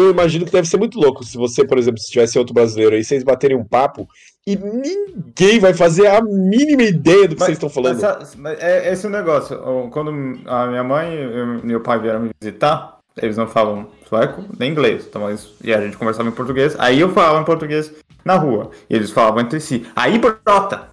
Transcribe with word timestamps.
eu 0.00 0.10
imagino 0.10 0.44
que 0.44 0.52
deve 0.52 0.68
ser 0.68 0.76
muito 0.76 0.98
louco 0.98 1.24
se 1.24 1.36
você, 1.36 1.64
por 1.64 1.78
exemplo, 1.78 2.00
se 2.00 2.10
tivesse 2.10 2.38
outro 2.38 2.54
brasileiro 2.54 2.94
aí, 2.94 3.04
vocês 3.04 3.22
baterem 3.22 3.56
um 3.56 3.64
papo 3.64 4.08
e 4.46 4.56
ninguém 4.56 5.58
vai 5.58 5.74
fazer 5.74 6.06
a 6.06 6.20
mínima 6.22 6.82
ideia 6.82 7.28
do 7.28 7.34
que 7.34 7.42
vocês 7.42 7.56
estão 7.56 7.68
falando. 7.68 8.00
Mas, 8.00 8.34
mas 8.36 8.58
é 8.60 8.92
esse 8.92 9.06
o 9.06 9.10
negócio. 9.10 9.58
Quando 9.92 10.10
a 10.46 10.66
minha 10.66 10.82
mãe 10.84 11.14
e 11.14 11.66
meu 11.66 11.80
pai 11.80 12.00
vieram 12.00 12.20
me 12.20 12.30
visitar, 12.40 12.98
eles 13.20 13.36
não 13.36 13.46
falam 13.46 13.88
sueco 14.08 14.44
nem 14.58 14.72
inglês. 14.72 15.06
Então, 15.08 15.28
eles, 15.28 15.52
e 15.62 15.72
a 15.72 15.80
gente 15.80 15.96
conversava 15.96 16.28
em 16.28 16.32
português. 16.32 16.74
Aí 16.78 17.00
eu 17.00 17.10
falava 17.10 17.40
em 17.40 17.44
português 17.44 17.92
na 18.24 18.34
rua. 18.34 18.70
E 18.88 18.94
eles 18.94 19.10
falavam 19.10 19.40
entre 19.40 19.60
si. 19.60 19.86
Aí 19.94 20.18
brota. 20.18 20.88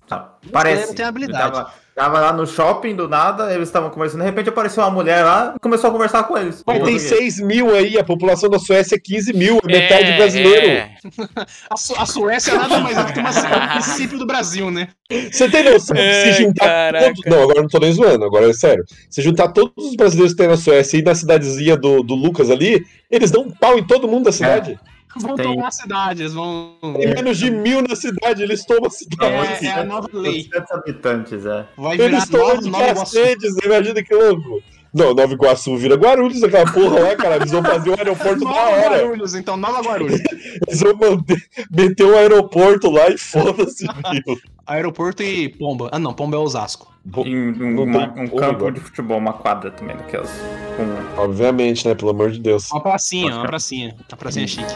Parece. 0.51 0.87
Não 0.87 0.95
tem 0.95 1.05
habilidade. 1.05 1.65
Tava, 1.97 2.19
lá 2.19 2.31
no 2.31 2.45
shopping 2.45 2.95
do 2.95 3.09
nada, 3.09 3.51
eles 3.51 3.69
estavam 3.69 3.89
conversando. 3.89 4.19
De 4.19 4.27
repente 4.27 4.49
apareceu 4.49 4.83
uma 4.83 4.91
mulher 4.91 5.23
lá 5.23 5.55
e 5.55 5.59
começou 5.59 5.89
a 5.89 5.91
conversar 5.91 6.25
com 6.25 6.37
eles. 6.37 6.61
Mas 6.63 6.83
tem 6.83 6.99
6 6.99 7.39
mil 7.39 7.73
aí, 7.73 7.97
a 7.97 8.03
população 8.03 8.51
da 8.51 8.59
Suécia 8.59 8.97
é 8.97 8.99
15 8.99 9.33
mil, 9.33 9.59
é 9.63 9.65
metade 9.65 10.13
brasileiro. 10.13 10.67
É. 10.67 10.91
a, 11.67 11.75
Su 11.75 11.95
a, 11.97 12.05
Suécia 12.05 12.51
é 12.51 12.55
nada 12.55 12.77
mais 12.81 12.95
é 12.95 13.03
do 13.03 13.13
que 13.13 13.19
uma, 13.19 13.31
um 13.31 13.73
princípio 13.81 14.19
do 14.19 14.27
Brasil, 14.27 14.69
né? 14.69 14.89
Você 15.09 15.49
tem 15.49 15.63
noção 15.63 15.97
é, 15.97 16.33
se 16.33 16.43
juntar. 16.43 16.93
Todos, 16.93 17.21
não, 17.25 17.41
agora 17.41 17.61
não 17.63 17.67
tô 17.67 17.79
nem 17.79 17.91
zoando, 17.91 18.25
agora 18.25 18.47
é 18.47 18.53
sério. 18.53 18.85
Se 19.09 19.23
juntar 19.23 19.47
todos 19.47 19.73
os 19.83 19.95
brasileiros 19.95 20.33
que 20.33 20.37
tem 20.37 20.47
na 20.49 20.57
Suécia 20.57 20.99
e 20.99 21.01
na 21.01 21.15
cidadezinha 21.15 21.75
do, 21.75 22.03
do 22.03 22.13
Lucas 22.13 22.51
ali, 22.51 22.85
eles 23.09 23.31
dão 23.31 23.41
um 23.41 23.49
pau 23.49 23.75
em 23.75 23.83
todo 23.83 24.07
mundo 24.07 24.25
da 24.25 24.31
cidade. 24.31 24.73
É 24.73 24.96
vão 25.23 25.35
tem... 25.35 25.45
tomar 25.45 25.67
a 25.67 25.71
cidade, 25.71 26.21
eles 26.21 26.33
vão. 26.33 26.77
Tem 26.81 27.13
menos 27.13 27.37
de 27.37 27.51
mil 27.51 27.81
na 27.81 27.95
cidade, 27.95 28.43
eles 28.43 28.65
tomam 28.65 28.87
a 28.87 28.89
cidade. 28.89 29.65
É, 29.65 29.69
é 29.69 29.73
a 29.73 29.83
nova 29.83 30.09
lei. 30.13 30.49
habitantes, 30.71 31.45
é. 31.45 31.65
Vai 31.77 31.97
virar 31.97 32.09
eles 32.09 32.29
tomam 32.29 32.59
de 32.59 32.71
cacetes, 32.71 33.55
imagina 33.63 34.03
que 34.03 34.13
louco. 34.13 34.61
Não, 34.93 35.13
Nova 35.13 35.33
Iguaçu 35.33 35.77
vira 35.77 35.95
Guarulhos, 35.95 36.41
aquela 36.43 36.71
porra 36.71 36.99
lá, 36.99 37.15
cara. 37.15 37.35
Eles 37.35 37.51
vão 37.51 37.63
fazer 37.63 37.89
um 37.89 37.95
aeroporto 37.95 38.43
Nova 38.43 38.55
da 38.55 38.67
hora. 38.67 38.97
Guarulhos, 38.97 39.35
então, 39.35 39.57
Nova 39.57 39.81
Guarulhos. 39.81 40.19
Eles 40.67 40.79
vão 40.79 40.95
manter, 40.95 41.43
meter 41.69 42.05
um 42.05 42.17
aeroporto 42.17 42.89
lá 42.89 43.09
e 43.09 43.17
foda-se, 43.17 43.85
viu? 43.85 44.37
Aeroporto 44.65 45.23
e 45.23 45.49
Pomba. 45.49 45.89
Ah, 45.91 45.99
não, 45.99 46.13
Pomba 46.13 46.35
é 46.35 46.39
Osasco. 46.39 46.91
Em 47.25 47.51
um, 47.51 47.83
uma, 47.83 48.13
um 48.17 48.27
campo 48.27 48.69
de 48.71 48.79
futebol, 48.79 49.17
uma 49.17 49.33
quadra 49.33 49.71
também, 49.71 49.95
daquelas. 49.95 50.29
Com... 50.75 51.21
Obviamente, 51.21 51.87
né? 51.87 51.95
Pelo 51.95 52.11
amor 52.11 52.31
de 52.31 52.39
Deus. 52.39 52.69
Uma 52.71 52.81
pracinha, 52.81 53.33
uma 53.33 53.47
pracinha. 53.47 53.95
Uma 54.09 54.17
pracinha 54.17 54.47
chique. 54.47 54.75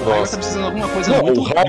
O 0.00 0.10
Raio 0.10 0.28
tá 0.28 0.36
precisando 0.36 0.60
de 0.60 0.66
alguma 0.66 0.88
coisa 0.88 1.10
não, 1.10 1.22
muito, 1.24 1.40
o 1.40 1.48
tá 1.48 1.64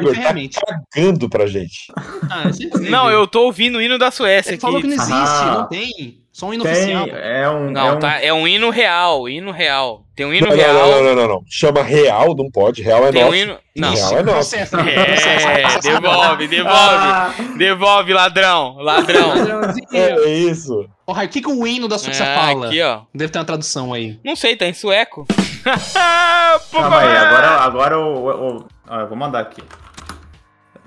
cagando 0.94 1.30
pra 1.30 1.48
gente. 1.48 1.92
Ah, 2.30 2.44
não, 2.90 3.10
eu 3.10 3.28
tô 3.28 3.44
ouvindo 3.44 3.78
o 3.78 3.82
hino 3.82 3.98
da 3.98 4.12
Suécia 4.12 4.50
Ele 4.50 4.56
aqui. 4.56 4.62
falou 4.62 4.82
que 4.82 4.88
não 4.88 4.96
existe, 4.96 5.14
ah, 5.14 5.58
não 5.60 5.68
tem. 5.68 6.22
Só 6.38 6.46
um 6.46 6.54
hino 6.54 6.64
tem, 6.64 6.72
oficial. 6.72 7.08
É 7.08 7.50
um, 7.50 7.72
não, 7.72 7.88
é 7.88 7.92
um... 7.94 8.00
Tá, 8.00 8.22
é 8.22 8.32
um 8.32 8.48
hino 8.48 8.70
real, 8.70 9.28
hino 9.28 9.50
real. 9.50 10.06
Tem 10.16 10.24
um 10.24 10.32
hino 10.32 10.48
não, 10.48 10.56
real. 10.56 10.74
Não, 10.74 11.04
não, 11.04 11.16
não, 11.16 11.28
não, 11.28 11.44
Chama 11.50 11.82
real, 11.82 12.36
não 12.36 12.52
pode. 12.52 12.84
Real 12.84 13.08
é 13.08 13.12
Tem 13.12 13.22
nosso. 13.22 13.34
Um 13.34 13.36
hino... 13.36 13.58
Não. 13.76 13.94
Real 13.94 14.18
é 14.18 14.24
nosso. 14.24 14.56
É, 14.56 15.80
devolve, 15.82 16.48
devolve. 16.48 16.76
Ah. 16.78 17.34
Devolve, 17.58 18.14
ladrão, 18.14 18.76
ladrão. 18.78 19.34
É 19.92 20.30
isso. 20.30 20.88
O 21.08 21.16
que, 21.28 21.42
que 21.42 21.50
o 21.50 21.66
hino 21.66 21.88
da 21.88 21.98
Suécia 21.98 22.24
é, 22.24 22.36
fala? 22.36 22.68
Aqui, 22.68 22.82
ó. 22.84 23.02
Deve 23.16 23.32
ter 23.32 23.40
uma 23.40 23.46
tradução 23.46 23.92
aí. 23.92 24.20
Não 24.24 24.36
sei, 24.36 24.56
tá 24.56 24.68
em 24.68 24.74
sueco. 24.74 25.26
Calma 26.72 27.00
aí, 27.00 27.18
agora, 27.18 27.48
agora 27.48 28.00
o, 28.00 28.58
o, 28.58 28.68
ah, 28.88 29.02
eu 29.02 29.08
vou 29.08 29.18
mandar 29.18 29.40
aqui. 29.40 29.64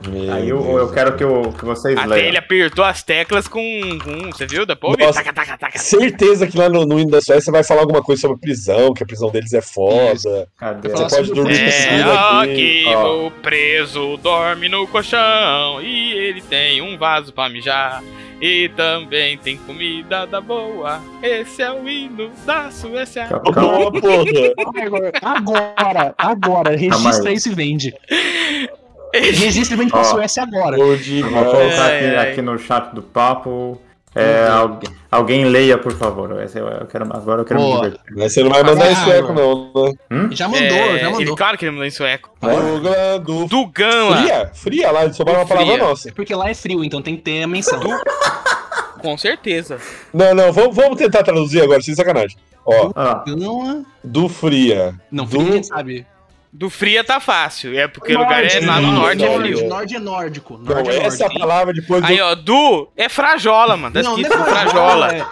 Meu 0.09 0.33
Aí 0.33 0.49
eu, 0.49 0.79
eu 0.79 0.91
quero 0.91 1.15
que, 1.15 1.23
eu, 1.23 1.53
que 1.53 1.65
vocês 1.65 1.97
Até 1.97 2.07
leiam. 2.07 2.29
ele 2.29 2.39
apertou 2.39 2.83
as 2.83 3.03
teclas 3.03 3.47
com. 3.47 3.61
com 4.03 4.31
você 4.31 4.47
viu? 4.47 4.65
Depois 4.65 4.97
taca, 5.15 5.33
taca, 5.33 5.59
taca. 5.59 5.79
Certeza 5.79 6.47
que 6.47 6.57
lá 6.57 6.71
no, 6.71 6.87
no 6.87 6.99
hino 6.99 7.11
da 7.11 7.21
Suécia 7.21 7.53
vai 7.53 7.63
falar 7.63 7.83
alguma 7.83 8.03
coisa 8.03 8.23
sobre 8.23 8.39
prisão, 8.39 8.95
que 8.95 9.03
a 9.03 9.07
prisão 9.07 9.31
deles 9.31 9.53
é 9.53 9.61
foda. 9.61 10.49
Cadê? 10.57 10.89
Você 10.89 11.17
pode 11.17 11.33
dormir 11.35 11.61
é, 11.61 12.03
aqui. 12.41 12.87
o 12.95 13.31
preso 13.43 14.17
dorme 14.17 14.71
no 14.71 14.87
colchão 14.87 15.83
e 15.83 16.13
ele 16.13 16.41
tem 16.41 16.81
um 16.81 16.97
vaso 16.97 17.33
pra 17.33 17.51
mijar. 17.51 18.03
E 18.41 18.71
também 18.71 19.37
tem 19.37 19.57
comida 19.59 20.27
da 20.27 20.41
boa. 20.41 21.01
Esse 21.23 21.63
é 21.63 21.71
o 21.71 21.87
hino 21.89 22.31
da 22.47 22.71
Suécia. 22.71 23.27
Calma, 23.27 23.93
porra. 23.93 25.13
Agora, 25.23 26.15
agora, 26.17 26.77
registra 26.77 27.33
isso 27.33 27.51
e 27.51 27.55
vende. 27.55 27.95
Registra 29.13 29.75
e 29.75 29.79
vende 29.79 29.91
pra 29.91 30.05
Suécia 30.05 30.43
agora. 30.43 30.77
Vou 30.77 30.97
colocar 30.97 31.87
aqui, 31.87 32.17
aqui 32.17 32.43
no 32.43 32.57
chat 32.59 32.95
do 32.95 33.03
papo. 33.03 33.81
É, 34.15 34.49
alguém, 34.49 34.91
alguém, 35.11 35.45
leia, 35.45 35.79
por 35.79 35.93
favor. 35.93 36.31
Eu 36.33 36.87
quero, 36.87 37.05
agora 37.17 37.43
eu 37.43 37.45
quero 37.45 37.61
Boa. 37.61 37.77
me 37.77 37.91
divertir. 37.91 38.17
Mas 38.17 38.33
você 38.33 38.43
não 38.43 38.51
vai 38.51 38.63
mandar 38.65 38.91
em 38.91 38.97
sueco, 38.97 39.33
não, 39.33 39.73
né? 39.73 39.93
Hum? 40.11 40.29
Já 40.33 40.49
mandou, 40.49 40.67
é, 40.67 40.99
já 40.99 41.05
mandou. 41.07 41.21
Ele, 41.21 41.37
claro 41.37 41.57
que 41.57 41.65
ele 41.65 41.73
mandou 41.73 41.87
em 41.87 41.91
sueco. 41.91 42.31
É. 42.43 43.19
Do... 43.21 43.47
Dugan 43.47 44.09
lá. 44.09 44.17
Fria? 44.17 44.51
Fria 44.53 44.91
lá, 44.91 45.13
só 45.13 45.23
uma 45.23 45.47
palavra 45.47 45.77
nossa. 45.77 46.09
É 46.09 46.13
porque 46.13 46.35
lá 46.35 46.51
é 46.51 46.55
frio, 46.55 46.83
então 46.83 47.01
tem 47.01 47.17
que 47.17 47.23
ter 47.23 47.45
a 47.45 47.47
menção. 47.47 47.79
Du... 47.79 47.89
Com 49.01 49.17
certeza. 49.17 49.79
Não, 50.13 50.35
não, 50.35 50.53
vamos, 50.53 50.75
vamos 50.75 50.99
tentar 50.99 51.23
traduzir 51.23 51.63
agora, 51.63 51.81
sem 51.81 51.95
sacanagem. 51.95 52.37
Ó, 52.67 52.93
ah. 52.95 53.25
não, 53.27 53.87
do 54.05 54.29
Fria. 54.29 54.95
Não, 55.11 55.25
do... 55.25 55.31
Fria 55.31 55.45
ninguém 55.45 55.63
sabe. 55.63 56.07
Do 56.53 56.69
fria 56.69 57.05
tá 57.05 57.21
fácil. 57.21 57.79
É 57.79 57.87
porque 57.87 58.13
o 58.15 58.19
lugar 58.19 58.45
é 58.45 58.61
lá 58.67 58.81
no 58.81 58.91
norte, 58.91 59.25
é 59.25 59.39
frio. 59.39 59.69
Norte 59.69 59.95
é 59.95 59.99
nórdico. 60.01 60.59
Norte 60.59 60.89
não, 60.89 60.91
é 60.91 60.97
essa 61.07 61.25
nórdico. 61.25 61.41
palavra 61.41 61.73
depois. 61.73 62.05
Aí, 62.05 62.21
ó, 62.21 62.35
do 62.35 62.89
é 62.97 63.09
frajola, 63.09 63.77
mano. 63.77 63.95
Tá 63.95 64.03
não, 64.03 64.17
não 64.17 64.25
é 64.25 64.45
frajola. 64.45 65.15
É... 65.15 65.25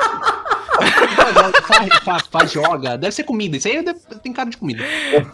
Fajoga, 2.30 2.96
deve 2.96 3.12
ser 3.12 3.24
comida. 3.24 3.56
Isso 3.56 3.68
aí 3.68 3.82
deve... 3.82 3.98
tem 4.22 4.32
cara 4.32 4.48
de 4.48 4.56
comida. 4.56 4.84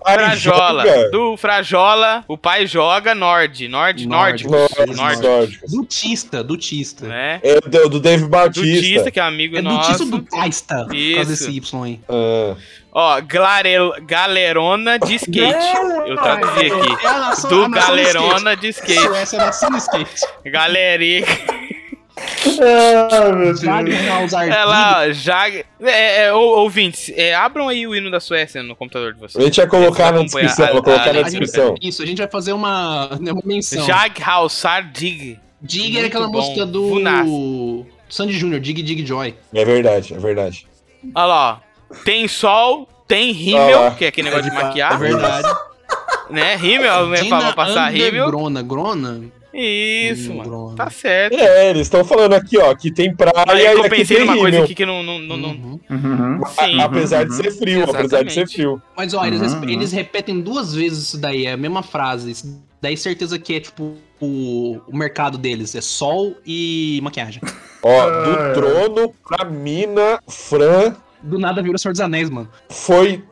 Frajola. 0.03 0.87
Joga. 0.87 1.11
Do 1.11 1.37
Frajola, 1.37 2.25
o 2.29 2.37
pai 2.37 2.67
joga 2.67 3.15
Nord. 3.15 3.69
Nord, 3.69 4.07
Nord. 4.07 4.47
Nord. 4.47 5.61
Dutista, 5.69 6.43
Dutista. 6.43 7.07
É, 7.13 7.41
é 7.43 7.61
do, 7.61 7.89
do 7.89 8.01
Dave 8.01 8.27
Batista. 8.27 8.67
Dutista, 8.67 9.11
que 9.11 9.21
é 9.21 9.23
amigo 9.23 9.57
é 9.57 9.63
nosso. 9.63 9.91
É 9.91 9.93
Dutista 9.93 10.17
do 10.17 10.23
Taista. 10.23 10.87
Isso. 10.93 11.17
Por 11.19 11.27
desse 11.27 11.51
Y 11.51 11.85
aí. 11.85 12.01
Ah. 12.09 12.57
Ó, 12.97 13.21
galerel, 13.21 13.93
galerona 14.07 15.01
de 15.01 15.17
skate. 15.17 15.77
Eu 16.07 16.17
traduzi 16.17 16.67
aqui. 16.67 17.05
É 17.05 17.09
a 17.09 17.19
nação, 17.19 17.51
do 17.51 17.65
a 17.65 17.69
galerona 17.69 18.57
de 18.57 18.69
skate. 18.69 19.01
Suécia 19.01 19.37
é 19.37 19.41
nação 19.41 19.71
de 19.71 19.79
skate. 19.79 20.21
Galerica. 20.45 21.55
Ah, 23.11 23.33
meu 23.33 23.55
Deus. 23.55 23.63
É 24.33 24.65
lá, 24.65 25.11
Jag... 25.11 25.65
É, 25.81 26.25
é, 26.27 26.33
ouvintes, 26.33 27.13
é, 27.15 27.35
abram 27.35 27.69
aí 27.69 27.87
o 27.87 27.95
hino 27.95 28.11
da 28.11 28.21
Suécia 28.21 28.63
no 28.63 28.75
computador 28.77 29.15
de 29.15 29.21
vocês. 29.21 29.43
A 29.43 29.47
gente 29.47 29.57
vai 29.57 29.67
colocar 29.67 30.13
na 30.13 30.23
descrição, 30.23 30.73
vou 30.73 30.83
colocar 30.83 31.13
na 31.13 31.23
descrição. 31.23 31.69
Gente, 31.69 31.89
isso, 31.89 32.03
a 32.03 32.07
gente 32.07 32.19
vai 32.19 32.29
fazer 32.29 32.53
uma, 32.53 33.09
uma 33.19 33.43
menção. 33.45 33.85
Jag 33.87 34.21
Halsar 34.23 34.91
Dig. 34.93 35.39
Dig 35.61 35.99
é 35.99 36.07
aquela 36.07 36.27
bom. 36.27 36.41
música 36.41 36.67
do 36.67 36.89
Funas. 36.89 37.27
Sandy 38.09 38.39
Jr., 38.39 38.61
Dig 38.61 38.83
Dig 38.83 39.07
Joy. 39.07 39.35
É 39.53 39.65
verdade, 39.65 40.15
é 40.15 40.19
verdade. 40.19 40.67
Olha 41.15 41.27
lá, 41.27 41.63
tem 42.05 42.29
sol, 42.29 42.89
tem 43.07 43.33
rímel, 43.33 43.87
ah, 43.87 43.91
que 43.91 44.05
é 44.05 44.09
aquele 44.09 44.31
negócio 44.31 44.51
de 44.51 44.57
maquiar. 44.57 44.95
É 44.95 44.97
verdade. 44.97 45.49
né, 46.31 46.57
rímel, 46.57 47.09
né, 47.09 47.25
pra 47.25 47.53
passar 47.53 47.91
rímel. 47.93 48.27
Grona, 48.27 48.63
grona. 48.63 49.23
Isso, 49.55 50.33
hum, 50.33 50.37
mano. 50.39 50.75
Tá 50.75 50.91
certo. 50.91 51.37
É, 51.39 51.71
eles 51.71 51.83
estão 51.83 52.05
falando 52.05 52.33
aqui, 52.35 52.59
ó, 52.59 52.75
que 52.75 52.91
tem 52.91 53.15
praia 53.15 53.45
Aí 53.49 53.63
e 53.63 53.67
eu 53.67 53.89
pensei 53.89 54.19
numa 54.19 54.33
rímel. 54.35 54.51
coisa 54.51 54.65
aqui 54.65 54.75
que 54.75 54.85
não. 54.87 55.03
não, 55.03 55.19
não, 55.19 55.37
não... 55.37 55.51
Uhum. 55.51 55.81
Uhum. 55.91 56.41
Sim. 56.47 56.81
A, 56.81 56.85
apesar 56.85 57.25
de 57.25 57.35
ser 57.35 57.51
frio, 57.53 57.79
Exatamente. 57.85 57.97
apesar 58.07 58.23
de 58.25 58.33
ser 58.33 58.49
frio. 58.49 58.83
Mas 58.97 59.15
ó, 59.15 59.25
eles, 59.25 59.41
Uhum. 59.53 59.69
eles 59.69 59.93
repetem 59.93 60.41
duas 60.41 60.75
vezes 60.75 61.05
isso 61.05 61.19
daí, 61.19 61.47
é 61.47 61.53
a 61.53 61.57
mesma 61.57 61.83
frase. 61.83 62.31
Isso 62.33 62.61
daí 62.83 62.97
certeza 62.97 63.39
que 63.39 63.55
é 63.55 63.61
tipo 63.61 63.95
o, 64.21 64.81
o 64.89 64.97
mercado 64.97 65.39
deles, 65.39 65.75
é 65.75 65.81
sol 65.81 66.35
e 66.45 66.99
maquiagem. 67.03 67.41
Ó, 67.83 68.11
do 68.11 68.55
trono 68.55 69.15
pra 69.29 69.45
mina, 69.45 70.19
Fran 70.29 70.95
Do 71.23 71.39
nada 71.39 71.63
vira 71.63 71.77
o 71.77 71.79
Senhor 71.79 71.93
dos 71.93 72.01
Anéis, 72.01 72.29
mano. 72.31 72.49
foi. 72.71 73.23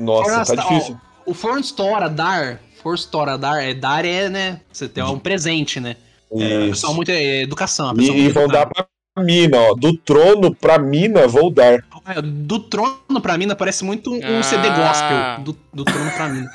Nossa, 0.00 0.24
Fornasta- 0.30 0.56
tá 0.56 0.62
difícil. 0.62 0.96
ó, 1.26 1.30
o 1.30 1.34
Fornstora 1.34 2.08
dar, 2.08 2.60
Fornstora 2.82 3.38
dar, 3.38 3.62
é 3.62 3.72
dar 3.74 4.04
é, 4.04 4.28
né? 4.28 4.60
Você 4.72 4.88
tem 4.88 5.02
um 5.04 5.18
presente, 5.18 5.78
né? 5.80 5.96
É, 6.34 6.68
pessoal 6.68 6.94
muito 6.94 7.10
é, 7.10 7.42
educação. 7.42 7.90
a 7.90 7.94
E, 8.02 8.06
e 8.06 8.28
vão 8.30 8.48
dar 8.48 8.66
pra 8.66 8.86
mina, 9.22 9.58
ó. 9.58 9.74
Do 9.74 9.96
trono 9.96 10.54
pra 10.54 10.78
mina, 10.78 11.26
vou 11.28 11.50
dar. 11.50 11.84
É, 12.06 12.22
Do 12.22 12.58
trono 12.58 13.20
pra 13.20 13.36
mina 13.38 13.54
parece 13.54 13.84
muito 13.84 14.10
um, 14.10 14.16
um 14.16 14.38
Ah. 14.40 14.42
CD 14.42 14.68
gospel. 14.68 15.44
Do, 15.44 15.56
do 15.72 15.84
trono 15.84 16.10
pra 16.12 16.28
mina. 16.28 16.50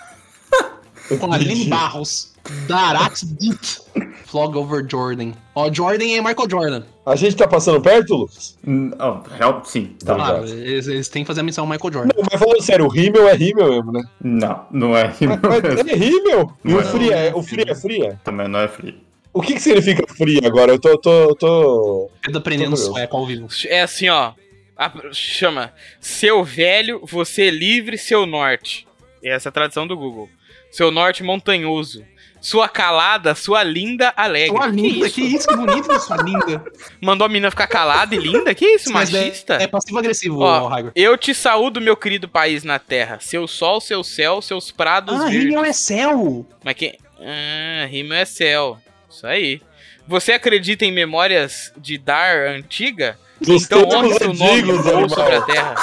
Com 1.20 1.32
a 1.32 1.36
Aline 1.36 1.66
Barros. 1.66 2.34
Darat 2.68 3.24
Dit. 3.24 3.82
Flog 4.28 4.58
over 4.58 4.86
Jordan. 4.88 5.32
Ó, 5.56 5.72
Jordan 5.74 6.04
é 6.06 6.20
Michael 6.22 6.50
Jordan. 6.50 6.84
A 7.06 7.16
gente 7.16 7.36
tá 7.38 7.48
passando 7.48 7.80
perto, 7.82 8.14
Lucas? 8.14 8.58
Oh, 8.68 9.28
real- 9.38 9.64
sim. 9.64 9.96
Tá. 10.04 10.16
Claro, 10.16 10.46
eles, 10.46 10.86
eles 10.86 11.08
têm 11.08 11.24
que 11.24 11.28
fazer 11.28 11.40
a 11.40 11.44
missão 11.44 11.66
Michael 11.66 11.94
Jordan. 11.94 12.10
Não, 12.14 12.26
mas 12.30 12.38
falando 12.40 12.62
sério, 12.62 12.86
o 12.86 12.90
rímel 12.90 13.30
é 13.30 13.34
rímel 13.34 13.70
mesmo, 13.70 13.92
né? 13.94 14.04
Não, 14.22 14.66
não 14.70 14.98
é 14.98 15.08
rímel 15.18 15.40
é 15.88 15.96
rímel. 15.96 16.52
E 16.66 16.70
Não 16.70 16.78
o 16.78 16.82
é. 16.82 16.84
fria, 16.84 17.16
é, 17.16 17.34
o 17.34 17.42
fria 17.42 17.66
é 17.70 17.76
fria? 17.76 18.20
Também 18.24 18.50
não 18.50 18.60
é 18.60 18.68
frio. 18.68 18.96
O 19.34 19.42
que 19.42 19.54
que 19.54 19.62
significa 19.62 20.06
fria 20.14 20.42
agora? 20.46 20.74
Eu 20.74 20.80
tô, 20.80 20.98
tô, 20.98 21.34
tô... 21.36 22.10
Pedro 22.22 22.40
aprendendo 22.40 22.72
Tô 22.72 22.76
sueco 22.78 23.16
ao 23.16 23.26
vivo. 23.26 23.48
É 23.68 23.82
assim, 23.84 24.10
ó. 24.10 24.34
A- 24.76 24.92
chama 25.14 25.72
Seu 26.02 26.44
velho, 26.44 27.02
você 27.06 27.50
livre, 27.50 27.98
seu 27.98 28.26
norte. 28.26 28.86
essa 29.24 29.48
é 29.48 29.50
a 29.50 29.54
tradução 29.54 29.88
do 29.88 29.96
Google. 29.96 30.28
Seu 30.70 30.92
norte 30.92 31.24
montanhoso. 31.24 32.04
Sua 32.50 32.70
calada, 32.70 33.36
sua 33.36 33.62
linda 33.62 34.14
alegre. 34.16 34.56
Sua 34.56 34.68
linda, 34.68 35.10
que 35.10 35.22
isso, 35.22 35.46
que 35.50 35.56
bonito 35.58 35.86
da 35.90 36.00
sua 36.00 36.16
linda. 36.24 36.64
Mandou 37.02 37.26
a 37.26 37.28
menina 37.28 37.52
ficar 37.52 37.68
calada 37.68 38.16
e 38.16 38.20
linda? 38.20 38.56
Que 38.56 38.66
isso, 38.66 38.90
Mas 38.90 39.14
é- 39.14 39.20
machista? 39.20 39.54
É 39.56 39.68
passivo-agressivo, 39.68 40.40
Ó, 40.40 40.68
Raigor. 40.70 40.94
Eu 40.96 41.18
te 41.18 41.34
saúdo, 41.36 41.82
meu 41.82 41.98
querido 41.98 42.26
país 42.30 42.64
na 42.64 42.80
terra. 42.80 43.18
Seu 43.20 43.50
sol, 43.50 43.82
seu 43.82 44.02
céu, 44.02 44.42
seus 44.42 44.72
prados 44.72 45.20
Ah. 45.20 45.28
Rímel 45.28 45.66
é 45.66 45.74
céu. 45.74 46.46
Mas 46.64 46.76
quem. 46.76 46.98
Ah, 47.20 47.86
rima 47.88 48.16
é 48.16 48.24
céu. 48.24 48.78
Isso 49.10 49.28
aí. 49.28 49.62
Você 50.08 50.32
acredita 50.32 50.86
em 50.86 50.92
memórias 50.92 51.74
de 51.76 51.98
Dar 51.98 52.48
antiga? 52.48 53.20
Dos 53.42 53.66
Então 53.66 53.84
honre 53.90 54.14
seu 54.14 54.34
nome 54.34 54.62
animal. 54.72 55.10
sobre 55.10 55.36
a 55.36 55.42
terra. 55.42 55.76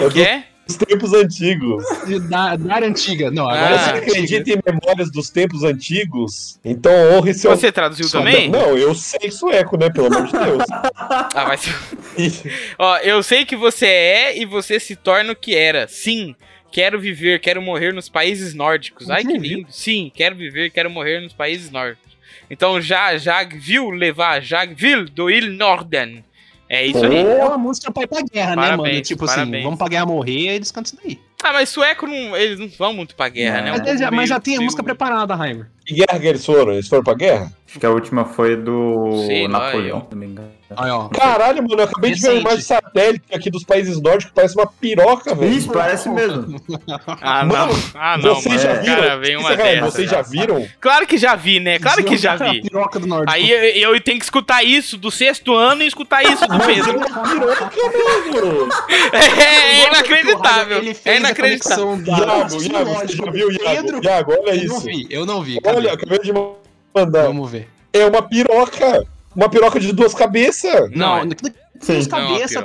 É 0.00 0.04
O 0.04 0.10
que 0.10 0.22
é? 0.22 0.44
Dos 0.76 0.86
tempos 0.86 1.12
antigos. 1.12 1.84
Da, 2.28 2.56
da 2.56 2.78
antiga. 2.78 3.30
Não, 3.30 3.48
Ah. 3.48 3.54
agora 3.54 3.78
Você 3.78 3.90
é 3.90 3.98
acredita 3.98 4.50
em 4.50 4.58
memórias 4.72 5.10
dos 5.10 5.30
tempos 5.30 5.62
antigos? 5.64 6.58
Então 6.64 6.92
honre 7.12 7.34
seu. 7.34 7.50
Você 7.50 7.70
traduziu 7.70 8.08
também? 8.10 8.48
Não, 8.50 8.76
eu 8.76 8.94
sei 8.94 9.30
sueco, 9.30 9.76
né? 9.76 9.90
Pelo 9.90 10.06
amor 10.06 10.26
de 10.26 10.32
Deus. 10.32 10.64
Ah, 11.34 11.44
vai 11.44 11.56
ser. 11.58 11.74
Ó, 12.78 12.96
eu 12.98 13.22
sei 13.22 13.44
que 13.44 13.56
você 13.56 13.86
é 13.86 14.38
e 14.38 14.44
você 14.44 14.78
se 14.78 14.94
torna 14.96 15.32
o 15.32 15.36
que 15.36 15.54
era. 15.54 15.86
Sim, 15.88 16.34
quero 16.70 16.98
viver, 17.00 17.40
quero 17.40 17.60
morrer 17.60 17.92
nos 17.92 18.08
países 18.08 18.54
nórdicos. 18.54 19.10
Ai, 19.10 19.24
que 19.24 19.36
lindo. 19.38 19.66
Sim, 19.70 20.10
quero 20.14 20.36
viver, 20.36 20.70
quero 20.70 20.90
morrer 20.90 21.20
nos 21.20 21.32
países 21.32 21.70
nórdicos. 21.70 22.12
Então 22.50 22.80
já, 22.80 23.16
já 23.16 23.44
viu 23.44 23.90
levar, 23.90 24.42
já 24.42 24.64
viu 24.64 25.04
do 25.08 25.30
Il 25.30 25.52
Norden. 25.52 26.24
É 26.72 26.86
isso 26.86 27.04
aí. 27.04 27.16
É 27.18 27.44
uma 27.44 27.58
música 27.58 27.92
pra 27.92 28.04
ir 28.04 28.06
pra 28.06 28.22
guerra, 28.22 28.56
né, 28.56 28.62
mano? 28.70 28.82
Parabéns, 28.82 29.06
Tipo 29.06 29.26
assim, 29.26 29.34
parabéns. 29.34 29.62
vamos 29.64 29.78
pra 29.78 29.88
guerra 29.88 30.06
morrer, 30.06 30.54
eles 30.54 30.72
cantam 30.72 30.94
isso 30.94 30.98
daí. 31.04 31.20
Ah, 31.42 31.52
mas 31.52 31.68
sueco 31.68 32.06
não, 32.06 32.36
eles 32.36 32.58
não 32.58 32.68
vão 32.68 32.92
muito 32.94 33.14
pra 33.16 33.28
guerra, 33.28 33.58
Não. 33.62 33.72
né? 33.72 33.78
Mas, 33.84 33.94
Um 33.94 33.98
já, 33.98 34.10
mas 34.10 34.28
já 34.28 34.40
tem 34.40 34.56
a 34.56 34.60
música 34.60 34.82
preparada, 34.82 35.34
Raigor. 35.34 35.66
Que 35.84 35.94
guerra 35.94 36.20
que 36.20 36.26
eles 36.28 36.46
foram? 36.46 36.72
Eles 36.74 36.86
foram 36.86 37.02
pra 37.02 37.14
guerra? 37.14 37.52
Acho 37.68 37.80
que 37.80 37.86
a 37.86 37.90
última 37.90 38.24
foi 38.24 38.54
do 38.54 39.24
Sei 39.26 39.48
Napoleão, 39.48 39.98
eu. 39.98 40.04
se 40.04 40.06
não 40.12 40.18
me 40.18 40.26
engano. 40.26 40.50
Aí, 40.76 40.90
ó. 40.90 41.08
Caralho, 41.08 41.56
mano, 41.62 41.80
eu 41.80 41.84
acabei 41.84 42.12
de 42.12 42.20
ver 42.20 42.28
uma 42.28 42.32
Recente. 42.34 42.46
imagem 42.46 42.62
satélite 42.64 43.24
aqui 43.34 43.50
dos 43.50 43.64
países 43.64 44.00
nórdicos, 44.00 44.32
parece 44.34 44.54
uma 44.56 44.66
piroca, 44.66 45.34
velho. 45.34 45.52
Isso, 45.52 45.70
parece 45.70 46.08
mesmo. 46.08 46.62
Ah, 47.20 47.44
Mano, 47.44 47.72
não. 47.72 47.82
Ah, 47.94 48.16
não, 48.18 48.34
vocês 48.36 48.62
mano. 48.64 48.74
já 48.76 48.80
O 48.80 48.82
viram? 48.84 48.96
cara 49.02 49.16
vem 49.18 49.36
uma 49.36 49.48
Cara, 49.56 49.62
dessa. 49.62 49.84
Vocês 49.90 50.10
já 50.10 50.22
viram? 50.22 50.66
Claro 50.80 51.06
que 51.06 51.18
já 51.18 51.34
vi, 51.34 51.58
né? 51.60 51.78
Claro 51.78 52.04
que 52.04 52.16
já 52.16 52.36
vi. 52.36 52.62
Piroca 52.62 53.00
do 53.00 53.06
norte. 53.06 53.32
Aí 53.34 53.50
eu, 53.50 53.92
eu 53.94 54.00
tenho 54.00 54.18
que 54.18 54.24
escutar 54.24 54.62
isso 54.62 54.96
do 54.96 55.10
sexto 55.10 55.52
ano 55.54 55.82
e 55.82 55.86
escutar 55.86 56.22
isso 56.22 56.46
do. 56.46 56.58
Piroca, 56.60 57.08
mano. 57.08 58.68
É, 59.12 59.82
é 59.82 59.88
inacreditável. 59.88 60.78
É 61.04 61.16
inacreditável. 61.16 61.31
Da- 61.34 62.18
Iago, 62.18 62.24
Iago, 62.24 62.48
você 62.50 63.16
já 63.16 63.30
viu, 63.30 63.48
Pedro? 63.48 63.64
Iago? 64.02 64.04
Iago, 64.04 64.32
olha 64.32 64.54
Eu 64.54 64.68
não 64.68 64.76
isso. 64.76 64.80
vi, 64.86 65.06
eu 65.10 65.26
não 65.26 65.42
vi. 65.42 65.60
cadê? 65.60 65.76
Olha, 65.76 65.92
acabei 65.92 66.18
de 66.18 66.32
mandar. 66.32 67.26
Vamos 67.26 67.50
ver. 67.50 67.68
É 67.92 68.04
uma 68.06 68.22
piroca. 68.22 69.06
Uma 69.34 69.48
piroca 69.48 69.80
de 69.80 69.92
duas 69.92 70.12
cabeças. 70.14 70.90
Não, 70.90 71.24
Não, 71.24 71.32
é- 71.32 71.34
tem 71.34 71.52
Sim. 71.80 71.96
as 71.98 72.06
Não, 72.06 72.18
é 72.18 72.22
uma 72.22 72.32
cabeças, 72.34 72.56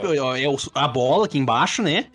é 0.41 0.47
o- 0.49 0.57
a 0.75 0.87
bola 0.87 1.25
aqui 1.25 1.37
embaixo, 1.37 1.81
né? 1.81 2.05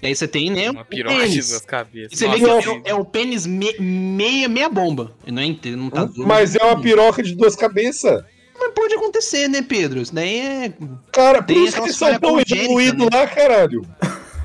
E 0.00 0.06
aí 0.06 0.14
você 0.14 0.28
tem, 0.28 0.48
né? 0.50 0.70
Uma 0.70 0.84
piroca 0.84 1.28
de 1.28 1.40
duas 1.40 1.60
cabeças. 1.66 2.12
E 2.12 2.16
você 2.16 2.26
Nossa, 2.26 2.38
vê 2.38 2.44
que 2.62 2.68
é, 2.68 2.72
o- 2.72 2.82
é 2.84 2.94
o 2.94 3.04
pênis 3.04 3.44
me- 3.46 3.74
meia, 3.80 4.48
meia 4.48 4.68
bomba. 4.68 5.12
Não 5.26 5.42
é 5.42 5.46
inteiro, 5.46 5.76
não 5.76 5.90
tá. 5.90 6.08
Mas 6.16 6.54
é 6.54 6.62
uma 6.62 6.80
piroca 6.80 7.20
de 7.22 7.34
duas 7.34 7.56
cabeças. 7.56 8.22
Mas 8.60 8.72
pode 8.72 8.94
acontecer, 8.94 9.48
né, 9.48 9.60
Pedro? 9.62 10.00
Isso 10.00 10.14
daí 10.14 10.38
é. 10.38 10.72
Cara, 11.12 11.42
por 11.42 11.56
isso 11.56 11.76
que 11.76 11.82
eles 11.88 11.96
são 11.96 12.16
tão 12.20 12.40
evoluídos 12.40 13.06
né? 13.06 13.10
lá, 13.12 13.26
caralho. 13.26 13.84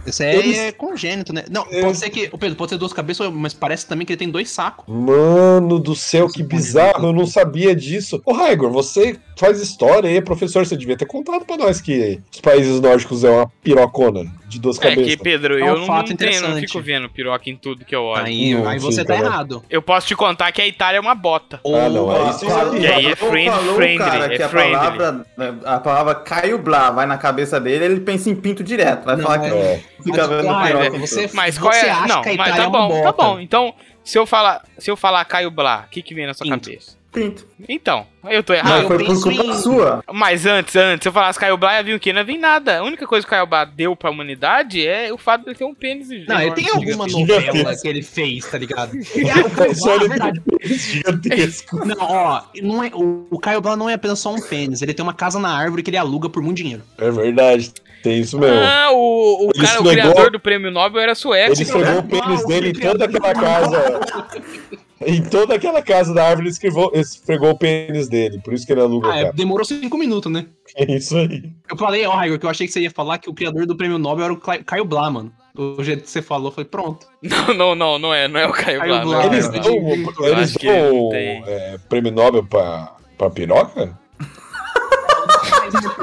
Isso 0.05 0.21
aí 0.23 0.35
Eles- 0.35 0.57
é 0.59 0.71
congênito, 0.71 1.33
né? 1.33 1.43
Não, 1.49 1.65
É. 1.71 1.81
pode 1.81 1.97
ser 1.97 2.09
que. 2.09 2.29
O 2.31 2.37
Pedro, 2.37 2.55
pode 2.57 2.71
ser 2.71 2.77
duas 2.77 2.91
cabeças, 2.93 3.31
mas 3.31 3.53
parece 3.53 3.85
também 3.87 4.05
que 4.05 4.13
ele 4.13 4.17
tem 4.19 4.29
dois 4.29 4.49
sacos. 4.49 4.85
Mano 4.87 5.79
do 5.79 5.95
céu, 5.95 6.27
que 6.27 6.43
bizarro, 6.43 7.07
eu 7.07 7.13
não 7.13 7.25
sabia 7.25 7.75
disso. 7.75 8.21
Ô, 8.25 8.33
Raigor, 8.33 8.69
você 8.71 9.17
faz 9.37 9.61
história 9.61 10.09
aí, 10.09 10.21
professor, 10.21 10.65
você 10.65 10.75
devia 10.77 10.97
ter 10.97 11.05
contado 11.05 11.45
pra 11.45 11.57
nós 11.57 11.79
que 11.81 12.19
os 12.31 12.39
países 12.41 12.79
nórdicos 12.81 13.23
é 13.23 13.29
uma 13.29 13.51
pirocona 13.63 14.25
de 14.47 14.59
duas 14.59 14.77
É 14.77 14.81
cabeças. 14.89 15.05
que, 15.05 15.17
Pedro, 15.17 15.57
É 15.59 15.63
um 15.63 15.67
eu 15.67 15.79
não, 15.79 15.85
fato 15.87 16.09
não 16.09 16.15
tenho, 16.17 16.41
não 16.41 16.57
fico 16.57 16.79
vendo 16.81 17.09
piroca 17.09 17.49
em 17.49 17.55
tudo 17.55 17.83
que 17.85 17.95
eu 17.95 18.03
olho. 18.03 18.25
Aí, 18.25 18.53
Não, 18.53 18.67
aí 18.67 18.79
sim, 18.79 18.85
você 18.85 19.03
tá 19.03 19.15
cara. 19.15 19.25
errado. 19.25 19.63
Eu 19.69 19.81
posso 19.81 20.05
te 20.07 20.15
contar 20.15 20.51
que 20.51 20.61
a 20.61 20.67
Itália 20.67 20.97
é 20.97 21.01
uma 21.01 21.15
bota. 21.15 21.59
Ah, 21.65 21.89
não, 21.89 22.05
Ou- 22.05 22.27
é 22.27 22.29
isso 22.29 22.45
aí. 22.45 22.81
E 22.81 22.87
aí 22.87 23.05
é 23.07 23.15
friend- 23.15 23.49
falou 23.51 23.75
friendly, 23.75 23.97
cara 23.97 24.33
é 24.33 24.37
que 24.37 24.43
a 24.43 24.49
friendly. 24.49 24.71
palavra, 24.73 25.25
a 25.65 25.79
palavra 25.79 26.15
Caio 26.15 26.57
Blá 26.59 26.91
vai 26.91 27.05
na 27.05 27.17
cabeça 27.17 27.59
dele, 27.59 27.85
ele 27.85 27.99
pensa 28.01 28.29
em 28.29 28.35
pinto 28.35 28.63
direto. 28.63 29.05
Vai 29.05 29.15
Não, 29.15 29.23
falar 29.23 29.39
que 29.39 29.47
É. 29.47 29.81
fica 30.03 30.27
vendo 30.27 30.47
Mas, 30.47 30.67
piroca. 30.71 30.97
Você- 30.99 31.29
Mas 31.33 31.57
qual 31.57 31.73
Você 31.73 31.85
é? 31.85 31.91
acha 31.91 32.07
Não, 32.15 32.21
que 32.21 32.29
a 32.29 32.35
mas 32.35 32.55
tá 32.55 32.63
é 32.63 32.67
uma 32.67 32.87
bom, 32.87 33.01
tá 33.03 33.11
bom. 33.11 33.39
Então, 33.39 33.73
se 34.03 34.17
eu 34.17 34.25
falar, 34.25 34.63
se 34.77 34.89
eu 34.91 34.95
falar 34.97 35.23
Caio 35.25 35.49
Blá, 35.51 35.85
o 35.87 35.89
que 35.89 36.01
que 36.01 36.13
vem 36.13 36.27
na 36.27 36.33
sua 36.33 36.45
Pinto. 36.45 36.69
cabeça? 36.69 37.01
Pinto. 37.13 37.47
Então, 37.69 38.07
eu 38.27 38.43
tô 38.43 38.55
errado. 38.55 38.71
Mas 38.71 38.81
eu 38.81 38.87
foi 38.87 38.97
por 39.05 39.21
culpa 39.21 39.43
em- 39.43 39.53
sua. 39.59 40.03
Mas 40.11 40.47
antes, 40.47 40.75
antes, 40.75 41.03
se 41.03 41.07
eu 41.09 41.13
falasse 41.13 41.37
Caio 41.39 41.55
Blá, 41.57 41.75
ia 41.75 41.83
vir 41.83 41.93
o 41.93 41.99
quê? 41.99 42.11
Não 42.11 42.21
ia 42.21 42.25
vir 42.25 42.39
nada. 42.39 42.79
A 42.79 42.83
única 42.83 43.05
coisa 43.05 43.23
que 43.23 43.27
o 43.31 43.35
Caio 43.35 43.45
Blá 43.45 43.65
deu 43.65 43.95
pra 43.95 44.09
humanidade 44.09 44.83
é 44.85 45.13
o 45.13 45.17
fato 45.19 45.43
de 45.43 45.49
ele 45.51 45.55
ter 45.55 45.63
um 45.63 45.75
pênis 45.75 46.07
Não, 46.09 46.15
ele 46.17 46.25
enorme, 46.47 46.55
tem 46.55 46.69
alguma 46.73 47.05
novela 47.05 47.75
que 47.79 47.87
ele 47.87 48.01
fez, 48.01 48.45
tá 48.47 48.57
ligado? 48.57 48.93
Gigantesco. 50.63 51.85
Não, 51.85 51.95
ó, 51.99 52.41
não 52.61 52.83
é, 52.83 52.91
o, 52.93 53.27
o 53.29 53.39
Caio 53.39 53.61
Blá 53.61 53.75
não 53.75 53.89
é 53.89 53.93
apenas 53.93 54.19
só 54.19 54.33
um 54.33 54.41
pênis, 54.41 54.81
ele 54.81 54.93
tem 54.93 55.03
uma 55.03 55.13
casa 55.13 55.39
na 55.39 55.49
árvore 55.55 55.83
que 55.83 55.89
ele 55.89 55.97
aluga 55.97 56.29
por 56.29 56.41
muito 56.41 56.57
dinheiro. 56.57 56.81
É 56.97 57.11
verdade, 57.11 57.71
tem 58.03 58.19
isso 58.19 58.37
mesmo. 58.37 58.59
Ah, 58.59 58.89
o, 58.91 59.47
o 59.47 59.51
Ele 59.55 59.65
cara, 59.65 59.81
o 59.81 59.83
esfregou- 59.83 59.91
criador 60.13 60.31
do 60.31 60.39
prêmio 60.39 60.69
Nobel 60.69 61.01
era 61.01 61.15
sueco. 61.15 61.53
Ele 61.53 61.63
esfregou 61.63 61.99
o 61.99 62.03
pênis 62.03 62.45
dele 62.45 62.69
em 62.69 62.73
toda 62.73 63.05
aquela 63.05 63.33
casa. 63.33 63.99
Em 65.05 65.21
toda 65.21 65.55
aquela 65.55 65.81
casa 65.81 66.13
da 66.13 66.23
árvore, 66.23 66.43
ele 66.47 66.51
escreveu, 66.53 66.89
esfregou 66.93 67.49
o 67.49 67.57
pênis 67.57 68.07
dele. 68.07 68.39
Por 68.41 68.53
isso 68.53 68.65
que 68.65 68.71
ele 68.71 68.79
aluga 68.79 69.09
Ah, 69.11 69.17
é, 69.17 69.21
cara. 69.23 69.33
demorou 69.33 69.65
cinco 69.65 69.97
minutos, 69.97 70.31
né? 70.31 70.45
É 70.77 70.89
isso 70.95 71.17
aí. 71.17 71.51
Eu 71.69 71.75
falei, 71.75 72.05
ó, 72.05 72.11
Raigor, 72.15 72.39
que 72.39 72.45
eu 72.45 72.49
achei 72.49 72.65
que 72.65 72.71
você 72.71 72.79
ia 72.79 72.89
falar 72.89 73.17
que 73.17 73.29
o 73.29 73.33
criador 73.33 73.65
do 73.65 73.75
prêmio 73.75 73.97
Nobel 73.97 74.23
era 74.23 74.33
o 74.33 74.37
Cla- 74.37 74.59
Caio 74.63 74.85
Blá, 74.85 75.11
mano. 75.11 75.29
Do 75.53 75.83
jeito 75.83 76.03
que 76.03 76.09
você 76.09 76.21
falou, 76.21 76.53
foi 76.53 76.63
pronto. 76.63 77.05
Não, 77.21 77.53
não, 77.53 77.75
não, 77.75 77.99
não 77.99 78.13
é, 78.13 78.29
não 78.29 78.39
é 78.39 78.47
o 78.47 78.53
Caio 78.53 78.79
Caio 78.79 78.91
Blá. 78.93 78.99
não 79.01 79.07
Blá, 79.09 79.23
é 79.23 79.27
o 79.27 79.33
Eles 79.33 79.49
dão, 79.49 80.93
não 80.93 81.09
tem. 81.09 81.43
é, 81.47 81.77
prêmio 81.89 82.11
Nobel 82.13 82.45
pra, 82.45 82.95
pra 83.17 83.29
piroca? 83.29 83.99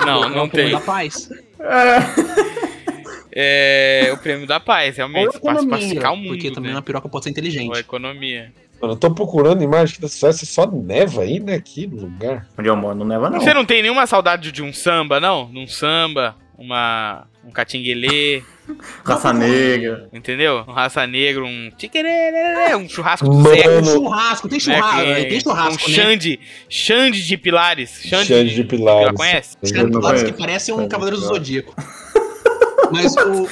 Não, 0.05 0.25
É 0.25 0.29
não 0.29 0.45
o 0.45 0.51
prêmio 0.51 0.51
tem. 0.51 0.71
Da 0.73 0.81
paz. 0.81 1.31
É 3.33 4.11
o 4.13 4.17
prêmio 4.19 4.47
da 4.47 4.59
paz, 4.59 4.97
realmente. 4.97 5.31
Pra 5.31 5.39
economia, 5.39 5.71
pacificar 5.71 6.13
o 6.13 6.17
mundo. 6.17 6.29
porque 6.29 6.51
também 6.51 6.71
né? 6.71 6.77
uma 6.77 6.83
piroca 6.83 7.09
pode 7.09 7.25
ser 7.25 7.31
inteligente. 7.31 7.69
Ou 7.69 7.79
economia. 7.79 8.53
Mano, 8.81 8.95
eu 8.95 8.99
tô 8.99 9.11
procurando 9.11 9.63
imagem 9.63 9.93
aqui 9.93 10.01
da 10.01 10.09
Suécia, 10.09 10.47
só 10.47 10.67
neva 10.67 11.23
aí, 11.23 11.39
né? 11.39 11.55
Aqui 11.55 11.87
no 11.87 12.01
lugar. 12.01 12.49
Onde 12.59 12.69
eu 12.69 12.77
moro 12.77 12.97
não 12.97 13.07
neva, 13.07 13.31
não. 13.31 13.41
Você 13.41 13.55
não 13.55 13.65
tem 13.65 13.83
nenhuma 13.83 14.07
saudade 14.07 14.51
de 14.51 14.63
um 14.63 14.73
samba, 14.73 15.21
não? 15.21 15.51
De 15.51 15.59
um 15.59 15.67
samba, 15.67 16.35
uma. 16.59 17.27
Um 17.45 17.51
catinguelê, 17.51 18.43
Raça 19.05 19.33
negra. 19.33 20.09
entendeu? 20.13 20.65
Um 20.69 20.73
raça 20.73 21.07
negra, 21.07 21.43
um. 21.45 21.71
tiquerê, 21.77 22.75
um 22.77 22.89
churrasco 22.89 23.29
do 23.29 23.35
Mano, 23.35 23.49
Zeca. 23.57 23.69
Tem 23.71 23.85
churrasco, 23.85 24.49
tem 24.49 24.59
né, 24.59 24.61
churrasco, 24.61 25.03
que- 25.05 25.29
tem 25.29 25.41
churrasco, 25.41 25.85
um 25.85 25.89
né? 25.91 25.95
Xande, 25.97 26.41
Xande 26.69 27.27
de 27.27 27.37
Pilares. 27.37 27.91
Xande, 28.03 28.27
Xande 28.29 28.55
de 28.55 28.65
Pilares. 28.65 29.07
Já 29.09 29.13
conhece? 29.15 29.57
Xande 29.65 29.83
não 29.91 30.01
Pilares 30.01 30.23
que 30.23 30.33
parece 30.33 30.73
um 30.73 30.87
Cavaleiro 30.89 31.19
do. 31.21 31.27
Zodíaco. 31.27 31.75
Mas 32.93 33.15
o. 33.17 33.49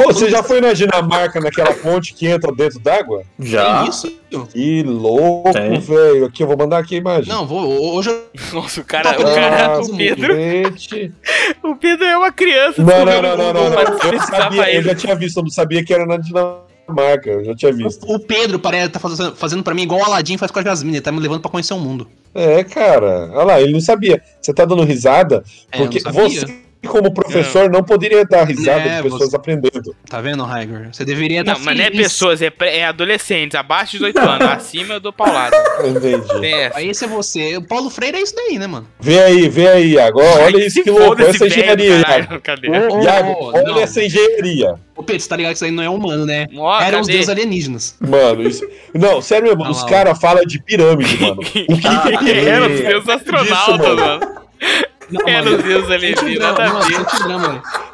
Ô, 0.00 0.12
você 0.12 0.30
já 0.30 0.42
foi 0.42 0.60
na 0.60 0.72
Dinamarca, 0.72 1.40
naquela 1.40 1.72
ponte 1.74 2.14
que 2.14 2.26
entra 2.26 2.52
dentro 2.52 2.78
d'água? 2.80 3.22
Já. 3.38 3.84
É 3.84 3.88
isso? 3.88 4.12
Que 4.52 4.82
louco, 4.82 5.52
velho. 5.52 6.24
Aqui, 6.26 6.42
eu 6.42 6.46
vou 6.46 6.56
mandar 6.56 6.78
aqui 6.78 6.94
a 6.94 6.98
imagem. 6.98 7.32
Não, 7.32 7.46
vou. 7.46 7.94
Hoje 7.96 8.10
eu. 8.10 8.22
Nossa, 8.52 8.80
o 8.80 8.84
cara, 8.84 9.10
o 9.18 9.24
Tá, 9.24 9.34
cara, 9.34 9.66
Ah, 9.66 9.80
o 9.80 9.96
Pedro, 9.96 10.34
o 11.64 11.76
Pedro 11.76 12.04
é 12.06 12.16
uma 12.16 12.32
criança. 12.32 12.82
Não, 12.82 13.04
não, 13.04 13.22
não, 13.22 13.36
não, 13.36 13.52
não, 13.52 13.80
Eu 14.12 14.20
sabia, 14.20 14.74
eu 14.74 14.82
já 14.82 14.94
tinha 14.94 15.14
visto, 15.14 15.36
eu 15.38 15.42
não 15.42 15.50
sabia 15.50 15.84
que 15.84 15.92
era 15.92 16.06
na 16.06 16.16
Dinamarca. 16.16 17.30
Eu 17.30 17.44
já 17.44 17.54
tinha 17.54 17.72
visto. 17.72 18.04
O 18.10 18.18
Pedro 18.18 18.58
parece 18.58 18.88
tá 18.90 18.98
fazendo, 19.00 19.34
fazendo 19.36 19.62
pra 19.62 19.74
mim 19.74 19.82
igual 19.82 20.00
o 20.00 20.04
Aladdin 20.04 20.36
faz 20.38 20.50
com 20.52 20.58
a 20.58 20.62
Jasmine, 20.62 20.96
ele 20.96 21.02
tá 21.02 21.12
me 21.12 21.20
levando 21.20 21.40
pra 21.40 21.50
conhecer 21.50 21.74
o 21.74 21.78
mundo. 21.78 22.08
É, 22.34 22.62
cara. 22.64 23.30
Olha 23.32 23.44
lá, 23.44 23.60
ele 23.60 23.72
não 23.72 23.80
sabia. 23.80 24.22
Você 24.40 24.52
tá 24.54 24.64
dando 24.64 24.84
risada 24.84 25.42
É, 25.72 25.78
porque 25.78 26.00
não 26.04 26.12
sabia. 26.12 26.28
você, 26.40 26.58
como 26.86 27.12
professor, 27.12 27.70
não 27.70 27.82
poderia 27.82 28.24
dar 28.24 28.44
risada 28.44 28.80
É, 28.80 28.96
de 28.96 29.02
pessoas 29.04 29.30
você- 29.30 29.36
aprendendo. 29.36 29.94
Tá 30.08 30.20
vendo, 30.20 30.42
Raigor? 30.44 30.88
Você 30.92 31.04
deveria 31.04 31.40
estar 31.40 31.54
Não, 31.54 31.60
mas 31.64 31.76
não 31.76 31.84
é 31.84 31.90
pessoas, 31.90 32.40
é, 32.42 32.48
pré- 32.50 32.78
é 32.78 32.86
adolescentes, 32.86 33.54
abaixo 33.54 33.92
de 33.92 33.98
18 33.98 34.18
anos. 34.18 34.48
Acima 34.48 34.94
eu 34.94 35.00
dou 35.00 35.12
paulada. 35.12 35.56
Entendi. 35.84 36.46
Essa. 36.46 36.78
Aí 36.78 36.88
esse 36.88 37.04
é 37.04 37.08
você. 37.08 37.56
O 37.56 37.62
Paulo 37.62 37.90
Freire 37.90 38.16
é 38.18 38.22
isso 38.22 38.34
daí, 38.34 38.58
né, 38.58 38.66
mano? 38.66 38.86
Vê 38.98 39.18
aí, 39.20 39.48
vê 39.48 39.68
aí. 39.68 39.98
Agora, 39.98 40.44
olha 40.44 40.64
isso 40.66 40.82
que 40.82 40.90
louco. 40.90 41.20
Essa 41.22 41.46
engenharia, 41.46 41.86
Iago. 41.98 42.04
caralho, 42.04 42.40
Cadê? 42.40 42.68
Iago, 42.68 43.36
olha 43.52 43.62
não. 43.62 43.78
essa 43.80 44.02
engenharia. 44.02 44.74
Ô, 44.96 45.02
Pedro, 45.02 45.22
você 45.22 45.28
tá 45.28 45.36
ligado 45.36 45.52
que 45.52 45.56
isso 45.56 45.64
aí 45.64 45.70
não 45.70 45.82
é 45.82 45.88
humano, 45.88 46.26
né? 46.26 46.46
Ó, 46.56 46.80
Eram 46.80 47.00
os 47.00 47.06
deuses 47.06 47.28
alienígenas. 47.28 47.96
Mano, 48.00 48.42
isso. 48.42 48.66
Não, 48.94 49.22
sério 49.22 49.48
mesmo, 49.48 49.62
Olha 49.62 49.70
os 49.70 49.82
caras 49.84 50.18
falam 50.20 50.44
de 50.44 50.62
pirâmide, 50.62 51.18
mano. 51.20 51.36
O 51.40 51.42
que, 51.44 51.86
Ah, 51.86 52.18
que 52.18 52.30
é 52.30 52.44
Era 52.44 52.66
os 52.66 52.72
Isso, 52.74 52.82
meus 52.84 53.08
astronautas, 53.08 53.96
mano. 53.96 54.40
Mano. 55.12 55.26
Não, 55.26 55.28
É 55.28 55.42
nos 55.42 55.62
Deus 55.62 55.90
ali, 55.90 56.38
nada 56.38 56.64
a 56.64 56.68
mano, 56.72 56.84
ver. 56.86 56.98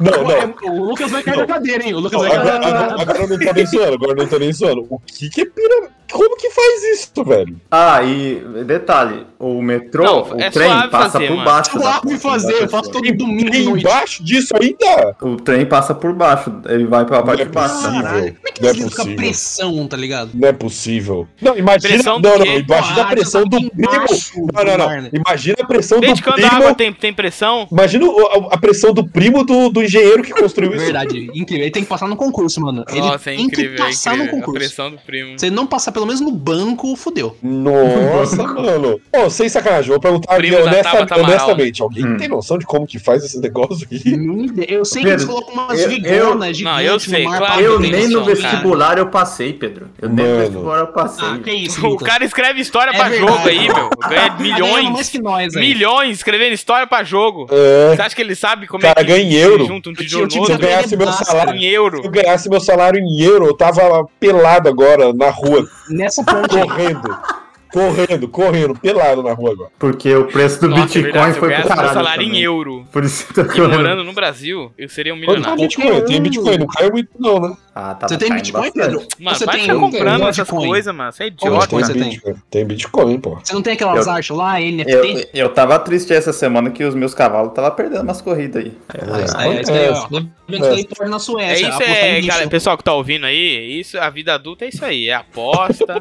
Não, 0.01 0.23
não. 0.23 0.31
é- 0.31 0.55
O 0.71 0.85
Lucas 0.85 1.11
vai 1.11 1.23
cair 1.23 1.37
da 1.39 1.47
cadeira, 1.47 1.85
hein? 1.85 1.95
O 1.95 2.01
Lucas 2.01 2.21
vai 2.21 2.31
cair 2.31 2.41
Agora, 2.41 2.59
da 2.59 2.69
agora, 2.69 3.03
agora 3.03 3.19
eu 3.23 3.29
não 3.29 3.39
tô 3.39 3.53
nem 3.53 3.67
zoando, 3.67 3.95
agora 3.95 4.13
eu 4.13 4.17
não 4.17 4.27
tô 4.29 4.39
nem 4.39 4.53
zoando. 4.53 4.87
O 4.91 4.99
que 5.01 5.31
que 5.31 5.41
é 5.43 5.47
pira... 5.47 5.89
Como 6.11 6.37
que 6.37 6.51
faz 6.51 6.85
isso, 6.85 7.25
velho? 7.25 7.57
Ah, 7.71 8.03
e 8.03 8.37
detalhe, 8.65 9.27
o 9.39 9.61
metrô, 9.63 10.05
Não, 10.05 10.23
o 10.37 10.41
é 10.41 10.51
trem 10.51 10.69
passa 10.89 11.11
fazer, 11.13 11.27
por 11.29 11.37
mano. 11.37 11.45
baixo. 11.51 11.79
da 11.79 11.81
Suave 12.01 12.19
fazer, 12.19 12.53
eu 12.63 12.69
faço 12.69 12.91
todo 12.91 13.13
domingo 13.13 13.55
E 13.55 13.65
noite. 13.65 13.81
embaixo 13.87 14.25
disso 14.25 14.55
ainda? 14.61 15.17
O 15.21 15.37
trem 15.37 15.67
passa 15.67 15.95
por 15.95 16.13
baixo, 16.13 16.53
ele 16.69 16.87
vai 16.87 17.01
Não 17.03 17.09
parte 17.09 17.43
é 17.43 17.45
de 17.45 17.51
baixo. 17.51 17.75
possível. 17.75 17.93
né? 17.93 18.03
Caralho, 18.03 18.35
como 18.35 18.49
é 18.49 18.53
que 18.53 18.63
Não 18.63 18.69
é 18.69 18.75
possível. 18.75 19.17
pressão, 19.17 19.89
tá 19.89 19.97
ligado? 19.97 20.31
Não 20.35 20.49
é 20.49 20.53
possível. 20.53 21.29
Não, 21.41 21.57
imagina. 21.57 21.95
Pressão 21.95 22.15
não, 22.21 22.39
do 22.39 22.39
não, 22.45 22.47
imagina 22.59 23.03
a 23.03 23.07
pressão 23.07 23.45
do 23.45 23.71
primo. 23.71 24.51
Não, 24.55 24.65
não, 24.65 24.79
não. 25.03 25.09
Imagina 25.13 25.57
a 25.61 25.67
pressão 25.67 26.01
Desde 26.01 26.21
do 26.21 26.25
quando 26.25 26.37
primo. 26.37 26.51
a 26.53 26.57
água 26.57 26.75
tem, 26.75 26.93
tem 26.93 27.13
pressão? 27.13 27.67
Imagina 27.71 28.07
a, 28.07 28.55
a 28.55 28.59
pressão 28.59 28.93
do 28.93 29.07
primo 29.07 29.45
do, 29.45 29.69
do 29.71 29.83
engenheiro 29.83 30.23
que 30.23 30.33
construiu 30.33 30.75
isso. 30.75 30.85
Verdade, 30.85 31.31
incrível. 31.35 31.65
Ele 31.65 31.71
tem 31.71 31.83
que 31.83 31.89
passar 31.89 32.07
no 32.09 32.17
concurso, 32.17 32.61
mano. 32.61 32.85
Ele 32.89 33.01
Nossa, 33.01 33.31
é 33.31 33.35
tem 33.37 33.45
incrível, 33.45 33.77
que 33.77 33.83
é 33.83 33.87
passar 33.87 34.11
no 34.17 34.25
incrível. 34.25 34.39
A 34.39 34.41
concurso. 34.47 34.59
pressão 34.67 34.91
do 34.91 34.99
primo. 34.99 35.37
Ele 35.41 35.51
não 35.55 35.67
passar 35.67 35.93
pelo 35.97 36.05
menos 36.05 36.21
no 36.21 36.31
banco, 36.31 36.95
fudeu. 36.95 37.35
Nossa, 37.43 38.43
mano. 38.53 39.01
Pô, 39.11 39.31
sem 39.31 39.49
sacanagem, 39.49 39.89
vou 39.91 39.99
perguntar 39.99 40.37
Primo 40.37 40.59
honesta- 40.59 41.07
honestamente. 41.19 41.81
Alguém 41.81 42.07
Hum. 42.07 42.17
tem 42.19 42.29
noção 42.29 42.59
de 42.59 42.67
como 42.67 42.87
que 42.87 42.99
faz 42.99 43.25
esse 43.25 43.41
negócio 43.41 43.87
aqui? 43.87 44.15
Eu 44.69 44.85
sei 44.85 45.01
que 45.03 45.09
eles 45.09 45.25
Pedro, 45.25 45.41
colocam 45.41 45.65
umas 45.65 45.81
eu- 45.81 45.89
vigonas 45.89 46.61
Não, 46.61 46.81
eu 46.83 47.01
sei, 47.01 47.25
no 47.25 47.31
mar 47.31 47.39
claro 47.39 47.53
pra 47.55 47.63
que 47.63 47.67
Eu 47.67 47.81
nem 47.81 47.91
no 48.09 48.21
noção, 48.21 48.25
cara. 48.25 48.35
vestibular 48.35 48.99
eu 48.99 49.07
passei, 49.07 49.53
Pedro. 49.55 49.89
Eu 50.03 50.11
nem 50.11 50.27
no 50.27 50.37
vestibular 50.39 50.79
eu 50.81 50.87
passei. 50.89 51.27
Ah, 51.29 51.39
que 51.43 51.51
isso, 51.51 51.87
O 51.87 51.97
cara 51.97 52.25
escreve 52.27 52.61
história 52.61 52.91
É 52.91 52.95
pra 52.95 53.09
verdade. 53.09 53.33
jogo 53.33 53.49
aí, 53.49 53.67
meu. 53.69 53.89
Ganha 54.07 54.29
Tá 54.29 54.37
ganhando 54.37 54.61
mais 54.61 54.83
milhões. 54.93 55.09
que 55.09 55.19
nós, 55.19 55.57
aí. 55.57 55.61
Milhões 55.63 56.17
escrevendo 56.19 56.53
história 56.53 56.87
pra 56.87 57.03
jogo. 57.03 57.47
É. 57.51 57.97
Você 57.97 58.03
acha 58.03 58.15
que 58.15 58.21
ele 58.21 58.35
sabe 58.35 58.67
como 58.67 58.83
Cara, 58.83 59.01
é 59.01 59.05
que 59.05 59.11
ganha 59.11 59.25
em 59.25 59.31
se 59.31 59.37
euro. 59.37 59.65
junta 59.67 59.89
um 59.89 59.93
Eu 59.93 59.97
tijolo 59.97 60.25
no 60.27 60.31
Se 60.31 60.53
eu 60.53 60.59
ganhasse 60.59 60.95
meu 60.95 61.11
salário. 61.13 61.55
Em 61.55 61.65
euro. 61.65 62.01
Se 62.03 62.07
eu 62.07 62.11
ganhasse 62.11 62.51
meu 62.51 62.61
salário 62.61 63.01
em 63.01 63.23
euro, 63.23 63.47
eu 63.47 63.57
tava 63.57 64.05
pelado 64.21 64.69
agora 64.69 65.13
na 65.15 65.31
rua, 65.31 65.67
Nessa 65.91 66.25
ponte 66.25 66.49
correndo. 66.49 67.19
correndo, 67.73 68.29
correndo, 68.29 68.75
pelado 68.79 69.23
na 69.23 69.33
rua 69.33 69.53
agora. 69.53 69.71
Porque 69.79 70.15
o 70.15 70.27
preço 70.27 70.61
do 70.61 70.69
Nossa, 70.69 70.83
é 70.83 70.87
Bitcoin 70.87 71.03
verdade, 71.03 71.33
foi 71.33 71.41
pro 71.41 71.49
ganhasse 71.49 71.69
meu 71.69 71.77
caralho. 71.77 71.95
salário 71.95 72.23
em 72.23 72.27
também. 72.27 72.43
euro. 72.43 72.87
Por 72.93 73.05
isso 73.05 73.33
que 73.33 73.41
eu 73.41 73.47
tô 73.49 73.65
E 73.65 73.69
morando 73.69 74.05
no 74.05 74.13
Brasil, 74.13 74.73
eu 74.79 74.89
seria 74.89 75.15
um 75.15 75.19
Quanto 75.21 75.43
tem 75.43 75.55
milionário. 75.57 75.63
Bitcoin? 75.69 76.05
Tem 76.07 76.23
Bitcoin, 76.23 76.59
não 76.59 76.67
caiu 76.67 76.91
muito 76.93 77.11
não, 77.19 77.41
né? 77.41 77.57
Ah, 77.79 77.95
tá 77.95 78.09
Você 78.09 78.17
tem 78.17 78.29
caindo 78.31 78.41
Bitcoin, 78.43 78.63
bastante. 78.63 78.85
Pedro? 78.87 79.07
Mano, 79.21 79.37
Você 79.37 79.45
vai 79.45 79.59
tem 79.59 79.79
comprando 79.79 80.29
essas 80.29 80.49
coisas, 80.49 80.95
mano. 80.95 81.13
Você 81.13 81.25
é 81.25 81.27
idiota. 81.27 81.59
Bitcoin 81.59 81.85
você 81.85 81.93
tem? 81.93 82.09
Bitcoin. 82.09 82.35
Tem 82.51 82.65
Bitcoin, 82.65 83.21
pô. 83.21 83.39
Você 83.45 83.53
não 83.53 83.61
tem 83.61 83.75
aquelas 83.75 84.07
Eu- 84.07 84.13
artes 84.15 84.35
lá, 84.35 84.59
NFT? 84.59 85.29
Eu, 85.35 85.45
eu 85.45 85.49
tava 85.51 85.79
triste 85.81 86.11
essa 86.15 86.33
semana 86.33 86.71
que 86.71 86.83
os 86.83 86.95
meus 86.95 87.13
cavalos 87.13 87.51
estavam 87.51 87.71
perdendo 87.73 88.01
umas 88.01 88.23
corridas 88.23 88.65
aí. 88.65 88.73
Ah, 88.89 89.19
isso 89.51 89.61
isso 89.61 89.73
daí, 89.73 89.91
ó. 89.91 90.09
Tá 90.09 90.75
isso 90.75 90.87
torna 90.87 91.11
na 91.11 91.17
É 91.17 91.19
Suécia. 91.19 91.55
isso, 91.69 91.75
apostar 91.77 92.05
em 92.07 92.25
é, 92.25 92.27
cara, 92.27 92.49
pessoal 92.49 92.79
que 92.79 92.85
tá 92.85 92.95
ouvindo 92.95 93.27
aí, 93.27 93.79
isso, 93.79 93.99
a 94.01 94.09
vida 94.09 94.33
adulta 94.33 94.65
é 94.65 94.69
isso 94.69 94.83
aí, 94.83 95.11
é 95.11 95.15
aposta. 95.15 95.99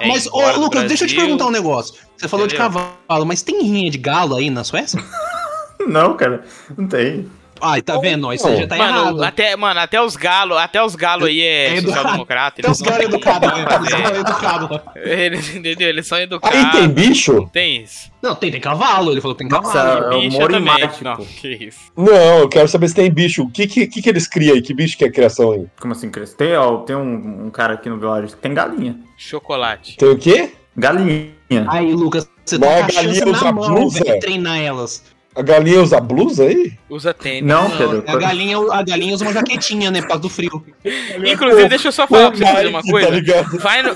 é 0.00 0.06
Mas, 0.08 0.28
ô, 0.28 0.52
Lucas, 0.60 0.84
deixa 0.84 1.02
eu 1.04 1.08
te 1.08 1.16
perguntar 1.16 1.46
um 1.46 1.50
negócio. 1.50 1.94
Você 2.16 2.28
falou 2.28 2.46
de 2.46 2.54
Entendeu? 2.54 2.72
cavalo, 3.08 3.26
mas 3.26 3.42
tem 3.42 3.62
rinha 3.64 3.90
de 3.90 3.98
galo 3.98 4.36
aí 4.36 4.48
na 4.48 4.62
Suécia? 4.62 5.02
Não, 5.88 6.16
cara, 6.16 6.42
não 6.76 6.86
tem. 6.86 7.28
Ai, 7.60 7.82
tá 7.82 7.98
vendo? 7.98 8.32
Isso 8.32 8.46
aí 8.46 8.56
já 8.58 8.66
tá 8.66 8.76
mano, 8.76 8.98
errado. 8.98 9.22
até, 9.24 9.56
mano, 9.56 9.80
até 9.80 10.00
os 10.02 10.16
galos, 10.16 10.56
até 10.58 10.82
os 10.82 10.94
galos 10.94 11.28
aí 11.28 11.40
é, 11.40 11.66
É 11.68 11.76
educado. 11.76 11.96
social-democrata. 11.96 12.62
Tem 12.62 12.70
os 12.70 12.78
têm 12.78 13.02
educados, 13.02 13.50
como 13.50 13.62
né? 13.62 13.66
Caras 13.88 14.18
educados. 14.18 14.80
Eles, 14.96 15.54
entendeu? 15.54 15.88
Eles 15.88 16.06
são 16.06 16.18
educados. 16.18 16.58
Aí 16.58 16.70
tem 16.72 16.88
bicho? 16.88 17.48
Tem 17.52 17.82
isso. 17.82 18.10
Não, 18.22 18.34
tem, 18.34 18.50
tem 18.50 18.60
cavalo. 18.60 19.12
Ele 19.12 19.20
falou 19.20 19.34
que 19.36 19.44
tem 19.44 19.48
Nossa, 19.50 19.72
cavalo. 19.72 20.12
eu 20.14 20.20
Bicha 20.20 20.38
moro 20.38 20.56
em 20.56 20.64
também. 20.64 20.90
Não, 21.02 21.16
que 21.16 21.48
isso. 21.48 21.80
Não, 21.96 22.38
eu 22.40 22.48
quero 22.48 22.68
saber 22.68 22.88
se 22.88 22.94
tem 22.94 23.10
bicho. 23.10 23.42
O 23.44 23.50
que 23.50 23.66
que, 23.66 23.86
que, 23.86 24.02
que 24.02 24.08
eles 24.08 24.26
criam 24.26 24.54
aí? 24.54 24.62
Que 24.62 24.74
bicho 24.74 24.96
que 24.98 25.04
é 25.04 25.08
a 25.08 25.12
criação 25.12 25.52
aí? 25.52 25.66
Como 25.80 25.92
assim, 25.92 26.10
Cris? 26.10 26.34
Tem, 26.34 26.54
ó, 26.56 26.78
tem 26.78 26.96
um, 26.96 27.46
um 27.46 27.50
cara 27.50 27.74
aqui 27.74 27.88
no 27.88 27.98
vilarejo 27.98 28.34
que 28.34 28.42
tem 28.42 28.52
galinha. 28.54 28.96
Chocolate. 29.16 29.96
Tem 29.96 30.08
o 30.08 30.16
quê? 30.18 30.52
Galinha. 30.76 31.30
Aí, 31.68 31.92
Lucas, 31.94 32.28
você 32.44 32.58
Mas 32.58 32.68
tá 32.68 32.76
a 32.76 32.80
com 32.80 32.84
a 32.86 32.90
chance 32.90 33.18
galinha 33.20 33.34
usa 33.34 33.44
na 33.44 33.52
mão, 33.52 33.88
velho, 33.88 34.20
treinar 34.20 34.58
elas. 34.58 35.02
A 35.36 35.42
galinha 35.42 35.82
usa 35.82 36.00
blusa 36.00 36.44
aí? 36.44 36.72
Usa 36.88 37.12
tênis. 37.12 37.42
Não, 37.42 37.68
Não, 37.68 37.76
Pedro. 37.76 38.04
a 38.06 38.16
galinha, 38.16 38.56
a 38.72 38.82
galinha 38.82 39.14
usa 39.14 39.24
uma 39.24 39.32
jaquetinha, 39.34 39.90
né, 39.90 40.00
por 40.00 40.08
causa 40.08 40.22
do 40.22 40.30
frio. 40.30 40.64
Inclusive, 41.26 41.68
deixa 41.68 41.88
eu 41.88 41.92
só 41.92 42.06
falar 42.06 42.30
pra 42.30 42.38
você 42.38 42.44
fazer 42.46 42.66
uma 42.68 42.78
Nike, 42.78 42.90
coisa. 42.90 43.08
Tá 43.08 43.14
ligado? 43.14 43.58
Vai 43.58 43.82
no. 43.82 43.94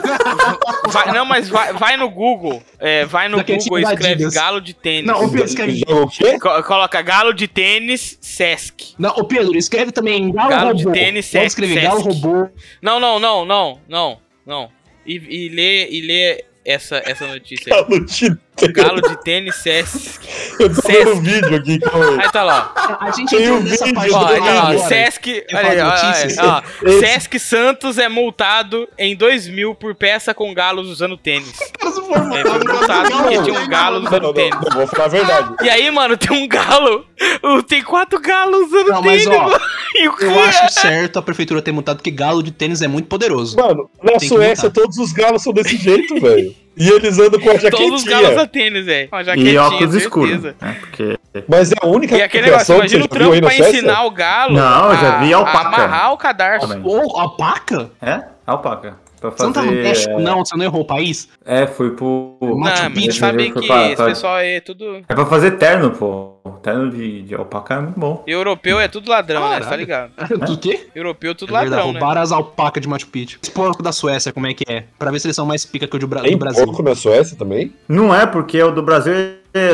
vai- 0.91 1.13
não, 1.13 1.25
mas 1.25 1.49
vai, 1.49 1.73
vai 1.73 1.97
no 1.97 2.11
Google. 2.11 2.63
É, 2.79 3.05
vai 3.07 3.29
no 3.29 3.39
Jaquetinha 3.39 3.71
Google 3.71 3.79
e 3.91 3.93
escreve 3.95 4.13
Adidas. 4.15 4.35
galo 4.35 4.61
de 4.61 4.75
tênis. 4.75 5.07
Não, 5.07 5.25
o 5.25 5.31
Pedro 5.31 5.47
escreve... 5.47 5.83
O 5.89 6.07
quê? 6.09 6.39
Co- 6.39 6.63
Coloca 6.63 7.01
galo 7.03 7.33
de 7.33 7.49
tênis 7.49 8.19
Sesc. 8.21 8.95
Não, 8.99 9.11
ô 9.17 9.25
Pedro, 9.25 9.57
escreve 9.57 9.93
também 9.93 10.31
galo, 10.33 10.51
Galo 10.51 10.75
de 10.75 10.85
robô. 10.85 10.95
tênis, 10.95 11.31
Pode 11.31 11.47
escrever 11.47 11.75
Sesc. 11.75 11.87
galo 11.87 12.01
robô. 12.03 12.49
Não, 12.83 13.01
não, 13.01 13.19
não, 13.19 13.45
não, 13.47 13.81
não, 13.89 14.19
não. 14.47 14.69
E, 15.07 15.15
e 15.17 15.49
lê, 15.49 15.89
e 15.91 16.01
lê 16.03 16.45
essa, 16.65 17.03
essa 17.07 17.27
notícia 17.27 17.75
aí. 17.75 17.83
Galo 17.83 18.05
de 18.05 18.37
Galo 18.75 19.01
de 19.01 19.17
tênis 19.23 19.57
Sesc. 19.57 20.21
Eu 20.59 20.69
tô 20.75 20.83
Sesc. 20.83 20.93
vendo 20.93 21.13
o 21.13 21.21
vídeo 21.23 21.57
aqui, 21.57 21.79
calma 21.79 22.11
aí. 22.11 22.19
Aí 22.21 22.31
tá 22.33 22.43
lá. 22.43 22.73
A 23.01 23.11
gente 23.11 23.31
Tem 23.31 23.43
entrou 23.45 23.59
um 23.59 23.63
nessa 23.63 23.85
vídeo 23.87 23.95
parte 23.97 24.11
do 24.11 24.17
Ó, 24.17 24.27
aí 24.27 24.39
tá 24.41 24.53
lá. 24.55 24.79
Sesc. 24.89 25.45
Olha 25.55 25.69
aí, 25.71 25.81
ó, 25.81 26.45
ó, 26.45 26.63
ó. 26.87 26.91
Sesc 27.01 27.39
Santos 27.39 27.97
é 27.97 28.07
multado 28.09 28.87
em 28.99 29.17
2000 29.17 29.75
por 29.77 29.95
peça 29.95 30.35
com 30.35 30.53
galos 30.53 30.89
usando 30.91 31.17
tênis. 31.17 31.59
É, 31.59 32.43
foi 32.43 32.59
multado 32.59 33.11
porque 33.11 33.43
tinha 33.45 33.61
um 33.61 33.69
galo 33.69 33.99
usando 34.07 34.23
não, 34.23 34.33
tênis. 34.35 34.51
não, 34.55 34.61
não, 34.63 34.77
vou 34.77 34.87
falar 34.89 35.05
a 35.05 35.09
verdade. 35.09 35.55
E 35.63 35.71
aí, 35.71 35.91
mano, 35.91 36.17
tem 36.19 36.37
um 36.37 36.47
galo. 36.47 37.07
Tem 37.67 37.83
quatro 37.83 38.21
galos 38.21 38.67
usando 38.67 38.89
Não, 38.89 39.03
mas, 39.03 39.25
tênis. 39.25 39.39
ó. 39.39 39.59
E 39.95 40.07
o 40.09 40.13
Eu 40.21 40.35
cara- 40.35 40.49
acho 40.49 40.69
certo 40.81 41.19
a 41.19 41.23
prefeitura 41.23 41.63
ter 41.63 41.73
montado 41.73 42.03
que 42.03 42.11
galo 42.11 42.43
de 42.43 42.51
tênis 42.51 42.83
é 42.83 42.89
muito 42.89 43.09
poderoso. 43.09 43.57
Mano, 43.57 43.89
na 44.03 44.19
Suécia 44.21 44.69
todos 44.69 44.99
os 44.99 45.13
galos 45.13 45.43
são 45.43 45.53
desse 45.53 45.77
jeito, 45.79 46.21
velho. 46.21 46.55
E 46.77 46.89
eles 46.89 47.19
andam 47.19 47.39
com 47.41 47.51
a 47.51 47.59
Todos 47.59 47.65
os 48.01 48.05
galos 48.05 48.29
usam 48.31 48.39
jaquetinha. 48.41 48.47
tênis, 48.47 48.87
velho. 48.87 49.09
Uma 49.13 49.21
E 49.21 49.25
jaquetinha, 49.25 49.63
óculos 49.63 49.95
escuros. 49.95 50.43
Né? 50.43 50.55
Porque. 50.81 51.19
Mas 51.49 51.73
é 51.73 51.75
a 51.83 51.87
única 51.87 52.17
E 52.17 52.23
aquele 52.23 52.47
negócio, 52.47 52.67
criação 52.75 52.81
que 52.81 52.89
você 52.89 52.97
imagina 52.97 53.05
o 53.05 53.09
trampo 53.09 53.35
na 53.35 53.41
pra 53.41 53.69
ensinar 53.69 54.05
o 54.05 54.11
galo 54.11 54.55
Não, 54.55 54.91
eu 54.93 54.97
já 54.99 55.19
vi 55.19 55.35
a- 55.35 55.37
alpaca. 55.37 55.59
a 55.59 55.67
amarrar 55.69 56.13
o 56.13 56.17
cadarço. 56.17 56.81
Ou 56.85 57.19
alpaca? 57.21 57.91
É? 58.01 58.23
Alpaca. 58.47 58.97
Pra 59.21 59.31
Você 59.31 59.43
não 59.43 59.53
tá 59.53 59.61
no 59.63 59.69
fazer. 59.69 59.83
México, 59.83 60.19
não? 60.21 60.39
Você 60.45 60.57
não 60.57 60.65
errou 60.65 60.81
o 60.81 60.85
país? 60.85 61.29
É, 61.45 61.67
fui 61.67 61.91
pro. 61.91 62.37
Machu 62.41 62.83
Não, 62.85 62.91
mas 62.91 62.93
Picchu, 63.05 63.19
sabe 63.19 63.51
que 63.53 63.67
pra- 63.67 63.87
esse 63.93 64.03
pessoal 64.03 64.39
é 64.39 64.61
tudo... 64.61 65.03
É 65.09 65.15
pra 65.15 65.27
fazer 65.27 65.53
terno, 65.59 65.91
pô. 65.91 66.37
Terno 66.63 66.91
de, 66.91 67.23
de 67.23 67.35
alpaca 67.35 67.75
é 67.75 67.81
muito 67.81 68.01
bom. 68.01 68.23
Europeu 68.27 68.81
é 68.81 68.89
tudo 68.89 69.11
ladrão, 69.11 69.43
né? 69.49 69.57
Tá 69.59 69.65
Caralho. 69.65 69.81
ligado? 69.81 70.11
Do 70.47 70.59
quê? 70.59 70.89
Europeu 70.95 71.31
é 71.33 71.35
tudo 71.35 71.55
É 71.55 71.61
verdade, 71.61 71.71
ladrão, 71.77 71.93
né? 71.93 71.99
roubaram 72.01 72.23
as 72.23 72.33
alpacas 72.33 72.81
de 72.83 72.89
Machu 72.89 73.07
Picchu. 73.09 73.39
Esse 73.43 73.53
porco 73.53 73.83
da 73.83 73.93
Suécia, 73.93 74.33
como 74.33 74.47
é 74.47 74.55
que 74.55 74.65
é? 74.71 74.85
Pra 74.99 75.11
ver 75.11 75.19
se 75.21 75.27
eles 75.27 75.37
são 75.37 75.47
mais 75.47 75.65
pica 75.65 75.87
que 75.87 75.97
o 75.97 75.99
de 75.99 76.07
Bra- 76.07 76.23
Tem 76.23 76.33
do 76.33 76.39
Brasil. 76.39 76.65
porco 76.67 76.83
na 76.83 76.95
Suécia 76.95 77.37
também? 77.37 77.73
Não 77.89 78.15
é 78.15 78.27
porque 78.27 78.63
o 78.63 78.71
do 78.71 78.83
Brasil 78.83 79.13
é, 79.53 79.73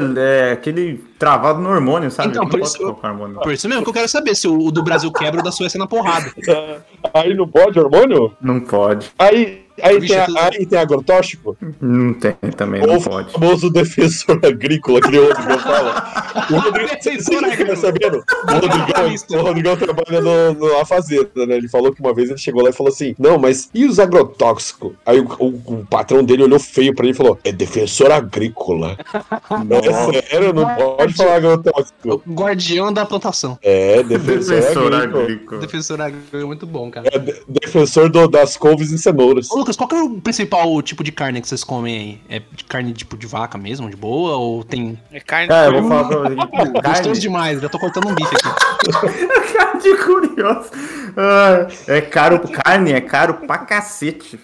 é 0.48 0.52
aquele 0.52 1.04
travado 1.18 1.60
no 1.60 1.68
hormônio, 1.68 2.10
sabe? 2.10 2.30
Então, 2.30 2.42
Não 2.42 2.50
por 2.50 2.60
pode 2.60 2.72
isso 2.72 2.98
hormônio. 3.02 3.40
Por 3.40 3.52
isso 3.52 3.68
mesmo 3.68 3.82
que 3.82 3.90
eu 3.90 3.94
quero 3.94 4.08
saber 4.08 4.34
se 4.34 4.48
o, 4.48 4.58
o 4.58 4.70
do 4.70 4.82
Brasil 4.82 5.12
quebra 5.12 5.40
o 5.40 5.44
da 5.44 5.52
Suécia 5.52 5.78
na 5.78 5.86
porrada. 5.86 6.32
Aí 7.12 7.34
não 7.34 7.46
pode 7.46 7.78
hormônio? 7.78 8.32
Não 8.40 8.60
pode. 8.60 9.10
Aí, 9.18 9.65
aí, 9.82 10.00
tem, 10.06 10.16
a- 10.18 10.26
tudo- 10.26 10.38
aí 10.38 10.66
tem 10.66 10.78
agrotóxico? 10.78 11.56
Não 11.80 12.14
tem 12.14 12.32
também, 12.56 12.80
Ou 12.82 12.86
não 12.88 12.96
o 12.96 13.02
pode. 13.02 13.32
famoso 13.32 13.70
defensor 13.70 14.38
agrícola, 14.44 15.00
que 15.00 15.10
nem 15.10 15.20
o 15.20 15.28
Rodrigão 15.28 15.58
fala. 15.58 16.24
O 16.50 16.54
Rodrigão, 16.60 16.86
Defensor 16.96 17.34
você 17.40 17.50
fica 17.50 17.72
agrícola. 17.72 17.76
sabendo? 17.76 18.16
O 18.16 18.52
Rodrigão, 18.52 19.40
o 19.40 19.42
Rodrigão 19.42 19.76
trabalha 19.76 20.20
no, 20.20 20.54
no- 20.54 20.78
na 20.78 20.84
fazenda, 20.84 21.46
né? 21.46 21.56
Ele 21.56 21.68
falou 21.68 21.92
que 21.92 22.00
uma 22.00 22.14
vez 22.14 22.28
ele 22.30 22.38
chegou 22.38 22.62
lá 22.62 22.70
e 22.70 22.72
falou 22.72 22.92
assim: 22.92 23.14
Não, 23.18 23.38
mas 23.38 23.68
e 23.74 23.84
os 23.84 23.98
agrotóxicos? 23.98 24.92
Aí 25.04 25.20
o, 25.20 25.26
o- 25.38 25.62
o 25.80 25.86
patrão 25.88 26.24
dele 26.24 26.42
olhou 26.44 26.58
feio 26.58 26.94
pra 26.94 27.04
ele 27.04 27.12
e 27.14 27.16
falou: 27.16 27.38
É 27.44 27.52
defensor 27.52 28.10
agrícola. 28.10 28.96
Não 29.66 29.78
é 29.78 30.22
sério, 30.22 30.52
não 30.52 30.66
pode 30.74 31.14
falar 31.14 31.36
agrotóxico. 31.36 32.22
O 32.26 32.32
guardião 32.32 32.92
da 32.92 33.04
plantação. 33.06 33.58
É, 33.62 34.02
defensor, 34.02 34.54
Defensor 34.56 34.94
agrícola. 34.94 35.22
agrícola. 35.24 35.60
Defensor 35.60 36.00
agrícola 36.00 36.42
é 36.42 36.46
muito 36.46 36.66
bom, 36.66 36.90
cara. 36.90 37.08
É 37.12 37.18
de- 37.18 37.42
defensor 37.48 38.08
do- 38.08 38.28
das 38.28 38.56
couves 38.56 38.90
e 38.92 38.98
cenouras. 38.98 39.50
Ô, 39.50 39.64
Lucas, 39.66 39.76
qual 39.76 39.88
que 39.88 39.96
é 39.96 39.98
o 40.00 40.20
principal 40.20 40.80
tipo 40.80 41.02
de 41.02 41.10
carne 41.10 41.40
que 41.42 41.48
vocês 41.48 41.64
comem 41.64 42.20
aí? 42.28 42.36
É 42.36 42.42
de 42.52 42.62
carne 42.62 42.92
tipo 42.92 43.16
de 43.16 43.26
vaca 43.26 43.58
mesmo, 43.58 43.90
de 43.90 43.96
boa? 43.96 44.36
Ou 44.36 44.62
tem. 44.62 44.96
É 45.10 45.18
carne 45.18 45.52
É, 45.52 45.66
eu 45.66 45.72
de 45.72 45.80
vou 45.80 45.88
falar 45.88 46.04
pra 46.04 46.18
você. 46.18 46.34
Gostoso 46.86 47.20
demais, 47.20 47.60
já 47.60 47.68
tô 47.68 47.76
cortando 47.76 48.06
um 48.08 48.14
bife 48.14 48.32
aqui. 48.36 48.46
carne 49.52 49.96
curiosa. 49.96 50.70
Ah, 51.16 51.66
é 51.88 52.00
caro, 52.00 52.40
carne 52.48 52.92
é 52.92 53.00
caro 53.00 53.34
pra 53.34 53.58
cacete. 53.58 54.38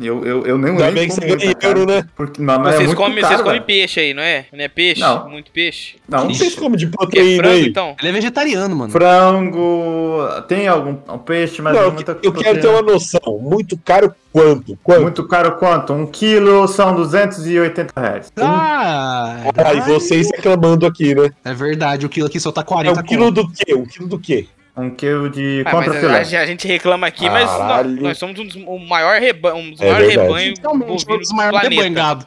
Eu, 0.00 0.24
eu, 0.24 0.44
eu 0.46 0.58
nem 0.58 0.72
Ainda 0.72 0.84
nem 0.86 0.94
bem 0.94 1.08
que 1.08 1.14
você 1.14 1.20
ganha 1.20 1.54
cara. 1.54 1.78
euro, 1.78 1.86
né? 1.90 2.04
Porque, 2.16 2.42
não, 2.42 2.58
mas 2.58 2.66
é 2.74 2.76
Vocês 2.78 2.86
muito 2.88 2.98
comem 2.98 3.14
caro, 3.20 3.28
vocês 3.28 3.40
comem 3.42 3.54
velho. 3.60 3.64
peixe 3.64 4.00
aí, 4.00 4.12
não 4.14 4.22
é? 4.22 4.46
Não 4.52 4.64
é 4.64 4.68
peixe? 4.68 5.00
Não. 5.00 5.28
Muito 5.30 5.50
peixe? 5.52 5.96
Não, 6.08 6.24
O 6.24 6.28
que 6.28 6.34
vocês 6.34 6.54
comem 6.56 6.76
de 6.76 6.86
é 6.86 6.88
proteína 6.88 7.42
frango, 7.44 7.56
aí? 7.56 7.68
então? 7.68 7.96
Ele 8.00 8.08
é 8.08 8.12
vegetariano, 8.12 8.74
mano. 8.74 8.90
frango, 8.92 10.18
tem 10.48 10.66
algum 10.66 10.96
um 11.12 11.18
peixe, 11.18 11.62
mas 11.62 11.74
Não, 11.74 11.80
não 11.82 11.88
eu, 11.88 11.94
muita 11.94 12.18
eu 12.22 12.32
quero 12.32 12.60
ter 12.60 12.66
uma 12.68 12.82
noção. 12.82 13.38
Muito 13.40 13.76
caro 13.78 14.12
quanto? 14.32 14.76
Quanto? 14.82 15.02
Muito 15.02 15.28
caro 15.28 15.52
quanto? 15.58 15.92
Um 15.92 16.06
quilo 16.06 16.66
são 16.66 16.94
280 16.96 17.92
reais. 18.00 18.32
Ah, 18.36 19.36
Aí 19.64 19.80
vocês 19.80 20.28
reclamando 20.34 20.86
aqui, 20.86 21.14
né? 21.14 21.30
é 21.44 21.54
verdade, 21.54 22.04
o 22.04 22.08
quilo 22.08 22.26
aqui 22.26 22.40
só 22.40 22.50
tá 22.50 22.62
É 22.62 22.64
40 22.64 23.00
um 23.00 23.02
quilo 23.04 23.30
do 23.30 23.48
quê? 23.48 23.74
Um 23.74 23.84
quilo 23.86 24.08
do 24.08 24.18
quê? 24.18 24.46
Um 24.76 24.90
quilo 24.90 25.30
de 25.30 25.62
Ah, 25.64 25.70
contrafilé. 25.70 26.18
a, 26.18 26.42
a 26.42 26.46
gente 26.46 26.66
reclama 26.66 27.06
aqui, 27.06 27.30
mas 27.30 27.48
nós, 27.48 27.58
Caralho. 27.58 28.02
nós 28.02 28.18
somos 28.18 28.38
um 28.40 28.44
dos, 28.44 28.56
o 28.56 28.78
maior 28.78 29.20
rebanho, 29.20 29.56
um 29.56 29.70
dos 29.70 29.80
É 29.80 29.88
maiores 29.92 30.14
rebanhos 30.16 30.58
um 30.58 30.78
dos 30.78 31.04
do 31.04 31.36
maiores 31.36 31.60
planeta. 31.60 31.82
rebanhado. 31.82 32.26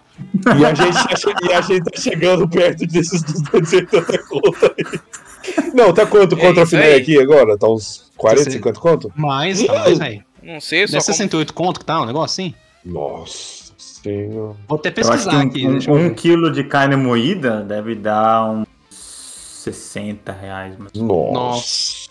E 0.58 0.66
a 0.66 0.74
gente 0.74 0.94
tá, 0.94 1.48
e 1.50 1.54
a 1.54 1.62
gente 1.62 1.84
tá 1.92 2.01
chegando 2.01 2.48
perto 2.48 2.88
desses 2.88 3.22
280 3.22 4.18
conto 4.30 4.74
aí. 4.77 5.00
Não, 5.74 5.94
tá 5.94 6.06
quanto 6.06 6.36
É 6.36 6.39
contra 6.39 6.62
a 6.62 6.63
isso 6.63 6.70
filé 6.75 6.94
aí. 6.94 7.01
aqui 7.01 7.20
agora? 7.22 7.58
Tá 7.58 7.68
uns 7.68 8.10
40, 8.16 8.44
Você- 8.46 8.51
50 8.51 8.80
conto? 8.80 9.12
Mais, 9.16 9.62
tá 9.63 9.74
mais, 9.74 9.98
velho. 10.00 10.24
Não 10.42 10.62
sei, 10.62 10.84
eu 10.84 10.88
só 10.88 10.94
Deve 10.94 11.04
ser 11.04 11.12
como... 11.12 11.18
68 11.18 11.54
conto 11.54 11.80
que 11.82 11.86
tá, 11.86 12.01
um 12.01 12.06
negócio 12.06 12.25
assim. 12.46 12.54
Nossa 12.86 13.74
senhora. 13.77 14.56
Vou 14.68 14.77
até 14.80 14.89
pesquisar 14.89 15.42
aqui. 15.42 15.68
um, 15.68 15.80
um, 15.94 16.06
um 16.06 16.13
quilo 16.13 16.50
de 16.51 16.63
carne 16.63 16.96
moída 16.96 17.62
deve 17.62 17.94
dar 17.96 18.50
uns 18.50 18.68
60 18.89 20.32
reais. 20.32 20.74
Mas... 20.77 20.94
Nossa. 20.94 21.34
Nossa, 21.34 22.08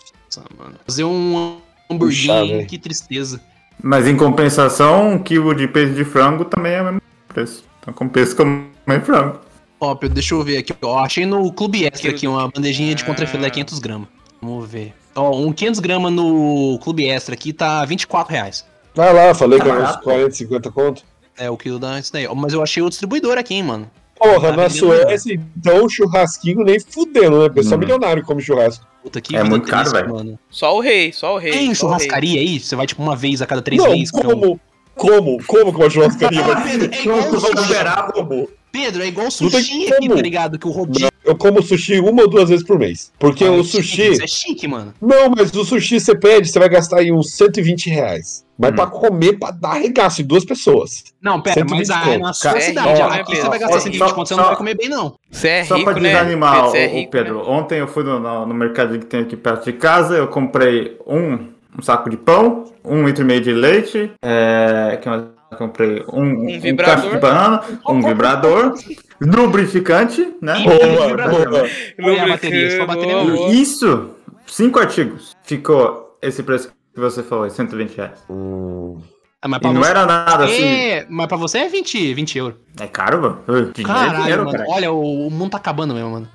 mano. 0.57 0.75
Fazer 0.85 1.03
um 1.03 1.57
hamburguinho, 1.89 2.61
hein? 2.61 2.65
que 2.65 2.77
tristeza. 2.77 3.39
Mas 3.81 4.07
em 4.07 4.15
compensação, 4.17 5.11
um 5.11 5.19
quilo 5.19 5.53
de 5.53 5.67
peito 5.67 5.93
de 5.93 6.03
frango 6.03 6.45
também 6.45 6.73
é 6.73 6.81
o 6.81 6.85
mesmo 6.85 7.01
preço. 7.27 7.63
Então 7.79 7.93
compensa 7.93 8.35
comer 8.35 9.03
frango. 9.03 9.39
Ó, 9.79 9.93
Pedro, 9.93 10.15
deixa 10.15 10.33
eu 10.33 10.43
ver 10.43 10.57
aqui. 10.57 10.73
Ó, 10.81 10.97
achei 10.99 11.25
no 11.25 11.51
Clube 11.53 11.85
Extra 11.85 12.09
aqui 12.09 12.27
uma 12.27 12.49
bandejinha 12.49 12.95
de 12.95 13.05
contrafilé 13.05 13.47
Ah. 13.47 13.51
500 13.51 13.79
gramas. 13.79 14.07
Vamos 14.41 14.67
ver. 14.67 14.93
Ó, 15.15 15.35
um 15.37 15.51
500 15.53 15.79
gramas 15.79 16.11
no 16.11 16.79
Clube 16.83 17.07
Extra 17.07 17.35
aqui 17.35 17.53
tá 17.53 17.85
24 17.85 18.33
reais. 18.33 18.65
Vai 18.95 19.13
lá, 19.13 19.33
falei 19.35 19.59
que 19.59 19.65
Tá 19.65 19.71
era 19.71 19.79
uns 19.79 19.85
barato. 19.85 20.03
40, 20.03 20.31
50 20.31 20.71
conto. 20.71 21.03
É 21.37 21.49
o 21.51 21.55
quilo 21.57 21.77
da 21.77 21.99
isso 21.99 22.11
daí. 22.11 22.27
Mas 22.35 22.53
eu 22.53 22.63
achei 22.63 22.81
o 22.81 22.89
distribuidor 22.89 23.37
aqui, 23.37 23.53
hein, 23.53 23.63
mano. 23.63 23.89
Porra, 24.19 24.51
na 24.51 24.69
Suécia, 24.69 25.39
então, 25.57 25.87
churrasquinho 25.87 26.63
nem 26.63 26.79
fudendo, 26.79 27.41
né? 27.43 27.49
Pessoal 27.49 27.75
Hum. 27.75 27.79
milionário 27.79 28.23
come 28.23 28.41
churrasco. 28.41 28.85
Puta 29.03 29.21
que 29.21 29.35
É 29.35 29.43
muito 29.43 29.67
caro, 29.67 29.91
velho. 29.91 30.09
mano. 30.13 30.39
Só 30.49 30.75
o 30.75 30.79
rei, 30.81 31.13
só 31.13 31.35
o 31.35 31.37
rei. 31.37 31.51
Tem 31.51 31.73
churrascaria 31.73 32.41
aí? 32.41 32.59
Você 32.59 32.75
vai 32.75 32.85
tipo 32.87 33.01
uma 33.01 33.15
vez 33.15 33.41
a 33.41 33.45
cada 33.45 33.61
três 33.61 33.81
não, 33.81 33.91
meses? 33.91 34.11
pra 34.11 34.27
um- 34.27 34.31
como? 34.39 34.59
Como? 34.95 35.43
Como 35.45 35.71
que 35.73 35.79
uma 35.79 35.89
churrascaria 35.89 36.41
vai 36.43 36.63
Pedro, 36.63 36.89
é 36.93 38.11
como? 38.13 38.49
Pedro, 38.77 39.01
é 39.03 39.07
igual 39.07 39.31
sushi 39.31 39.87
aqui, 39.91 40.07
tá 40.07 40.15
ligado? 40.21 40.59
Que 40.59 40.67
o 40.67 40.71
rodízio. 40.71 41.09
Eu 41.25 41.35
como 41.35 41.61
sushi 41.61 41.99
uma 41.99 42.21
ou 42.21 42.29
duas 42.29 42.47
vezes 42.49 42.65
por 42.65 42.77
mês. 42.79 43.11
Porque 43.19 43.43
Ah, 43.43 43.51
o 43.51 43.59
é 43.59 43.63
chique, 43.63 43.77
sushi. 43.83 44.11
Isso 44.11 44.23
é 44.23 44.27
chique, 44.27 44.67
mano. 44.67 44.93
Não, 45.01 45.29
mas 45.35 45.51
o 45.53 45.65
sushi 45.65 45.99
você 45.99 46.15
pede, 46.15 46.47
você 46.49 46.57
vai 46.59 46.69
gastar 46.69 46.99
aí 46.99 47.11
uns 47.11 47.31
120 47.31 47.89
reais. 47.89 48.45
Mas 48.57 48.71
Hum. 48.71 48.75
pra 48.75 48.87
comer, 48.87 49.33
pra 49.37 49.51
dar 49.51 49.73
regaço 49.73 50.21
em 50.21 50.25
duas 50.25 50.45
pessoas. 50.45 51.03
Não, 51.21 51.41
pera, 51.41 51.55
120 51.55 51.87
mas 51.89 52.07
é 52.07 52.17
na 52.17 52.33
sua 52.33 52.51
Cara, 52.51 52.61
cidade. 52.63 52.87
é 52.87 52.91
ó, 52.91 52.95
rico, 52.95 53.09
né, 53.15 53.21
aqui 53.21 53.35
você 53.35 53.49
vai 53.49 53.59
gastar 53.59 53.75
Ó, 53.75 53.79
120 53.79 54.09
só- 54.09 54.15
conto, 54.15 54.27
você 54.27 54.33
só- 54.35 54.41
não 54.41 54.47
vai 54.47 54.55
comer 54.57 54.77
bem, 54.77 54.89
não. 54.89 55.15
Você 55.29 55.47
é 55.49 55.63
Só 55.65 55.75
rico, 55.75 55.91
pra 55.91 55.99
né? 55.99 56.09
desanimar, 56.09 56.53
Pedro, 56.55 56.69
você 56.71 56.77
é 56.77 56.87
o, 56.87 56.91
rico, 56.93 57.11
Pedro, 57.11 57.35
né? 57.37 57.43
ontem 57.47 57.79
eu 57.79 57.87
fui 57.87 58.03
no, 58.03 58.19
no, 58.19 58.45
no 58.45 58.53
mercado 58.53 58.97
que 58.97 59.05
tem 59.05 59.19
aqui 59.21 59.35
perto 59.35 59.65
de 59.65 59.73
casa, 59.73 60.15
eu 60.15 60.27
comprei 60.27 60.97
um, 61.05 61.33
um 61.77 61.81
saco 61.81 62.09
de 62.09 62.17
pão, 62.17 62.63
um 62.85 63.05
litro 63.05 63.23
e 63.23 63.27
meio 63.27 63.41
de 63.41 63.51
leite, 63.53 64.11
é, 64.23 64.97
que 65.01 65.07
mais 65.09 65.21
eu 65.23 65.27
comprei 65.57 66.03
um, 66.13 66.23
um, 66.23 66.59
vibrador. 66.59 66.95
caixa 67.01 67.09
de 67.15 67.17
banana, 67.21 67.61
um 67.87 68.01
vibrador, 68.01 68.73
lubrificante, 69.19 70.33
né? 70.41 70.59
E- 70.61 70.63
Boa, 70.63 71.17
boa. 71.49 71.69
Olha 72.03 72.23
a 72.23 72.27
bateria, 72.27 72.77
só 72.77 72.83
a 72.83 72.85
bateria 72.85 73.15
Boa, 73.17 73.33
é 73.33 73.37
boa. 73.37 73.49
E 73.51 73.61
Isso, 73.61 74.09
cinco 74.45 74.79
artigos. 74.79 75.35
Ficou 75.43 76.17
esse 76.21 76.41
preço 76.43 76.69
que 76.93 76.99
você 76.99 77.21
falou, 77.23 77.49
120 77.49 77.95
reais. 77.95 78.19
Hum, 78.29 78.99
Ah, 79.41 79.47
mas 79.47 79.57
E 79.59 79.61
pra 79.61 79.73
não 79.73 79.81
você 79.83 79.89
era 79.89 80.05
nada 80.05 80.45
assim. 80.45 80.63
é... 80.65 81.05
Mas 81.09 81.27
pra 81.27 81.37
você 81.37 81.59
é 81.59 81.69
20, 81.69 82.13
20 82.13 82.37
euros. 82.39 82.57
É 82.79 82.87
caro, 82.87 83.21
mano. 83.21 83.43
Dinheiro 83.47 83.71
é 83.77 83.83
Caralho, 83.83 84.17
dinheiro, 84.17 84.45
mano. 84.45 84.57
cara. 84.57 84.69
Olha, 84.69 84.91
o, 84.91 85.27
o 85.27 85.31
mundo 85.31 85.51
tá 85.51 85.57
acabando 85.57 85.93
mesmo, 85.93 86.09
mano. 86.09 86.29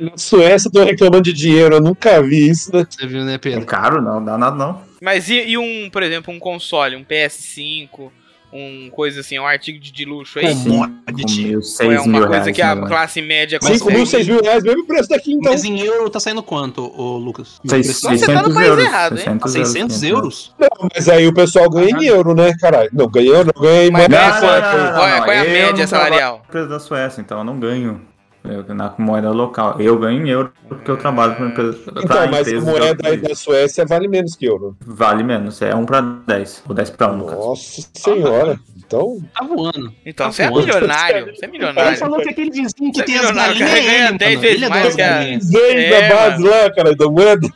Na 0.00 0.16
Suécia, 0.16 0.70
tô 0.70 0.84
reclamando 0.84 1.22
de 1.22 1.32
dinheiro. 1.32 1.76
Eu 1.76 1.80
nunca 1.80 2.22
vi 2.22 2.50
isso, 2.50 2.74
né? 2.76 2.86
Você 2.88 3.06
viu, 3.06 3.24
né, 3.24 3.34
É 3.34 3.38
Pedro? 3.38 3.64
caro, 3.66 4.00
não, 4.02 4.22
dá 4.24 4.36
nada 4.38 4.54
não. 4.56 4.80
Mas 5.02 5.28
e, 5.28 5.42
e 5.48 5.58
um, 5.58 5.88
por 5.90 6.02
exemplo, 6.02 6.32
um 6.32 6.38
console, 6.38 6.94
um 6.94 7.02
PS5, 7.04 8.10
um 8.56 8.90
coisa 8.90 9.20
assim, 9.20 9.38
um 9.38 9.46
artigo 9.46 9.78
de, 9.78 9.92
de 9.92 10.04
luxo 10.04 10.38
aí? 10.38 10.46
Commodity. 10.54 11.44
mil, 11.46 11.60
Ou 11.82 11.92
é 11.92 12.00
uma 12.00 12.20
coisa 12.26 12.28
reais, 12.42 12.56
que 12.56 12.62
a 12.62 12.74
né, 12.74 12.86
classe 12.88 13.20
média 13.22 13.58
5 13.60 13.78
consegue? 13.78 13.96
mil, 13.96 14.06
6 14.06 14.28
mil 14.28 14.40
reais, 14.42 14.62
mesmo 14.64 14.86
preço 14.86 15.08
daqui, 15.08 15.32
então. 15.32 15.52
Mas 15.52 15.64
em 15.64 15.78
euro 15.80 16.08
tá 16.10 16.18
saindo 16.20 16.42
quanto, 16.42 16.82
ô 16.98 17.18
Lucas? 17.18 17.60
Seis- 17.66 17.98
Então 17.98 18.10
você 18.16 18.26
tá 18.26 18.42
no 18.42 18.48
600 18.50 18.54
país 18.54 18.68
euros, 18.68 18.84
errado, 18.84 19.12
hein? 19.18 19.18
600 19.24 19.52
600 19.52 20.02
euros? 20.02 20.54
Não, 20.58 20.88
mas 20.94 21.08
aí 21.08 21.26
o 21.26 21.34
pessoal 21.34 21.68
ganha 21.70 21.90
em 21.90 22.04
euro, 22.06 22.34
né, 22.34 22.52
caralho? 22.60 22.90
Não, 22.92 23.06
ganha 23.08 23.26
em 23.26 23.30
euro, 23.30 23.52
não 23.54 23.62
ganha 23.62 23.84
em 23.86 23.90
Mas 23.90 24.08
não, 24.08 24.18
Qual 24.40 25.32
é- 25.32 25.36
é 25.36 25.40
a 25.40 25.44
eu 25.44 25.50
média 25.52 25.86
salarial? 25.86 26.42
empresa 26.48 26.68
da 26.68 26.78
Suécia, 26.80 27.20
então 27.20 27.38
eu 27.38 27.44
não 27.44 27.58
ganho 27.58 28.00
na 28.74 28.94
moeda 28.98 29.30
local. 29.30 29.76
Eu 29.80 29.98
ganho 29.98 30.24
em 30.26 30.30
euro 30.30 30.52
porque 30.68 30.90
eu 30.90 30.96
trabalho 30.96 31.34
para 31.34 31.46
empresa. 31.46 31.78
pra 31.78 32.02
Então, 32.02 32.28
mas 32.30 32.52
a 32.52 32.60
moeda 32.60 33.16
da 33.16 33.34
Suécia 33.34 33.84
vale 33.86 34.08
menos 34.08 34.34
que 34.36 34.46
euro. 34.46 34.76
Vale 34.84 35.22
menos, 35.22 35.60
é 35.62 35.74
1 35.74 35.84
para 35.84 36.00
10. 36.00 36.62
Ou 36.68 36.74
10 36.74 36.90
para 36.90 37.08
1, 37.12 37.16
no 37.16 37.24
caso. 37.26 37.38
Nossa 37.40 37.82
senhora. 37.94 38.58
Então, 38.76 39.18
Tá 39.34 39.44
voando. 39.44 39.92
Então, 40.04 40.26
Tá 40.26 40.32
você 40.32 40.42
é 40.42 40.48
voando. 40.48 40.66
milionário. 40.66 41.24
Você 41.26 41.44
é 41.44 41.48
Ele 41.48 41.52
milionário. 41.52 41.98
falou 41.98 42.20
que 42.20 42.28
aquele 42.28 42.50
vizinho 42.50 42.92
que 42.92 42.98
Você 42.98 43.04
tem 43.04 43.16
é 43.16 43.18
as 43.18 43.30
galinhas 43.32 43.70
é 43.70 43.74
ganha 43.80 44.08
ele, 44.08 44.18
10 44.18 44.30
mano. 44.34 44.40
vezes 44.42 44.56
Ele 44.56 44.64
é 44.64 44.68
mais 44.68 44.94
que 44.94 45.02
a- 45.02 45.08
galinhas. 45.08 45.50
vem 45.50 45.62
É, 45.76 46.08
da 46.08 46.14
base 46.16 46.42
lá, 46.42 46.70
cara, 46.74 46.94
da 46.96 47.10
moeda. 47.10 47.48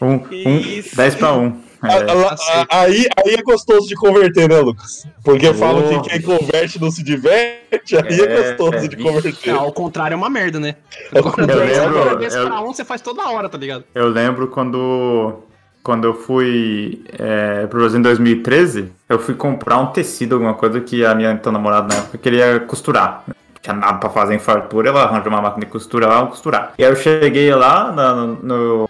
Um, 0.00 0.14
um, 0.14 0.58
Isso. 0.58 0.96
10 0.96 1.14
para 1.14 1.32
1. 1.34 1.69
A- 1.82 1.92
É, 1.94 2.10
a- 2.10 2.34
a- 2.68 2.80
aí, 2.82 3.06
aí 3.16 3.34
é 3.34 3.42
gostoso 3.42 3.88
de 3.88 3.94
converter, 3.94 4.48
né, 4.48 4.58
Lucas? 4.60 5.06
Porque 5.24 5.52
falam 5.54 5.82
Oh. 5.96 6.00
que 6.02 6.10
quem 6.10 6.20
converte 6.22 6.80
não 6.80 6.90
se 6.90 7.02
diverte, 7.02 7.96
aí 7.96 8.20
é, 8.20 8.24
É, 8.24 8.42
gostoso 8.56 8.84
é, 8.84 8.88
de 8.88 8.96
converter. 8.96 9.52
Não, 9.52 9.60
ao 9.60 9.72
contrário 9.72 10.14
é 10.14 10.16
uma 10.16 10.28
merda, 10.28 10.60
né? 10.60 10.76
Eu 11.12 11.18
Ao 11.24 11.24
lembro, 11.36 11.46
contrário, 11.56 12.18
desse 12.18 12.36
eu- 12.36 12.46
pra 12.46 12.60
um 12.60 12.66
você 12.74 12.84
faz 12.84 13.00
toda 13.00 13.26
hora, 13.28 13.48
tá 13.48 13.56
ligado? 13.56 13.84
Eu 13.94 14.08
lembro 14.08 14.48
quando, 14.48 15.38
quando 15.82 16.04
eu 16.04 16.12
fui 16.14 17.02
é, 17.18 17.66
pro 17.66 17.80
Brasil 17.80 17.98
em 17.98 18.02
2013, 18.02 18.92
eu 19.08 19.18
fui 19.18 19.34
comprar 19.34 19.78
um 19.78 19.86
tecido, 19.86 20.34
alguma 20.34 20.52
coisa 20.54 20.80
que 20.80 21.04
a 21.04 21.14
minha 21.14 21.32
então 21.32 21.50
namorada 21.50 21.88
na 21.88 22.00
época 22.00 22.18
queria 22.18 22.60
costurar. 22.60 23.22
Não 23.26 23.34
tinha 23.62 23.74
nada 23.74 23.98
pra 23.98 24.10
fazer 24.10 24.34
em 24.34 24.38
fartura, 24.38 24.90
ela 24.90 25.04
arranjou 25.04 25.28
uma 25.32 25.40
máquina 25.40 25.64
de 25.64 25.72
costura 25.72 26.06
lá, 26.06 26.20
eu 26.20 26.26
costurar. 26.26 26.72
E 26.78 26.84
aí 26.84 26.90
eu 26.90 26.96
cheguei 26.96 27.54
lá 27.54 27.90
na, 27.92 28.14
no, 28.14 28.88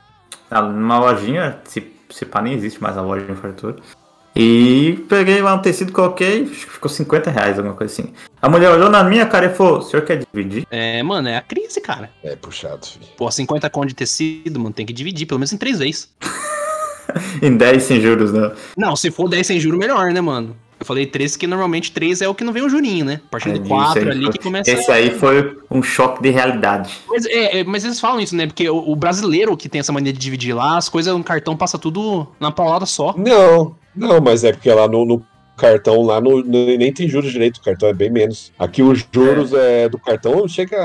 na- 0.50 0.62
numa 0.62 0.98
lojinha, 0.98 1.58
se, 1.64 1.80
se 2.10 2.24
pá 2.24 2.42
nem 2.42 2.54
existe 2.54 2.82
mais 2.82 2.96
a 2.96 3.02
loja 3.02 3.26
em 3.30 3.36
fartura. 3.36 3.76
E 4.34 5.04
peguei 5.08 5.42
lá 5.42 5.54
um 5.54 5.58
tecido, 5.58 5.92
coloquei, 5.92 6.44
acho 6.44 6.66
que 6.66 6.72
ficou 6.72 6.88
50 6.88 7.30
reais, 7.30 7.58
alguma 7.58 7.74
coisa 7.74 7.92
assim. 7.92 8.12
A 8.40 8.48
mulher 8.48 8.70
olhou 8.70 8.88
na 8.88 9.02
minha 9.02 9.26
cara 9.26 9.46
e 9.46 9.54
falou, 9.54 9.78
o 9.78 9.82
senhor 9.82 10.04
quer 10.04 10.24
dividir? 10.24 10.66
É, 10.70 11.02
mano, 11.02 11.28
é 11.28 11.36
a 11.36 11.42
crise, 11.42 11.80
cara. 11.80 12.10
É 12.22 12.36
puxado, 12.36 12.86
filho. 12.86 13.06
Pô, 13.16 13.30
50 13.30 13.68
conto 13.70 13.88
de 13.88 13.94
tecido, 13.94 14.60
mano, 14.60 14.72
tem 14.72 14.86
que 14.86 14.92
dividir, 14.92 15.26
pelo 15.26 15.40
menos 15.40 15.52
em 15.52 15.58
três 15.58 15.78
vezes. 15.78 16.08
Em 17.42 17.56
10 17.56 17.82
sem 17.82 18.00
juros, 18.00 18.32
né? 18.32 18.52
Não, 18.76 18.94
se 18.94 19.10
for 19.10 19.28
10 19.28 19.44
sem 19.44 19.58
juro, 19.58 19.76
melhor, 19.76 20.12
né, 20.12 20.20
mano? 20.20 20.56
Eu 20.80 20.86
falei 20.86 21.04
3, 21.04 21.36
que 21.36 21.46
normalmente 21.46 21.92
3 21.92 22.22
é 22.22 22.28
o 22.28 22.34
que 22.34 22.42
não 22.42 22.54
vem 22.54 22.62
o 22.64 22.68
jurinho, 22.70 23.04
né? 23.04 23.20
A 23.26 23.30
partir 23.30 23.50
É, 23.50 23.52
do 23.52 23.58
isso 23.60 23.68
4 23.68 24.02
aí 24.02 24.08
ali 24.10 24.22
foi- 24.24 24.32
que 24.32 24.38
começa. 24.38 24.70
Esse 24.70 24.90
aí 24.90 25.10
foi 25.10 25.58
um 25.70 25.82
choque 25.82 26.22
de 26.22 26.30
realidade. 26.30 26.98
Mas, 27.06 27.26
é, 27.26 27.60
é, 27.60 27.64
mas 27.64 27.84
eles 27.84 28.00
falam 28.00 28.18
isso, 28.18 28.34
né? 28.34 28.46
Porque 28.46 28.68
o, 28.70 28.90
o 28.90 28.96
brasileiro 28.96 29.54
que 29.58 29.68
tem 29.68 29.78
essa 29.80 29.92
mania 29.92 30.10
de 30.12 30.18
dividir 30.18 30.54
lá, 30.54 30.78
as 30.78 30.88
coisas 30.88 31.14
no 31.14 31.22
cartão 31.22 31.54
passa 31.54 31.78
tudo 31.78 32.26
na 32.40 32.50
paulada 32.50 32.86
só. 32.86 33.14
Não, 33.16 33.76
não, 33.94 34.20
mas 34.22 34.42
é 34.42 34.52
porque 34.52 34.72
lá 34.72 34.88
no, 34.88 35.04
no 35.04 35.22
cartão, 35.60 36.02
lá 36.02 36.20
no, 36.20 36.42
no- 36.42 36.66
nem 36.76 36.92
tem 36.92 37.08
juros 37.08 37.30
direito, 37.30 37.58
o 37.58 37.62
cartão 37.62 37.88
é 37.88 37.92
bem 37.92 38.10
menos. 38.10 38.52
Aqui 38.58 38.82
os 38.82 39.06
juros 39.12 39.52
é. 39.52 39.88
do 39.88 39.98
cartão 39.98 40.48
chega. 40.48 40.76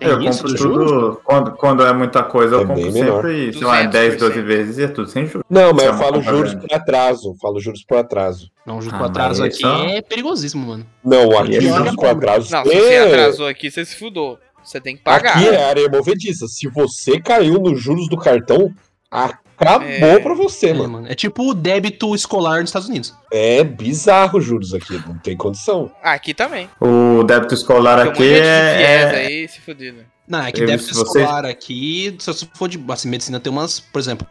É 0.00 0.08
eu 0.08 0.20
isso, 0.22 0.42
compro 0.42 0.56
de 0.56 0.62
tudo. 0.62 1.20
Quando, 1.24 1.50
quando 1.52 1.82
é 1.84 1.92
muita 1.92 2.22
coisa, 2.22 2.56
É 2.56 2.58
eu 2.60 2.66
compro 2.66 2.82
bem 2.82 2.92
menor. 2.92 3.22
sempre, 3.22 3.52
sei 3.52 3.66
lá, 3.66 3.82
em 3.84 3.90
10, 3.90 4.16
12 4.16 4.40
200%. 4.40 4.44
vezes 4.44 4.78
e 4.78 4.82
é 4.84 4.88
tudo 4.88 5.08
sem 5.08 5.26
juros. 5.26 5.44
Não, 5.48 5.72
mas 5.72 5.84
é 5.84 5.88
eu 5.88 5.92
uma 5.92 5.98
falo 6.02 6.22
juros 6.22 6.54
por 6.54 6.72
atraso. 6.74 7.36
Falo 7.40 7.60
juros 7.60 7.84
por 7.84 7.98
atraso. 7.98 8.50
Não, 8.66 8.80
justo 8.80 8.94
Ah, 8.94 8.98
pro 8.98 9.06
atraso 9.08 9.44
aqui 9.44 9.56
só- 9.56 9.84
é 9.84 10.00
perigosíssimo, 10.00 10.66
mano. 10.66 10.86
Não, 11.04 11.38
aqui 11.38 11.56
E 11.56 11.60
juros 11.60 11.94
por 11.94 12.06
atraso. 12.06 12.50
Não, 12.52 12.64
se 12.64 12.72
é- 12.72 12.80
você 12.80 12.96
atrasou 13.12 13.46
aqui, 13.46 13.70
você 13.70 13.84
se 13.84 13.96
fudou. 13.96 14.38
Você 14.64 14.80
tem 14.80 14.96
que 14.96 15.02
pagar. 15.02 15.36
Aqui 15.36 15.48
é 15.48 15.64
área 15.64 15.88
movediça. 15.88 16.46
Se 16.46 16.68
você 16.68 17.20
caiu 17.20 17.54
nos 17.54 17.80
juros 17.80 18.08
do 18.08 18.16
cartão, 18.16 18.70
acabou 19.62 19.88
É. 19.88 20.18
pra 20.18 20.34
você, 20.34 20.68
É, 20.68 20.74
mano. 20.74 20.88
mano. 20.94 21.06
É 21.10 21.14
tipo 21.14 21.48
o 21.50 21.54
débito 21.54 22.14
escolar 22.14 22.60
nos 22.60 22.70
Estados 22.70 22.88
Unidos. 22.88 23.14
É 23.32 23.62
bizarro 23.64 24.38
os 24.38 24.44
juros 24.44 24.74
aqui, 24.74 24.92
não 25.06 25.18
tem 25.18 25.36
condição. 25.36 25.90
Aqui 26.02 26.34
também. 26.34 26.68
O 26.80 27.22
débito 27.24 27.54
escolar 27.54 28.00
Tem 28.02 28.10
aqui 28.12 28.32
é. 28.34 28.82
é- 28.82 29.26
aí, 29.26 29.48
se 29.48 29.60
fudido. 29.60 30.04
Não, 30.28 30.40
é 30.42 30.52
que 30.52 30.62
Eu- 30.62 30.66
débito 30.66 30.90
escolar 30.90 31.44
aqui, 31.44 32.16
se 32.18 32.26
você 32.26 32.46
for 32.54 32.68
de 32.68 32.82
assim, 32.88 33.08
medicina, 33.08 33.38
tem 33.40 33.52
umas, 33.52 33.80
por 33.80 33.98
exemplo, 33.98 34.26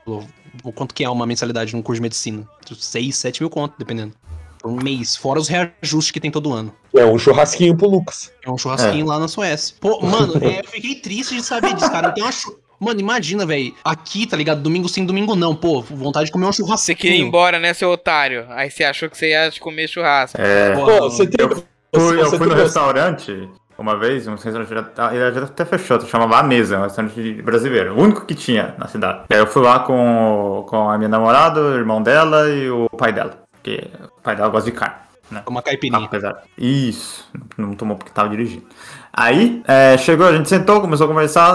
o 0.63 0.71
quanto 0.71 0.93
que 0.95 1.03
é 1.03 1.09
uma 1.09 1.25
mensalidade 1.27 1.75
num 1.75 1.81
curso 1.81 1.97
de 1.99 2.03
medicina? 2.03 2.47
6, 2.79 3.15
7 3.17 3.41
mil 3.41 3.49
conto, 3.49 3.75
dependendo. 3.77 4.13
Por 4.61 4.69
um 4.71 4.75
mês. 4.75 5.15
Fora 5.15 5.39
os 5.39 5.47
reajustes 5.47 6.11
que 6.11 6.19
tem 6.19 6.29
todo 6.29 6.53
ano. 6.53 6.71
É 6.95 7.03
um 7.03 7.17
churrasquinho 7.17 7.75
pro 7.75 7.89
Lucas. 7.89 8.31
É 8.45 8.49
um 8.51 8.57
churrasquinho 8.59 9.07
lá 9.07 9.17
na 9.17 9.27
Suécia. 9.27 9.75
Pô, 9.81 9.99
mano, 10.01 10.33
é, 10.43 10.59
eu 10.59 10.63
fiquei 10.65 10.95
triste 10.95 11.35
de 11.35 11.41
saber 11.43 11.73
disso, 11.73 11.89
cara. 11.91 12.09
Eu 12.09 12.13
tenho 12.13 12.27
uma 12.27 12.31
chu- 12.31 12.59
Mano, 12.81 12.99
imagina, 12.99 13.45
velho. 13.45 13.75
Aqui, 13.83 14.25
tá 14.25 14.35
ligado? 14.35 14.59
Domingo 14.61 14.89
sim, 14.89 15.05
domingo 15.05 15.35
não. 15.35 15.55
Pô, 15.55 15.81
vontade 15.81 16.25
de 16.25 16.31
comer 16.31 16.47
um 16.47 16.51
churrasquinho. 16.51 16.79
Você 16.79 16.95
queria 16.95 17.17
ir 17.17 17.21
embora, 17.21 17.59
né, 17.59 17.73
seu 17.75 17.91
otário? 17.91 18.45
Aí 18.49 18.71
você 18.71 18.83
achou 18.83 19.07
que 19.07 19.15
você 19.17 19.29
ia 19.29 19.51
comer 19.59 19.87
churrasco. 19.87 20.41
É, 20.41 20.73
Pô, 20.73 20.85
Pô, 20.85 21.09
você 21.11 21.27
tem. 21.27 21.45
eu 21.47 21.55
fui, 22.01 22.19
eu 22.19 22.25
fui 22.31 22.47
no 22.47 22.55
restaurante 22.55 23.47
uma 23.77 23.97
vez, 23.97 24.27
um 24.27 24.31
restaurante 24.35 24.69
já, 24.69 24.83
tá- 24.83 25.15
ele 25.15 25.31
já 25.31 25.43
até 25.43 25.63
fechou, 25.65 25.99
chamava 26.01 26.37
A 26.37 26.43
Mesa, 26.43 26.79
um 26.79 26.83
restaurante 26.83 27.41
brasileiro, 27.41 27.93
o 27.95 28.01
único 28.01 28.25
que 28.25 28.33
tinha 28.35 28.75
na 28.77 28.87
cidade. 28.87 29.21
Aí 29.31 29.37
eu 29.39 29.47
fui 29.47 29.61
lá 29.63 29.79
com, 29.79 30.65
com 30.67 30.89
a 30.89 30.97
minha 30.97 31.09
namorada, 31.09 31.61
o 31.61 31.75
irmão 31.75 32.01
dela 32.01 32.49
e 32.49 32.69
o 32.69 32.87
pai 32.97 33.11
dela, 33.13 33.43
porque 33.51 33.87
o 34.17 34.21
pai 34.21 34.35
dela 34.35 34.49
gosta 34.49 34.69
de 34.69 34.75
carne. 34.77 34.95
Né? 35.31 35.41
Uma 35.47 35.61
caipirinha. 35.61 36.03
Apesar. 36.05 36.43
Isso, 36.57 37.25
não 37.57 37.73
tomou 37.73 37.95
porque 37.97 38.11
tava 38.11 38.29
dirigindo. 38.29 38.65
Aí, 39.13 39.61
é, 39.67 39.97
chegou, 39.97 40.27
a 40.27 40.33
gente 40.35 40.49
sentou, 40.49 40.81
começou 40.81 41.05
a 41.05 41.09
conversar, 41.09 41.53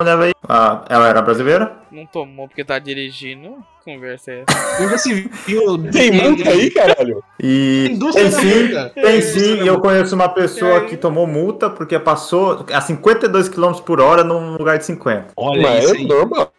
mulher 0.00 0.32
ah, 0.48 0.84
ela 0.88 1.08
era 1.08 1.22
brasileira, 1.22 1.72
Não 1.90 2.06
tomou 2.06 2.46
porque 2.48 2.64
tá 2.64 2.78
dirigindo. 2.78 3.56
Conversa 3.84 4.32
é 4.32 4.44
essa. 4.48 4.82
Ainda 4.82 4.98
se 4.98 5.14
viu. 5.46 5.78
Tem 5.92 6.10
multa 6.10 6.50
aí, 6.50 6.70
caralho? 6.72 7.22
E 7.40 7.88
Indústria 7.92 8.28
tem 8.30 8.40
sim, 8.40 8.68
tem 8.94 9.22
sim, 9.22 9.62
e 9.62 9.66
eu 9.66 9.78
conheço 9.80 10.12
uma 10.14 10.28
pessoa 10.28 10.78
É. 10.78 10.80
que 10.86 10.96
tomou 10.96 11.24
multa 11.24 11.70
porque 11.70 11.96
passou 11.98 12.66
a 12.72 12.80
52 12.80 13.48
km 13.48 13.74
por 13.84 14.00
hora 14.00 14.24
num 14.24 14.56
lugar 14.56 14.76
de 14.76 14.84
50. 14.84 15.28
Olha 15.36 15.62
Mas 15.62 15.84
isso 15.84 15.94
é 15.94 15.98
aí. 15.98 16.06
normal. 16.06 16.50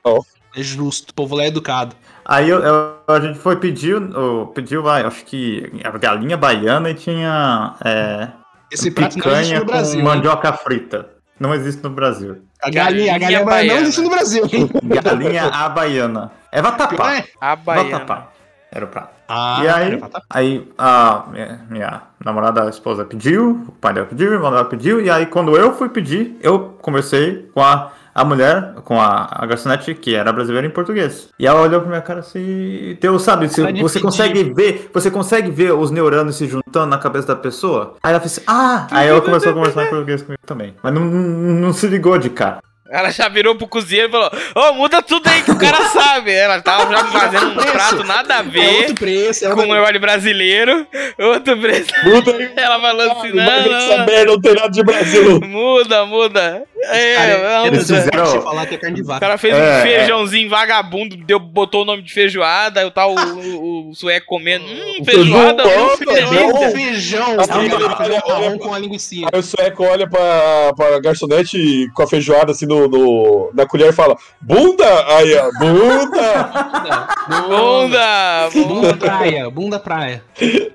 É 0.55 0.61
justo. 0.63 1.11
O 1.11 1.13
povo 1.13 1.35
lá 1.35 1.43
é 1.43 1.47
educado. 1.47 1.95
Aí 2.25 2.49
eu- 2.49 2.59
eu- 2.63 2.93
a 3.07 3.19
gente 3.19 3.37
foi 3.39 3.57
pedir, 3.57 3.95
pediu, 4.55 4.81
vai, 4.81 5.03
acho 5.03 5.25
que 5.25 5.69
a 5.83 5.89
galinha 5.97 6.37
baiana 6.37 6.89
e 6.89 6.93
tinha 6.93 7.75
é, 7.85 8.29
Esse 8.71 8.89
prato 8.89 9.17
não 9.19 9.31
existe 9.33 9.49
picanha 9.49 9.59
no 9.59 9.65
com 9.65 9.71
Brasil. 9.71 9.99
hein? 9.99 10.05
mandioca 10.05 10.53
frita. 10.53 11.09
Não 11.39 11.53
existe 11.53 11.83
no 11.83 11.89
Brasil. 11.91 12.37
A 12.61 12.69
galinha, 12.69 13.15
a 13.15 13.19
galinha 13.19 13.19
Galinha 13.19 13.39
não 13.39 13.45
baiana. 13.45 13.81
existe 13.81 14.01
no 14.01 14.09
Brasil? 14.09 14.43
Galinha 15.03 15.43
à 15.47 15.69
baiana. 15.69 16.31
É 16.51 16.61
vatapá. 16.61 17.15
É. 17.17 17.25
A 17.39 17.55
baiana. 17.55 17.89
Vatapá. 17.91 18.27
Era 18.71 18.85
o 18.85 18.87
prato. 18.87 19.09
Ah, 19.29 19.59
E 19.63 19.67
aí? 19.69 20.01
Aí 20.29 20.71
a 20.77 21.23
minha, 21.31 21.61
minha 21.69 22.01
namorada, 22.23 22.63
a 22.63 22.69
esposa 22.69 23.05
pediu, 23.05 23.65
o 23.67 23.71
pai 23.73 23.93
dela 23.93 24.05
pediu, 24.05 24.31
o 24.31 24.33
irmão 24.33 24.51
dela 24.51 24.65
pediu, 24.65 25.01
e 25.01 25.09
aí 25.09 25.25
quando 25.25 25.55
eu 25.55 25.73
fui 25.73 25.89
pedir, 25.89 26.37
eu 26.41 26.77
conversei 26.81 27.49
com 27.53 27.61
a, 27.61 27.91
a 28.17 28.25
mulher, 28.25 28.73
com 28.83 28.99
a, 28.99 29.27
a 29.31 29.45
garçonete, 29.45 29.93
que 29.93 30.15
era 30.15 30.33
brasileira 30.33 30.65
em 30.65 30.71
português. 30.71 31.29
E 31.39 31.45
ela 31.45 31.61
olhou 31.61 31.79
pra 31.81 31.89
minha 31.89 32.01
cara 32.01 32.21
assim, 32.21 32.97
deu, 32.99 33.19
sabe, 33.19 33.47
se- 33.47 33.71
de 33.71 33.81
você 33.81 33.99
consegue 33.99 34.43
ver, 34.55 34.89
você 34.93 35.11
consegue 35.11 35.51
ver 35.51 35.73
os 35.73 35.91
neurônios 35.91 36.35
se 36.37 36.47
juntando 36.47 36.87
na 36.87 36.97
cabeça 36.97 37.27
da 37.27 37.35
pessoa? 37.35 37.95
Aí 38.01 38.11
ela 38.11 38.19
fez 38.19 38.33
assim, 38.39 38.43
ah! 38.47 38.87
Aí 38.89 39.07
ela 39.07 39.21
começou 39.21 39.51
a 39.51 39.53
conversar 39.55 39.85
em 39.85 39.89
português 39.89 40.21
comigo 40.23 40.41
também. 40.45 40.73
Mas 40.81 40.93
não, 40.93 41.01
não, 41.05 41.53
não 41.67 41.73
se 41.73 41.85
ligou 41.87 42.17
de 42.17 42.29
cara. 42.31 42.57
Ela 42.89 43.09
já 43.11 43.27
virou 43.27 43.53
pro 43.53 43.67
cozinheiro 43.67 44.07
e 44.07 44.11
falou: 44.13 44.31
Ô, 44.55 44.73
muda 44.75 45.01
tudo 45.01 45.27
aí 45.27 45.41
que 45.43 45.51
o 45.51 45.57
cara 45.59 45.75
sabe. 45.91 46.31
Ela 46.31 46.61
tava 46.61 46.89
já 46.89 47.03
fazendo 47.03 47.47
um 47.47 47.55
prato 47.55 48.01
nada 48.05 48.35
a 48.35 48.39
É 48.39 48.43
ver 48.43 48.75
outro 48.77 48.95
preço, 48.95 49.43
é 49.43 49.49
com 49.49 49.55
outro 49.55 49.69
o 49.71 49.73
negócio 49.75 49.99
brasileiro. 49.99 50.87
Outro 51.19 51.57
preço. 51.57 51.89
Muda 52.05 52.31
aí. 52.31 52.49
Ela 52.55 52.79
falou 52.79 53.11
assim: 53.11 53.37
essa 53.37 53.97
não, 53.97 54.05
merda 54.05 54.25
não 54.31 54.39
tem 54.39 54.53
nada 54.55 54.69
de 54.69 54.83
Brasil. 54.83 55.37
não, 55.41 55.47
muda, 55.49 56.05
muda. 56.05 56.63
É, 56.89 57.15
Cara, 57.15 57.57
não, 57.59 57.67
eles 57.67 57.79
fizeram- 57.87 58.35
eu 58.35 58.41
falar 58.41 58.65
que 58.65 58.75
é 58.75 58.77
carne 58.77 58.95
de 58.95 59.01
O 59.01 59.05
vaca. 59.05 59.19
cara 59.19 59.37
fez 59.37 59.53
É, 59.53 59.57
um 59.57 59.61
é. 59.63 59.81
feijãozinho 59.81 60.49
vagabundo, 60.49 61.17
deu, 61.17 61.39
botou 61.39 61.81
o 61.81 61.85
nome 61.85 62.01
de 62.01 62.13
feijoada, 62.13 62.79
aí 62.79 62.85
o 62.85 62.91
tal 62.91 63.13
o, 63.13 63.17
o, 63.17 63.89
o 63.89 63.95
sueco 63.95 64.25
comendo. 64.27 64.65
Hum, 64.77 65.01
O 65.01 65.05
feijoada, 65.05 65.63
feijão, 65.63 65.89
feijão. 65.97 66.71
feijão, 66.71 67.37
tá 67.37 67.57
marrom 68.27 68.47
olha. 68.49 68.57
com 68.59 68.73
a 68.73 68.79
linguiça. 68.79 69.15
Aí 69.31 69.39
o 69.39 69.43
sueco 69.43 69.83
olha 69.83 70.07
pra, 70.09 70.73
pra 70.75 70.99
garçonete 70.99 71.87
com 71.93 72.03
a 72.03 72.07
feijoada 72.07 72.51
assim 72.51 72.65
no, 72.65 72.87
no- 72.87 73.51
na 73.53 73.65
colher 73.65 73.89
e 73.89 73.93
fala: 73.93 74.15
Bunda! 74.41 74.85
Aí, 75.17 75.35
ó, 75.35 75.51
bunda! 75.59 77.07
Bunda! 77.47 78.49
Bunda 78.53 78.93
praia, 78.95 79.49
bunda 79.49 79.79
praia. 79.79 80.23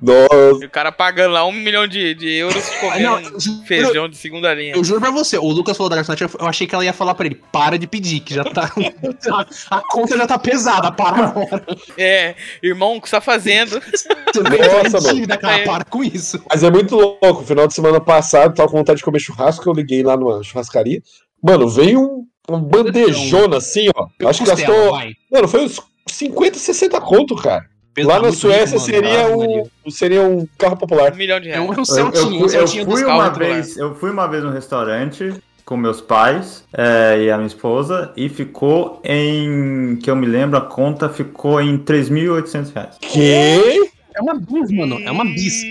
Nossa, 0.00 0.62
E 0.62 0.66
o 0.66 0.70
cara 0.70 0.92
pagando 0.92 1.32
lá 1.32 1.44
um 1.44 1.52
milhão 1.52 1.86
de, 1.86 2.14
de 2.14 2.28
euros 2.36 2.62
não, 2.82 2.90
comendo 2.90 3.36
um 3.36 3.64
feijão 3.66 4.08
de 4.08 4.16
segunda 4.16 4.52
linha. 4.54 4.74
Eu 4.76 4.84
juro 4.84 5.00
pra 5.00 5.10
você, 5.10 5.38
o 5.48 5.52
Lucas 5.52 5.76
falou 5.76 5.88
da 5.90 5.96
garçonete, 5.96 6.22
eu 6.22 6.46
achei 6.46 6.66
que 6.66 6.74
ela 6.74 6.84
ia 6.84 6.92
falar 6.92 7.14
pra 7.14 7.26
ele, 7.26 7.36
para 7.52 7.78
de 7.78 7.86
pedir, 7.86 8.20
que 8.20 8.34
já 8.34 8.44
tá. 8.44 8.70
a, 9.70 9.76
a 9.78 9.80
conta 9.88 10.16
já 10.16 10.26
tá 10.26 10.38
pesada, 10.38 10.92
para 10.92 11.26
agora. 11.28 11.64
É, 11.96 12.34
irmão, 12.62 12.96
o 12.96 13.00
que 13.00 13.08
você 13.08 13.16
tá 13.16 13.20
fazendo? 13.20 13.80
Você 13.80 14.08
Nossa, 14.42 15.00
mano. 15.00 15.14
dívida, 15.14 15.36
cara, 15.36 15.58
É. 15.58 15.64
para 15.64 15.84
com 15.84 16.02
isso. 16.04 16.42
mas 16.50 16.62
é 16.62 16.70
muito 16.70 16.94
louco. 16.96 17.42
Final 17.44 17.66
de 17.66 17.74
semana 17.74 18.00
passado, 18.00 18.54
tava 18.54 18.68
com 18.70 18.78
vontade 18.78 18.98
de 18.98 19.04
comer 19.04 19.20
churrasco, 19.20 19.68
eu 19.68 19.72
liguei 19.74 20.02
lá 20.02 20.16
numa 20.16 20.42
churrascaria. 20.42 21.02
Mano, 21.42 21.68
veio 21.68 22.00
um, 22.00 22.26
um 22.56 22.60
bandejona 22.60 23.58
assim, 23.58 23.88
ó. 23.94 24.08
Acho 24.28 24.44
que 24.44 24.50
gastou. 24.50 24.90
vai. 24.92 25.12
Mano, 25.30 25.48
foi 25.48 25.64
uns 25.64 25.80
50, 26.08 26.58
60 26.58 27.00
conto, 27.00 27.36
cara. 27.36 27.64
Pelo 27.98 28.08
Lá 28.10 28.20
na 28.20 28.30
Suécia 28.30 28.78
seria 28.78 29.28
mano. 29.28 29.68
um, 29.84 29.90
seria 29.90 30.22
um 30.22 30.46
carro 30.56 30.76
popular. 30.76 31.12
Um 31.12 31.16
milhão 31.16 31.40
de 31.40 31.48
um, 31.48 31.50
reais. 31.50 31.66
é 31.66 31.70
um 31.70 31.74
Eu, 31.74 31.84
Celtinha, 31.84 32.22
eu 32.22 32.26
um 32.26 32.38
fui, 32.38 32.44
eu 32.44 32.48
Celtinha 32.48 32.84
fui 32.84 32.94
dos 32.94 33.02
uma 33.02 33.28
vez, 33.30 33.76
eu 33.76 33.94
fui 33.96 34.10
uma 34.10 34.26
vez 34.28 34.44
no 34.44 34.50
restaurante 34.50 35.34
com 35.64 35.76
meus 35.76 36.00
pais 36.00 36.64
é, 36.72 37.24
e 37.24 37.30
a 37.30 37.36
minha 37.36 37.48
esposa 37.48 38.12
e 38.16 38.28
ficou 38.28 39.02
em, 39.04 39.96
que 39.96 40.08
eu 40.08 40.14
me 40.14 40.26
lembro, 40.26 40.56
a 40.56 40.60
conta 40.60 41.08
ficou 41.08 41.60
em 41.60 41.76
3.800 41.76 42.72
reais. 42.72 42.96
Que? 43.00 43.90
É 44.14 44.22
uma 44.22 44.34
bis, 44.34 44.70
mano, 44.70 45.00
é 45.00 45.10
uma 45.10 45.24
bis. 45.24 45.64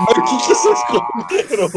Mas 0.00 0.16
o 0.16 0.22
que, 0.22 0.36
que 0.36 0.54
vocês 0.54 0.78
comeram? 0.84 1.68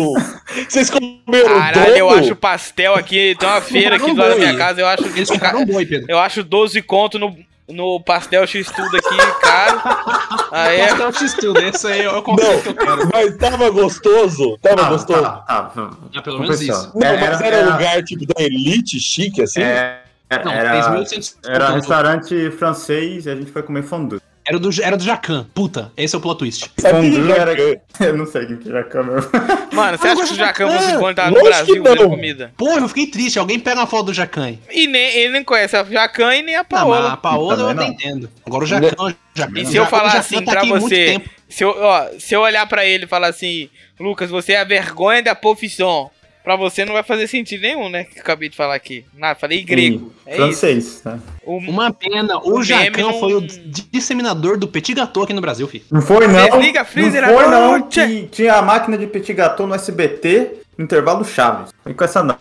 Vocês 0.69 0.89
comeram 0.89 1.55
Caralho, 1.57 1.97
eu 1.97 2.09
acho 2.09 2.35
pastel 2.35 2.95
aqui, 2.95 3.35
tem 3.39 3.47
uma 3.47 3.61
feira 3.61 3.95
aqui 3.95 4.13
do 4.13 4.19
lado 4.19 4.31
da 4.31 4.37
minha 4.37 4.57
casa, 4.57 4.81
eu 4.81 4.87
acho. 4.87 5.05
Eles 5.07 5.29
compraram 5.29 5.61
um 5.61 5.65
boi, 5.65 5.85
Pedro. 5.85 6.05
Eu 6.09 6.19
acho 6.19 6.43
12 6.43 6.81
conto 6.83 7.17
no, 7.17 7.35
no 7.71 7.99
pastel 8.01 8.45
X-Tudo 8.47 8.97
aqui, 8.97 9.17
caro. 9.41 9.81
Aí 10.51 10.79
é. 10.81 10.87
Pastel 10.87 11.13
X-Tudo, 11.13 11.59
esse 11.61 11.87
aí 11.87 12.01
é 12.01 12.09
o 12.11 12.21
conceito 12.21 12.61
que 12.63 12.69
eu 12.69 12.75
quero. 12.75 13.09
Mas 13.13 13.37
tava 13.37 13.69
gostoso? 13.69 14.57
Tava 14.61 14.81
Ah, 14.85 14.89
gostoso? 14.89 15.21
tá, 15.21 15.31
tá, 15.31 15.71
Ah, 16.15 16.21
pelo 16.21 16.39
menos 16.39 16.61
isso. 16.61 16.91
Não, 16.95 17.07
É, 17.07 17.29
mas 17.29 17.41
era, 17.41 17.67
um 17.67 17.71
lugar 17.73 18.03
tipo 18.03 18.25
da 18.25 18.43
elite 18.43 18.99
chique, 18.99 19.41
assim? 19.41 19.61
é, 19.61 20.01
é, 20.29 20.43
Não, 20.43 20.51
era, 20.51 20.71
3.800 20.95 21.35
era 21.45 21.69
restaurante 21.71 22.51
francês 22.51 23.25
e 23.25 23.29
a 23.29 23.35
gente 23.35 23.51
foi 23.51 23.63
comer 23.63 23.83
fondue. 23.83 24.21
Era 24.51 24.59
do, 24.59 24.83
era 24.83 24.97
do 24.97 25.03
Jacan. 25.05 25.47
Puta, 25.53 25.93
esse 25.95 26.13
é 26.13 26.17
o 26.17 26.21
plot 26.21 26.39
twist. 26.39 26.69
Sabe 26.77 27.09
que 27.09 27.31
era... 27.31 27.53
Eu 28.01 28.17
não 28.17 28.25
sei 28.25 28.45
quem 28.47 28.57
que 28.57 28.69
já 28.69 28.83
comeu. 28.83 29.15
Mano, 29.71 29.97
você 29.97 30.07
Eu 30.07 30.11
acha 30.11 30.25
que 30.25 30.33
o 30.33 30.35
Jacan 30.35 30.69
Jacan. 30.69 30.99
bom 30.99 31.13
tá 31.13 31.31
no 31.31 31.41
Brasil 31.41 31.75
não. 31.77 31.83
fazendo 31.85 32.09
comida? 32.09 32.53
Porra, 32.57 32.81
eu 32.81 32.87
fiquei 32.89 33.07
triste. 33.07 33.39
Alguém 33.39 33.57
pega 33.57 33.79
uma 33.79 33.87
foto 33.87 34.07
do 34.07 34.13
Jacan. 34.13 34.57
E 34.69 34.87
nem, 34.87 35.15
ele 35.15 35.29
nem 35.31 35.43
conhece 35.45 35.77
a 35.77 35.85
Jacan 35.85 36.35
e 36.35 36.41
nem 36.41 36.55
a 36.57 36.65
Não, 36.69 36.89
mas 36.89 37.05
a 37.05 37.15
Paola. 37.15 37.17
Paola 37.17 37.61
eu 37.61 37.69
até 37.69 37.79
não. 37.79 37.93
entendo. 37.93 38.29
Agora 38.45 38.65
o 38.65 38.67
Jacan, 38.67 38.95
o 38.99 39.13
Jacan. 39.33 39.59
E 39.61 39.65
se 39.65 39.77
eu 39.77 39.83
o 39.83 39.87
falar 39.87 40.09
Jacan 40.09 40.19
assim 40.19 40.43
tá 40.43 40.51
pra 40.51 40.65
você, 40.65 41.21
se 41.47 41.63
eu, 41.63 41.69
ó, 41.69 42.07
se 42.19 42.35
eu 42.35 42.41
olhar 42.41 42.67
pra 42.67 42.85
ele 42.85 43.05
e 43.05 43.07
falar 43.07 43.27
assim, 43.27 43.69
Lucas, 43.97 44.29
você 44.29 44.51
é 44.51 44.59
a 44.59 44.65
vergonha 44.65 45.23
da 45.23 45.33
profissão. 45.33 46.11
Pra 46.43 46.55
você 46.55 46.83
não 46.85 46.93
vai 46.93 47.03
fazer 47.03 47.27
sentido 47.27 47.61
nenhum, 47.61 47.87
né? 47.89 48.03
Que 48.03 48.17
eu 48.17 48.21
acabei 48.23 48.49
de 48.49 48.55
falar 48.55 48.73
aqui. 48.75 49.05
Nada, 49.15 49.35
falei 49.39 49.63
grego. 49.63 50.11
É 50.25 50.31
isso. 50.31 50.37
francês, 50.41 51.01
né? 51.05 51.19
O, 51.43 51.57
Uma 51.57 51.91
pena, 51.93 52.37
o, 52.39 52.55
O 52.59 52.63
Jacan 52.63 53.01
não- 53.01 53.19
foi 53.19 53.33
o 53.35 53.41
disseminador 53.91 54.57
do 54.57 54.67
petit 54.67 54.93
gâteau 54.93 55.23
aqui 55.23 55.33
no 55.33 55.41
Brasil, 55.41 55.67
filho. 55.67 55.83
Não 55.91 56.01
foi 56.01 56.27
não. 56.27 56.33
Desliga 56.49 56.81
a 56.81 56.83
não 56.83 56.89
freezer 56.89 57.23
foi 57.27 57.47
não. 57.47 57.81
que 57.87 58.27
Tinha 58.31 58.55
a 58.55 58.61
máquina 58.61 58.97
de 58.97 59.07
petit 59.07 59.33
gâteau 59.33 59.67
no 59.67 59.75
SBT, 59.75 60.53
intervalo 60.79 61.23
Chaves. 61.23 61.71
Foi 61.83 61.93
com 61.93 62.03
essa 62.03 62.23
não. 62.23 62.37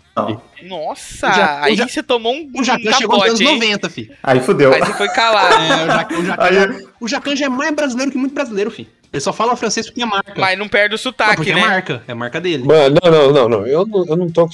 Nossa, 0.62 1.28
O 1.28 1.32
Ja- 1.32 1.60
o 1.60 1.64
aí 1.64 1.76
você 1.76 2.02
tomou 2.02 2.34
um, 2.34 2.50
O 2.56 2.62
Jacan 2.64 2.90
um 2.90 2.92
chegou 2.94 3.16
nos 3.18 3.26
anos 3.28 3.38
capote, 3.38 3.44
hein? 3.54 3.60
90, 3.60 3.90
filho. 3.90 4.14
Aí 4.22 4.40
fudeu. 4.40 4.72
Aí 4.74 4.80
você 4.80 4.92
foi 4.94 5.08
calado. 5.08 5.54
É, 5.54 5.84
o 5.84 5.86
Jacan, 5.86 6.18
o 6.18 6.24
Jacan, 6.24 6.44
Aí- 6.44 6.54
já, 6.54 6.89
o 7.00 7.08
Jacan 7.08 7.34
já 7.34 7.46
é 7.46 7.48
mais 7.48 7.74
brasileiro 7.74 8.10
que 8.12 8.18
muito 8.18 8.34
brasileiro, 8.34 8.70
filho. 8.70 8.88
Ele 9.12 9.20
só 9.20 9.32
fala 9.32 9.56
francês 9.56 9.86
porque 9.86 10.00
é 10.02 10.06
marca. 10.06 10.32
Mas 10.36 10.56
não 10.56 10.68
perde 10.68 10.94
o 10.94 10.96
Não, 10.96 10.98
sotaque, 11.02 11.34
porque 11.34 11.52
né? 11.52 11.60
é 11.60 11.66
marca. 11.66 12.00
É 12.06 12.12
a 12.12 12.14
marca 12.14 12.40
dele. 12.40 12.62
Mano, 12.62 12.94
não, 13.02 13.10
não, 13.10 13.32
não, 13.32 13.48
não. 13.48 13.66
Eu 13.66 13.84
não, 13.84 14.06
eu 14.06 14.16
não 14.16 14.30
tô 14.30 14.46
com 14.46 14.52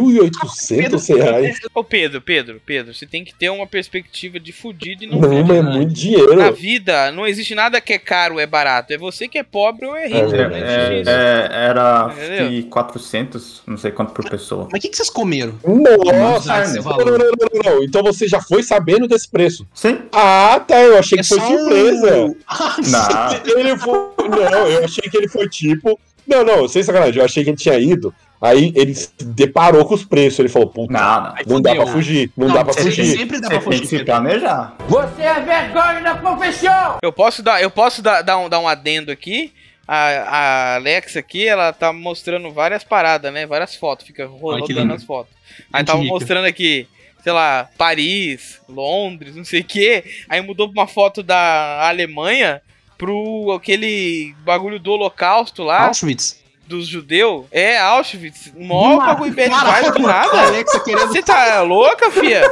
3.800 0.00 1.14
reais. 1.14 1.58
Ô 1.74 1.84
Pedro, 1.84 2.20
Pedro, 2.22 2.60
Pedro, 2.64 2.94
você 2.94 3.04
tem 3.04 3.22
que 3.22 3.34
ter 3.34 3.50
uma 3.50 3.66
perspectiva 3.66 4.40
de 4.40 4.50
fudido 4.50 5.04
e 5.04 5.06
não 5.06 5.18
Não, 5.20 5.44
mas 5.44 5.58
é 5.58 5.62
muito 5.62 5.92
dinheiro. 5.92 6.36
Na 6.36 6.50
vida, 6.50 7.10
não 7.12 7.26
existe 7.26 7.54
nada 7.54 7.78
que 7.78 7.92
é 7.92 7.98
caro 7.98 8.36
ou 8.36 8.40
é 8.40 8.46
barato. 8.46 8.94
É 8.94 8.96
você 8.98 9.28
que 9.28 9.36
é 9.36 9.42
pobre 9.42 9.84
ou 9.84 9.94
é 9.94 10.06
rico. 10.06 10.34
É, 10.34 10.48
não 10.48 10.56
É, 10.56 10.60
existe 10.86 11.00
isso. 11.02 11.10
é, 11.10 11.48
era 11.68 12.14
Entendeu? 12.16 12.48
que 12.48 12.62
400, 12.64 13.62
não 13.66 13.76
sei 13.76 13.90
quanto 13.90 14.12
por 14.12 14.28
pessoa. 14.28 14.68
Mas 14.72 14.78
o 14.78 14.82
que, 14.82 14.88
que 14.88 14.96
vocês 14.96 15.10
comeram? 15.10 15.54
Nossa, 15.66 16.64
não, 16.80 16.82
não, 16.82 17.04
não, 17.04 17.18
não, 17.18 17.18
não, 17.62 17.72
não. 17.76 17.84
Então 17.84 18.02
você 18.02 18.26
já 18.26 18.40
foi 18.40 18.62
sabendo 18.62 19.06
desse 19.06 19.28
preço. 19.28 19.66
Sim. 19.74 19.98
Ah, 20.12 20.58
tá. 20.66 20.80
Eu 20.80 20.98
achei 20.98 21.18
É 21.18 21.22
que 21.22 21.28
foi 21.28 21.38
surpresa. 21.58 22.34
Não. 22.90 23.56
Ele 23.58 23.76
foi. 23.76 23.98
Não, 24.28 24.66
eu 24.68 24.84
achei 24.84 25.08
que 25.10 25.16
ele 25.16 25.28
foi 25.28 25.48
tipo. 25.48 25.98
Não, 26.26 26.44
não, 26.44 26.66
sem 26.66 26.82
sacanagem. 26.82 27.18
Eu 27.18 27.24
achei 27.24 27.44
que 27.44 27.50
ele 27.50 27.56
tinha 27.56 27.78
ido 27.78 28.12
Aí 28.40 28.72
ele 28.76 28.94
se 28.94 29.10
deparou 29.24 29.84
com 29.84 29.94
os 29.94 30.04
preços. 30.04 30.38
Ele 30.38 30.48
falou: 30.48 30.68
Puta, 30.68 30.92
Não, 30.92 31.22
não. 31.22 31.34
não 31.46 31.60
dá 31.60 31.74
pra 31.74 31.86
fugir. 31.86 32.30
Não, 32.36 32.48
dá 32.48 32.64
pra 32.64 32.72
você 32.72 32.82
fugir. 32.82 33.16
Sempre 33.16 33.40
dá 33.40 33.48
Você 33.48 33.58
pra 33.60 33.70
tem 33.70 33.80
que 33.80 33.86
fugir. 33.86 33.98
se 33.98 34.04
planejar. 34.04 34.76
Eu 37.02 37.12
posso 37.12 37.42
dar, 37.42 37.62
eu 37.62 37.70
posso 37.70 38.02
dar, 38.02 38.22
dar, 38.22 38.38
um, 38.38 38.48
dar 38.48 38.60
um 38.60 38.68
adendo 38.68 39.10
aqui. 39.10 39.52
A, 39.88 39.96
a 39.96 40.74
Alexa 40.74 41.20
aqui, 41.20 41.46
ela 41.46 41.72
tá 41.72 41.92
mostrando 41.92 42.50
várias 42.50 42.82
paradas, 42.82 43.32
né? 43.32 43.46
Várias 43.46 43.76
fotos, 43.76 44.04
fica 44.06 44.26
rodando 44.26 44.92
as 44.92 45.04
fotos. 45.04 45.32
Aí 45.72 45.84
tava 45.84 46.02
mostrando 46.02 46.44
aqui, 46.44 46.88
sei 47.26 47.32
lá, 47.32 47.68
Paris, 47.76 48.60
Londres, 48.68 49.34
não 49.34 49.44
sei 49.44 49.58
o 49.58 49.64
quê. 49.64 50.04
Aí 50.28 50.40
mudou 50.40 50.70
pra 50.72 50.82
uma 50.82 50.86
foto 50.86 51.24
da 51.24 51.88
Alemanha 51.88 52.62
pro 52.96 53.50
aquele 53.52 54.32
bagulho 54.44 54.78
do 54.78 54.92
holocausto 54.92 55.64
lá, 55.64 55.88
Auschwitz. 55.88 56.40
dos 56.68 56.86
judeus. 56.86 57.46
É, 57.50 57.78
Auschwitz. 57.78 58.52
Uma- 58.54 59.04
bagulho 59.06 59.32
vibes 59.32 59.92
do 59.92 59.98
nada. 60.02 60.40
Alexa 60.40 60.78
querendo 60.78 61.08
Você 61.08 61.20
tá 61.20 61.62
louca, 61.62 62.12
fia? 62.12 62.42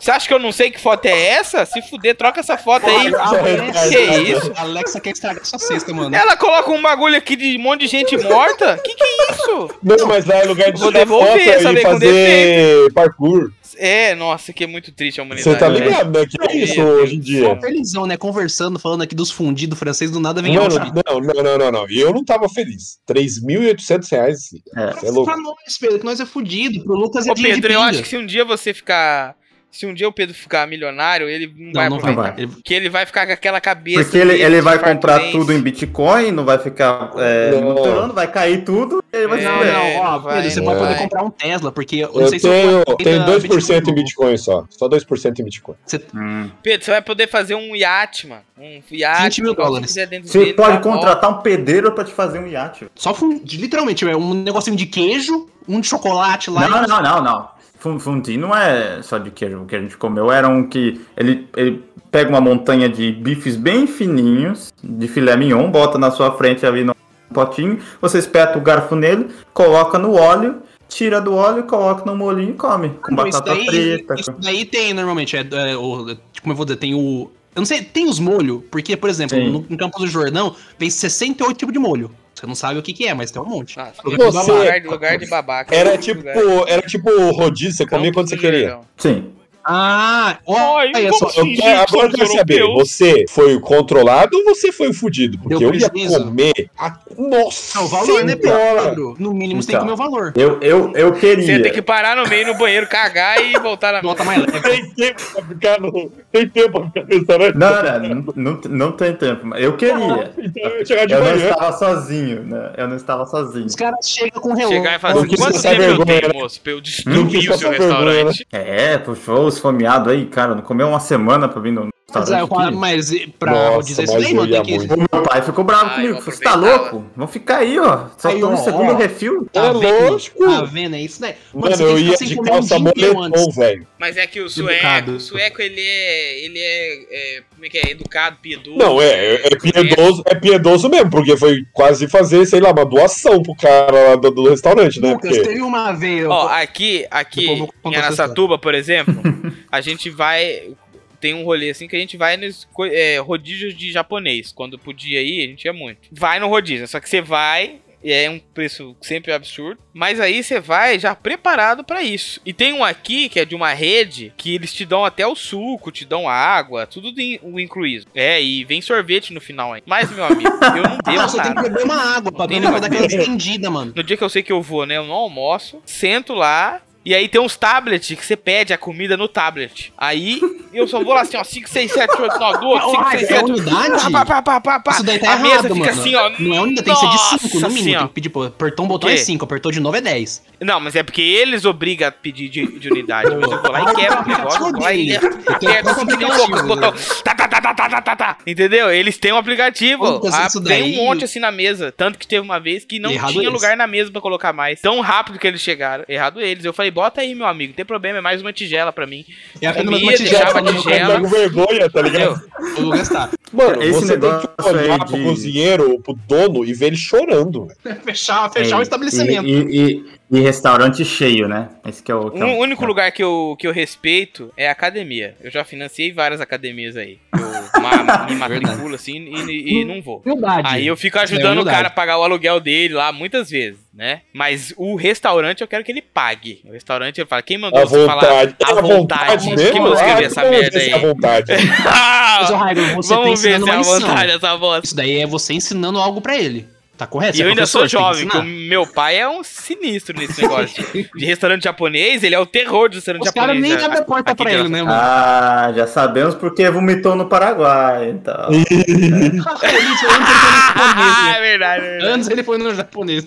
Você 0.00 0.12
acha 0.12 0.28
que 0.28 0.34
eu 0.34 0.38
não 0.38 0.52
sei 0.52 0.70
que 0.70 0.80
foto 0.80 1.06
é 1.06 1.26
essa? 1.28 1.66
Se 1.66 1.82
fuder, 1.82 2.16
troca 2.16 2.38
essa 2.40 2.56
foto 2.56 2.84
aí. 2.86 3.14
A 3.14 3.28
Alexa, 3.28 3.88
Que 3.90 3.98
isso? 3.98 4.52
A 4.56 4.60
Alexa 4.62 5.00
quer 5.00 5.10
estragar 5.10 5.44
sua 5.44 5.58
cesta, 5.58 5.92
mano. 5.92 6.14
Ela 6.16 6.36
coloca 6.36 6.70
um 6.70 6.80
bagulho 6.82 7.16
aqui 7.16 7.34
de 7.36 7.56
um 7.56 7.60
monte 7.60 7.80
de 7.80 7.88
gente 7.88 8.16
morta? 8.16 8.76
Que 8.78 8.94
que 8.94 9.02
é 9.04 9.32
isso? 9.32 9.70
Não, 9.82 10.06
mas 10.06 10.24
lá 10.24 10.36
é 10.36 10.44
lugar 10.44 10.72
de 10.72 10.80
Vou 10.80 10.92
devolver 10.92 11.38
foto 11.38 11.50
essa 11.50 11.72
e 11.72 11.82
com 11.82 11.90
fazer 11.92 12.92
parkour. 12.92 13.50
É, 13.78 14.14
nossa, 14.14 14.52
que 14.52 14.64
é 14.64 14.66
muito 14.66 14.90
triste 14.92 15.20
a 15.20 15.22
humanidade. 15.22 15.54
Você 15.56 15.58
tá 15.58 15.68
né? 15.68 15.78
ligado, 15.78 16.18
né? 16.18 16.26
Que 16.26 16.36
é 16.50 16.56
isso 16.56 16.74
Meu 16.76 16.84
Deus 16.86 17.02
hoje 17.02 17.16
em 17.16 17.20
dia. 17.20 17.44
Só 17.44 17.60
felizão, 17.60 18.06
né? 18.06 18.16
Conversando, 18.16 18.78
falando 18.78 19.02
aqui 19.02 19.14
dos 19.14 19.30
fundidos 19.30 19.78
francês, 19.78 20.10
do 20.10 20.18
nada 20.18 20.42
vem 20.42 20.54
não, 20.54 20.68
não, 20.68 21.42
não, 21.42 21.58
não, 21.58 21.72
não. 21.72 21.88
E 21.88 22.00
eu 22.00 22.12
não 22.12 22.24
tava 22.24 22.48
feliz. 22.48 22.98
3.800 23.08 24.10
reais. 24.10 24.38
É. 24.76 25.06
É 25.06 25.10
louco. 25.10 25.26
Pra 25.30 25.36
nós, 25.40 25.78
Pedro, 25.80 25.98
que 25.98 26.04
nós 26.04 26.20
é 26.20 26.26
fudido. 26.26 26.82
Pro 26.84 26.94
Lucas 26.96 27.26
é 27.26 27.30
Ô, 27.30 27.34
Pedro, 27.34 27.72
eu 27.72 27.80
acho 27.80 28.02
que 28.02 28.08
se 28.08 28.16
um 28.16 28.26
dia 28.26 28.44
você 28.44 28.74
ficar. 28.74 29.36
Se 29.70 29.84
um 29.84 29.92
dia 29.92 30.08
o 30.08 30.12
Pedro 30.12 30.34
ficar 30.34 30.66
milionário, 30.66 31.28
ele 31.28 31.46
não, 31.54 31.72
vai 31.74 31.90
Não, 31.90 31.90
não 31.90 31.96
aproveitar. 31.98 32.32
vai. 32.32 32.42
Ele- 32.42 32.46
Porque 32.52 32.72
ele 32.72 32.88
vai 32.88 33.04
ficar 33.04 33.26
com 33.26 33.32
aquela 33.34 33.60
cabeça. 33.60 34.02
Porque 34.02 34.16
ele, 34.16 34.42
ele 34.42 34.62
vai 34.62 34.78
comprar 34.78 35.30
tudo 35.30 35.52
em 35.52 35.60
Bitcoin, 35.60 36.32
não 36.32 36.42
vai 36.42 36.58
ficar 36.58 37.12
é, 37.18 37.50
Não. 37.50 38.10
vai 38.14 38.32
cair 38.32 38.64
tudo, 38.64 39.04
ele 39.18 39.28
vai 39.28 39.38
É. 39.38 39.42
se 39.42 39.48
Não, 39.48 39.64
não, 39.64 39.96
ó, 40.02 40.18
vai, 40.18 40.34
Pedro, 40.36 40.50
você 40.50 40.60
não 40.60 40.66
pode 40.66 40.78
vai. 40.78 40.88
poder 40.88 41.02
comprar 41.02 41.22
um 41.24 41.30
Tesla, 41.30 41.72
porque 41.72 41.96
eu 41.96 42.12
não 42.12 42.20
Eu 42.22 42.28
sei 42.28 42.38
se 42.38 42.48
tenho, 42.48 42.82
eu 42.86 42.96
tenho 42.96 43.24
2% 43.24 43.82
em 43.82 43.86
não. 43.86 43.94
Bitcoin 43.94 44.36
só. 44.36 44.64
Só 44.70 44.88
2% 44.88 45.38
em 45.40 45.44
Bitcoin. 45.44 45.74
Você 45.84 46.00
Hum. 46.14 46.50
Pedro, 46.62 46.84
você 46.84 46.90
vai 46.92 47.02
poder 47.02 47.26
fazer 47.28 47.54
um 47.54 47.74
iate, 47.76 48.26
mano. 48.26 48.42
Um 48.58 48.80
iate. 48.90 49.22
20 49.24 49.42
mil 49.42 49.54
dólares. 49.54 49.86
quiser 49.88 50.06
dentro 50.06 50.28
Você 50.28 50.38
dele, 50.38 50.54
pode 50.54 50.72
volta. 50.78 50.88
contratar 50.88 51.30
um 51.30 51.42
pedreiro 51.42 51.92
pra 51.92 52.04
te 52.04 52.12
fazer 52.12 52.38
um 52.38 52.46
iate. 52.46 52.86
só 52.94 53.12
fun... 53.14 53.40
literalmente, 53.44 54.04
é 54.08 54.16
um 54.16 54.34
negocinho 54.34 54.76
de 54.76 54.86
queijo, 54.86 55.46
um 55.68 55.80
de 55.80 55.86
chocolate 55.86 56.50
lá 56.50 56.68
Não, 56.68 56.84
e 56.84 56.86
não, 56.86 57.02
não, 57.02 57.22
não. 57.22 57.48
Fun- 57.78 57.98
Fundi 58.00 58.36
não 58.36 58.54
é 58.56 59.00
só 59.02 59.18
de 59.18 59.30
queijo. 59.30 59.62
O 59.62 59.66
que 59.66 59.76
a 59.76 59.80
gente 59.80 59.96
comeu 59.96 60.32
era 60.32 60.48
um 60.48 60.68
que 60.68 61.00
ele, 61.16 61.46
ele 61.56 61.84
pega 62.10 62.28
uma 62.28 62.40
montanha 62.40 62.88
de 62.88 63.12
bifes 63.12 63.54
bem 63.54 63.86
fininhos, 63.86 64.72
de 64.82 65.06
filé 65.06 65.36
mignon, 65.36 65.70
bota 65.70 65.96
na 65.98 66.10
sua 66.10 66.32
frente 66.36 66.66
ali 66.66 66.82
no 66.82 66.92
potinho, 67.32 67.78
você 68.00 68.18
espeta 68.18 68.58
o 68.58 68.60
garfo 68.60 68.94
nele, 68.96 69.28
coloca 69.52 69.98
no 69.98 70.14
óleo, 70.14 70.62
tira 70.88 71.20
do 71.20 71.34
óleo, 71.34 71.64
coloca 71.64 72.04
no 72.04 72.16
molinho 72.16 72.50
e 72.50 72.54
come. 72.54 72.90
Com 73.02 73.14
Não, 73.14 73.26
isso 73.26 73.38
batata 73.38 73.56
daí, 73.56 73.66
frita. 73.66 74.14
Isso 74.18 74.32
daí 74.38 74.64
tem 74.64 74.94
normalmente, 74.94 75.36
é, 75.36 75.40
é, 75.52 75.76
o, 75.76 76.16
como 76.42 76.52
eu 76.52 76.56
vou 76.56 76.64
dizer, 76.64 76.78
tem 76.78 76.94
o. 76.94 77.30
Eu 77.54 77.60
não 77.60 77.66
sei, 77.66 77.82
tem 77.82 78.08
os 78.08 78.18
molhos, 78.20 78.62
porque, 78.70 78.96
por 78.96 79.10
exemplo, 79.10 79.36
Sim. 79.36 79.50
no, 79.50 79.66
no 79.68 79.76
Campo 79.76 79.98
do 79.98 80.06
Jordão 80.06 80.54
vem 80.78 80.88
68 80.88 81.56
tipos 81.58 81.72
de 81.72 81.78
molho. 81.78 82.10
Você 82.34 82.46
não 82.46 82.54
sabe 82.54 82.78
o 82.78 82.82
que, 82.82 82.92
que 82.92 83.04
é, 83.08 83.12
mas 83.14 83.32
tem 83.32 83.42
um 83.42 83.46
monte. 83.46 83.76
Nossa, 83.76 83.94
Você- 84.00 84.52
lugar, 84.52 84.80
de- 84.80 84.86
lugar 84.86 85.18
de 85.18 85.26
babaca. 85.26 85.74
Era 85.74 85.98
tipo, 85.98 86.22
era 86.68 86.82
tipo 86.82 87.10
rodízio, 87.32 87.72
você 87.72 87.86
comia 87.86 88.12
quando 88.12 88.28
você 88.28 88.36
queria. 88.36 88.78
Sim. 88.96 89.32
Ah, 89.70 90.38
olha 90.46 91.12
só. 91.12 91.26
Eu 91.26 91.32
quero, 91.44 91.56
que 91.56 91.62
agora 91.62 91.82
eu 91.82 91.88
somos 91.88 92.14
quero 92.14 92.26
saber, 92.38 92.62
você 92.72 93.24
foi 93.28 93.54
o 93.54 93.60
controlado 93.60 94.34
ou 94.38 94.44
você 94.44 94.72
foi 94.72 94.88
o 94.88 94.94
fudido? 94.94 95.36
Porque 95.38 95.62
eu 95.62 95.74
ia 95.74 95.90
comer 95.90 96.70
a... 96.78 96.96
Nossa 97.18 97.80
o 97.82 97.86
valor, 97.88 98.24
né! 98.24 98.34
Pedro? 98.34 99.14
No 99.18 99.34
mínimo 99.34 99.62
você 99.62 99.72
tem 99.72 99.78
que 99.78 99.84
Então. 99.84 99.96
comer 99.96 100.08
o 100.08 100.10
valor. 100.10 100.32
Eu, 100.36 100.58
eu, 100.62 100.92
eu 100.94 101.12
queria. 101.12 101.44
Você 101.44 101.62
tem 101.62 101.72
que 101.72 101.82
parar 101.82 102.16
no 102.16 102.26
meio 102.28 102.46
no 102.46 102.54
banheiro, 102.54 102.86
cagar 102.86 103.42
e 103.44 103.58
voltar 103.58 103.92
na 103.92 104.00
Volta 104.00 104.24
mais 104.24 104.40
leve. 104.40 104.60
Tem 104.60 104.90
tempo 104.90 105.20
pra 105.34 105.42
ficar 105.44 105.80
no... 105.80 106.10
Tem 106.32 106.48
tempo 106.48 106.70
pra 106.80 106.86
ficar 106.88 107.02
no 107.02 107.14
restaurante? 107.18 107.54
Não, 107.56 108.14
não, 108.14 108.32
não, 108.36 108.60
não, 108.70 108.92
tem 108.92 109.12
tempo. 109.14 109.46
mas 109.46 109.62
Eu 109.62 109.76
queria. 109.76 110.32
Então 110.38 110.62
eu 110.70 110.78
ia 110.78 110.86
chegar 110.86 111.06
de 111.06 111.12
Eu 111.12 111.22
não 111.24 111.36
estava 111.36 111.72
sozinho, 111.76 112.42
né? 112.44 112.72
Eu 112.76 112.88
não 112.88 112.96
estava 112.96 113.26
sozinho. 113.26 113.66
Os 113.66 113.74
caras 113.74 114.08
chegam 114.08 114.40
com 114.40 114.54
relógio. 114.54 114.78
Chegar 114.78 114.96
e 114.96 114.98
falar 114.98 115.14
Não 115.14 115.22
assim, 115.24 115.36
quanto 115.36 115.60
tempo 115.62 115.74
eu 115.82 115.88
vergonha, 115.96 116.06
tenho, 116.20 116.32
né? 116.32 116.40
moço, 116.40 116.60
pra 116.62 116.72
eu 116.72 116.80
destruir 116.80 117.50
o 117.50 117.58
seu 117.58 117.70
né? 117.70 117.76
restaurante? 117.78 118.46
É, 118.50 118.96
puxou 118.98 119.46
os 119.46 119.57
esfomeados 119.58 120.08
aí, 120.08 120.26
cara. 120.26 120.54
Não 120.54 120.62
comeu 120.62 120.88
uma 120.88 121.00
semana 121.00 121.48
pra 121.48 121.60
vir 121.60 121.72
no 121.72 121.88
Mas, 122.10 122.30
é, 122.30 122.36
aqui. 122.40 122.74
mas 122.74 123.10
pra 123.38 123.52
Nossa, 123.52 123.86
dizer 123.86 124.04
isso 124.04 124.18
daí, 124.18 124.32
mano, 124.32 124.50
tem 124.50 124.62
que. 124.62 124.78
muito. 124.78 124.94
O 124.94 124.98
meu 125.12 125.22
pai 125.24 125.42
ficou 125.42 125.62
bravo 125.62 125.90
Ah, 125.90 125.94
comigo. 125.96 126.22
Você 126.22 126.42
tá 126.42 126.54
louco? 126.54 127.04
Vamos 127.14 127.30
ficar 127.30 127.58
aí, 127.58 127.78
ó. 127.78 128.06
Só 128.16 128.28
Aí, 128.30 128.40
tô 128.40 128.48
no 128.48 128.56
segundo 128.56 128.92
ó. 128.92 128.96
refil. 128.96 129.46
Tá 129.52 129.66
É 129.66 129.72
vendo? 129.74 130.10
lógico. 130.10 130.42
Tá 130.42 130.62
vendo? 130.64 130.96
É 130.96 131.02
isso 131.02 131.20
daí. 131.20 131.34
Mano, 131.52 131.76
você 131.76 131.82
eu 131.84 131.96
que 131.96 132.00
ia 132.02 132.16
de 132.16 132.40
um 132.40 132.42
calça 132.44 132.78
moletom, 132.78 133.50
velho. 133.54 133.86
Mas 133.98 134.16
é 134.16 134.26
que 134.26 134.40
o 134.40 134.48
sueco, 134.48 135.10
o 135.10 135.20
sueco 135.20 135.60
ele 135.60 135.80
é, 135.82 136.44
ele 136.46 136.58
é, 136.58 137.06
é, 137.10 137.42
como 137.50 137.66
é 137.66 137.68
que 137.68 137.76
é, 137.76 137.90
educado, 137.90 138.38
piedoso. 138.40 138.78
Não, 138.78 139.02
é, 139.02 139.34
é, 139.34 139.46
é 139.52 139.56
piedoso, 139.56 140.22
é 140.24 140.34
piedoso 140.34 140.88
mesmo, 140.88 141.10
porque 141.10 141.36
foi 141.36 141.66
quase 141.74 142.08
fazer, 142.08 142.46
sei 142.46 142.60
lá, 142.60 142.70
uma 142.70 142.86
doação 142.86 143.42
pro 143.42 143.54
cara 143.54 144.10
lá 144.10 144.16
do, 144.16 144.30
do 144.30 144.48
restaurante, 144.48 144.98
né? 144.98 145.12
Lucas, 145.12 145.30
Porque... 145.36 145.46
teve 145.46 145.60
uma 145.60 145.92
vez. 145.92 146.24
Ó, 146.26 146.48
aqui, 146.48 147.06
aqui 147.10 147.68
em 147.84 147.96
Aracatuba, 147.96 148.56
por 148.56 148.74
exemplo, 148.74 149.14
a 149.70 149.82
gente 149.82 150.08
vai. 150.08 150.70
Tem 151.20 151.34
um 151.34 151.44
rolê 151.44 151.70
assim 151.70 151.88
que 151.88 151.96
a 151.96 151.98
gente 152.00 152.16
vai 152.16 152.36
nos 152.36 152.68
é, 152.92 153.18
rodízios 153.18 153.74
de 153.76 153.90
japonês. 153.92 154.52
Quando 154.52 154.78
podia 154.78 155.20
ir, 155.22 155.44
a 155.44 155.46
gente 155.48 155.64
ia 155.64 155.72
muito. 155.72 156.08
Vai 156.12 156.38
no 156.40 156.48
rodízio, 156.48 156.86
só 156.88 157.00
que 157.00 157.08
você 157.08 157.20
vai. 157.20 157.76
e 158.02 158.12
É 158.12 158.30
um 158.30 158.38
preço 158.38 158.96
sempre 159.00 159.32
absurdo. 159.32 159.80
Mas 159.92 160.20
aí 160.20 160.42
você 160.44 160.60
vai 160.60 160.96
já 160.98 161.14
preparado 161.16 161.82
pra 161.82 162.02
isso. 162.02 162.40
E 162.46 162.52
tem 162.52 162.72
um 162.72 162.84
aqui 162.84 163.28
que 163.28 163.40
é 163.40 163.44
de 163.44 163.56
uma 163.56 163.72
rede 163.72 164.32
que 164.36 164.54
eles 164.54 164.72
te 164.72 164.84
dão 164.86 165.04
até 165.04 165.26
o 165.26 165.34
suco, 165.34 165.90
te 165.90 166.04
dão 166.04 166.28
água, 166.28 166.86
tudo 166.86 167.10
de- 167.12 167.40
o 167.42 167.58
incluído. 167.58 168.06
É, 168.14 168.40
e 168.40 168.64
vem 168.64 168.80
sorvete 168.80 169.32
no 169.32 169.40
final 169.40 169.72
aí. 169.72 169.82
Mas, 169.84 170.08
meu 170.14 170.24
amigo, 170.24 170.48
eu 170.76 170.82
não 170.84 170.98
devo 171.04 171.28
você 171.28 171.42
tem 171.42 171.48
que 171.50 171.54
nada. 171.54 171.68
beber 171.68 171.84
uma 171.84 172.16
água 172.16 172.30
pra 172.30 172.46
Tem 172.46 172.60
beber 172.60 172.70
vai 172.70 172.80
dar 172.80 172.86
aquela 172.86 173.02
nada. 173.02 173.16
estendida, 173.16 173.68
mano. 173.70 173.92
No 173.96 174.02
dia 174.04 174.16
que 174.16 174.22
eu 174.22 174.28
sei 174.28 174.42
que 174.44 174.52
eu 174.52 174.62
vou, 174.62 174.86
né? 174.86 174.96
Eu 174.96 175.04
não 175.04 175.14
almoço, 175.14 175.82
sento 175.84 176.32
lá. 176.34 176.80
E 177.04 177.14
aí 177.14 177.26
tem 177.28 177.40
uns 177.40 177.56
tablets 177.56 178.18
que 178.18 178.24
você 178.26 178.36
pede 178.36 178.72
a 178.72 178.76
comida 178.78 179.16
no 179.16 179.28
tablet. 179.28 179.92
Aí 179.96 180.40
eu 180.74 180.86
só 180.86 181.02
vou 181.02 181.14
lá 181.14 181.22
assim, 181.22 181.36
ó, 181.38 181.44
5, 181.44 181.68
6, 181.68 181.90
7, 181.92 182.20
8, 182.20 182.38
9, 182.38 182.58
12, 182.60 182.84
5, 182.90 182.96
Ah, 183.02 183.10
6, 183.12 183.22
é 183.22 183.26
7. 183.26 183.44
unidade? 183.50 184.12
Pá, 184.12 184.24
pá, 184.26 184.42
pá, 184.42 184.60
pá, 184.60 184.80
pá. 184.80 184.90
Isso 184.92 185.02
daí 185.04 185.18
tá 185.18 185.30
a 185.30 185.32
errado, 185.34 185.42
mesa 185.42 185.62
fica 185.62 185.74
mano. 185.74 185.90
assim, 185.90 186.14
ó. 186.14 186.30
Não 186.38 186.54
é 186.54 186.60
unidade, 186.60 186.84
tem 186.84 186.94
que 186.94 187.00
ser 187.00 187.36
de 187.38 187.42
5 187.48 187.60
no 187.60 187.68
mínimo. 187.68 187.84
Senhora. 187.84 187.98
Tem 188.00 188.08
que 188.08 188.14
pedir, 188.14 188.28
pô, 188.28 188.42
apertou 188.44 188.84
um 188.84 188.88
botão 188.88 189.08
é 189.08 189.16
5, 189.16 189.44
apertou 189.44 189.72
de 189.72 189.80
novo 189.80 189.96
é 189.96 190.00
10. 190.02 190.42
Não, 190.60 190.80
mas 190.80 190.96
é 190.96 191.02
porque 191.02 191.22
eles 191.22 191.64
obrigam 191.64 192.08
a 192.08 192.12
pedir 192.12 192.48
de, 192.48 192.66
de 192.78 192.90
unidade. 192.90 193.30
Mas 193.36 193.50
eu 193.52 193.62
vou 193.62 193.70
lá 193.72 193.90
e 193.90 193.94
quebro 193.94 194.22
o 194.22 194.28
negócio, 194.28 194.60
vou 194.60 194.80
lá 194.80 194.92
e 194.92 195.16
aperto 195.16 195.88
assim, 195.88 196.02
o 196.02 196.66
botão. 196.66 196.92
Tá, 197.24 197.34
tá, 197.34 197.48
tá, 197.48 197.60
tá, 197.60 197.74
tá, 197.74 198.00
tá, 198.02 198.16
tá. 198.16 198.38
Entendeu? 198.46 198.90
Eles 198.90 199.16
têm 199.16 199.32
um 199.32 199.36
aplicativo. 199.38 200.20
Ah, 200.32 200.48
tem 200.66 200.82
um 200.98 201.04
monte 201.04 201.24
assim 201.24 201.38
na 201.38 201.50
mesa. 201.50 201.90
Tanto 201.96 202.18
que 202.18 202.26
teve 202.26 202.42
uma 202.42 202.58
vez 202.60 202.84
que 202.84 202.98
não 202.98 203.16
tinha 203.28 203.48
lugar 203.48 203.76
na 203.76 203.86
mesa 203.86 204.10
pra 204.10 204.20
colocar 204.20 204.52
mais. 204.52 204.80
Tão 204.80 205.00
rápido 205.00 205.38
que 205.38 205.46
eles 205.46 205.60
chegaram. 205.62 206.04
Errado 206.08 206.40
eles. 206.40 206.64
Eu 206.64 206.72
falei, 206.72 206.90
bota 206.98 207.20
aí, 207.20 207.32
meu 207.34 207.46
amigo. 207.46 207.70
Não 207.70 207.76
tem 207.76 207.84
problema, 207.84 208.18
é 208.18 208.20
mais 208.20 208.40
uma 208.42 208.52
tigela 208.52 208.92
pra 208.92 209.06
mim. 209.06 209.24
É 209.62 209.66
apenas 209.68 210.02
uma 210.02 210.12
tigela 210.12 210.44
deixava 210.44 210.72
de 210.72 210.78
gelo. 210.80 211.12
Tá 211.12 211.20
com 211.20 211.28
vergonha, 211.28 211.88
tá 211.90 212.02
ligado? 212.02 212.42
Eu 212.76 212.82
vou 212.82 212.90
gastar. 212.90 213.30
Mano, 213.52 213.82
Esse 213.82 214.00
você 214.00 214.18
tem 214.18 214.30
que 214.40 214.68
olhar 214.68 214.92
aí 214.94 214.98
pro 215.06 215.16
de- 215.16 215.22
cozinheiro, 215.24 216.00
pro 216.00 216.14
dono 216.26 216.64
e 216.64 216.74
ver 216.74 216.86
ele 216.88 216.96
chorando. 216.96 217.68
Fechar, 218.04 218.50
fechar 218.50 218.76
o 218.76 218.80
É, 218.80 218.82
estabelecimento. 218.82 219.46
E, 219.46 219.52
e- 219.92 220.04
e 220.30 220.40
restaurante 220.40 221.04
cheio, 221.04 221.48
né? 221.48 221.68
Esse 221.86 222.02
que 222.02 222.10
é 222.12 222.14
o. 222.14 222.30
que 222.30 222.40
é 222.40 222.44
O 222.44 222.48
o- 222.48 222.58
único 222.58 222.84
é. 222.84 222.86
lugar 222.86 223.12
que 223.12 223.22
eu, 223.22 223.56
que 223.58 223.66
eu 223.66 223.72
respeito 223.72 224.52
é 224.56 224.68
a 224.68 224.72
academia. 224.72 225.34
Eu 225.42 225.50
já 225.50 225.64
financiei 225.64 226.12
várias 226.12 226.40
academias 226.40 226.96
aí. 226.96 227.18
Eu 227.34 227.80
ma- 227.82 228.26
me 228.28 228.34
matriculo 228.36 228.94
assim 228.94 229.16
e, 229.48 229.80
e 229.80 229.84
não 229.84 230.02
vou. 230.02 230.22
Humildade. 230.26 230.68
Aí 230.68 230.86
eu 230.86 230.96
fico 230.96 231.18
é 231.18 231.22
ajudando 231.22 231.44
o 231.46 231.52
humildade. 231.52 231.76
cara 231.76 231.88
a 231.88 231.90
pagar 231.90 232.18
o 232.18 232.22
aluguel 232.24 232.60
dele 232.60 232.94
lá 232.94 233.10
muitas 233.12 233.48
vezes, 233.50 233.78
né? 233.94 234.20
Mas 234.32 234.74
o 234.76 234.96
restaurante 234.96 235.60
eu 235.62 235.68
quero 235.68 235.82
que 235.84 235.92
ele 235.92 236.02
pague. 236.02 236.60
O 236.64 236.72
restaurante 236.72 237.18
ele 237.18 237.26
fala, 237.28 237.42
quem 237.42 237.56
mandou 237.58 237.80
A 237.80 237.84
você 237.84 238.04
falar 238.06 238.22
vontade. 238.22 238.56
a 238.62 238.68
É 238.68 238.72
a 238.72 238.80
vontade? 238.82 239.48
mesmo? 239.50 239.70
Quem 239.72 239.80
mandou 239.80 239.94
escrever 239.94 240.22
Ah, 240.24 240.26
essa 240.26 240.42
ver 240.44 240.50
merda 240.50 240.78
aí? 240.78 240.90
é 240.90 240.94
a 240.94 240.98
vontade. 240.98 241.52
Mas, 241.84 242.50
Raigo, 242.50 242.80
você 242.96 243.08
tá 243.14 243.20
Vamos 243.20 243.42
ver 243.42 243.50
ensinando 243.58 243.84
se 243.84 243.90
é 243.90 243.94
a 243.94 243.98
vontade 244.00 244.32
essa 244.32 244.56
voz. 244.56 244.84
Isso 244.84 244.96
daí 244.96 245.20
é 245.20 245.26
você 245.26 245.54
ensinando 245.54 245.98
algo 245.98 246.20
pra 246.20 246.36
ele. 246.36 246.68
Tá 246.98 247.06
correto. 247.06 247.36
E 247.36 247.36
você 247.38 247.42
é 247.42 247.46
eu 247.46 247.50
ainda 247.50 247.64
sou 247.64 247.86
jovem, 247.86 248.26
que 248.28 248.36
ensinar. 248.36 248.44
meu 248.68 248.84
pai 248.84 249.18
é 249.18 249.28
um 249.28 249.44
sinistro 249.44 250.18
nesse 250.18 250.42
negócio. 250.42 250.84
de 251.14 251.24
restaurante 251.24 251.62
japonês, 251.62 252.24
ele 252.24 252.34
é 252.34 252.38
o 252.40 252.44
terror 252.44 252.88
do 252.88 252.96
restaurante 252.96 253.22
Os 253.22 253.30
caras 253.30 253.54
japonês. 253.54 253.72
nem 253.72 253.78
né? 253.78 253.84
abrem 253.84 254.00
a 254.00 254.04
porta 254.04 254.34
pra 254.34 254.52
ele, 254.52 254.68
né, 254.68 254.82
mano? 254.82 254.92
Ah, 254.92 255.72
já 255.76 255.86
sabemos 255.86 256.34
porque 256.34 256.68
vomitou 256.68 257.14
no 257.14 257.28
Paraguai, 257.28 258.10
então. 258.10 258.34
Ah, 258.34 258.48
é 259.62 261.40
verdade. 261.40 261.84
é 261.86 261.90
verdade. 261.96 262.06
Antes 262.06 262.28
ele 262.28 262.42
foi 262.42 262.58
no 262.58 262.74
japonês. 262.74 263.24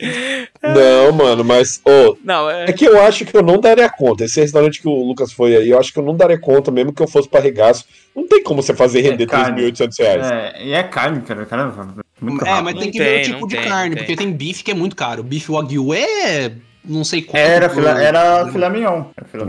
Não, 0.61 1.11
mano, 1.13 1.43
mas. 1.43 1.81
ô, 1.85 2.17
Não, 2.23 2.49
é. 2.49 2.65
é 2.65 2.73
que 2.73 2.85
eu 2.85 3.01
acho 3.01 3.25
que 3.25 3.35
eu 3.35 3.41
não 3.41 3.57
daria 3.59 3.89
conta. 3.89 4.25
Esse 4.25 4.41
restaurante 4.41 4.81
que 4.81 4.87
o 4.87 5.03
Lucas 5.03 5.31
foi 5.31 5.55
aí, 5.55 5.69
eu 5.69 5.79
acho 5.79 5.93
que 5.93 5.99
eu 5.99 6.03
não 6.03 6.15
daria 6.15 6.39
conta, 6.39 6.71
mesmo 6.71 6.93
que 6.93 7.01
eu 7.01 7.07
fosse 7.07 7.29
pra 7.29 7.39
regaço. 7.39 7.85
Não 8.15 8.27
tem 8.27 8.43
como 8.43 8.61
você 8.61 8.73
fazer 8.73 9.01
render 9.01 9.23
É 9.23 9.27
carne. 9.27 9.61
3.800 9.71 9.99
reais. 9.99 10.31
É, 10.31 10.63
e 10.65 10.73
é 10.73 10.83
carne, 10.83 11.21
cara. 11.21 11.45
cara 11.45 11.73
muito 12.19 12.45
É, 12.45 12.49
rápido. 12.49 12.65
mas 12.65 12.73
Não 12.75 12.81
tem 12.81 12.91
que 12.91 12.97
tem, 12.97 13.07
ver 13.07 13.13
o 13.13 13.17
não 13.17 13.23
tipo 13.35 13.47
de 13.47 13.55
tem, 13.55 13.67
carne, 13.67 13.89
não 13.89 13.95
tem. 13.95 14.05
porque 14.05 14.15
tem 14.23 14.31
bife 14.33 14.63
que 14.63 14.71
é 14.71 14.75
muito 14.75 14.95
caro. 14.95 15.23
Bife 15.23 15.51
Wagyu 15.51 15.93
é. 15.93 16.51
Não 16.83 17.03
sei 17.03 17.21
quanto. 17.21 17.37
Era, 17.37 17.69
filé, 17.69 18.03
era 18.03 18.47
filé 18.51 18.69
mignon. 18.69 19.03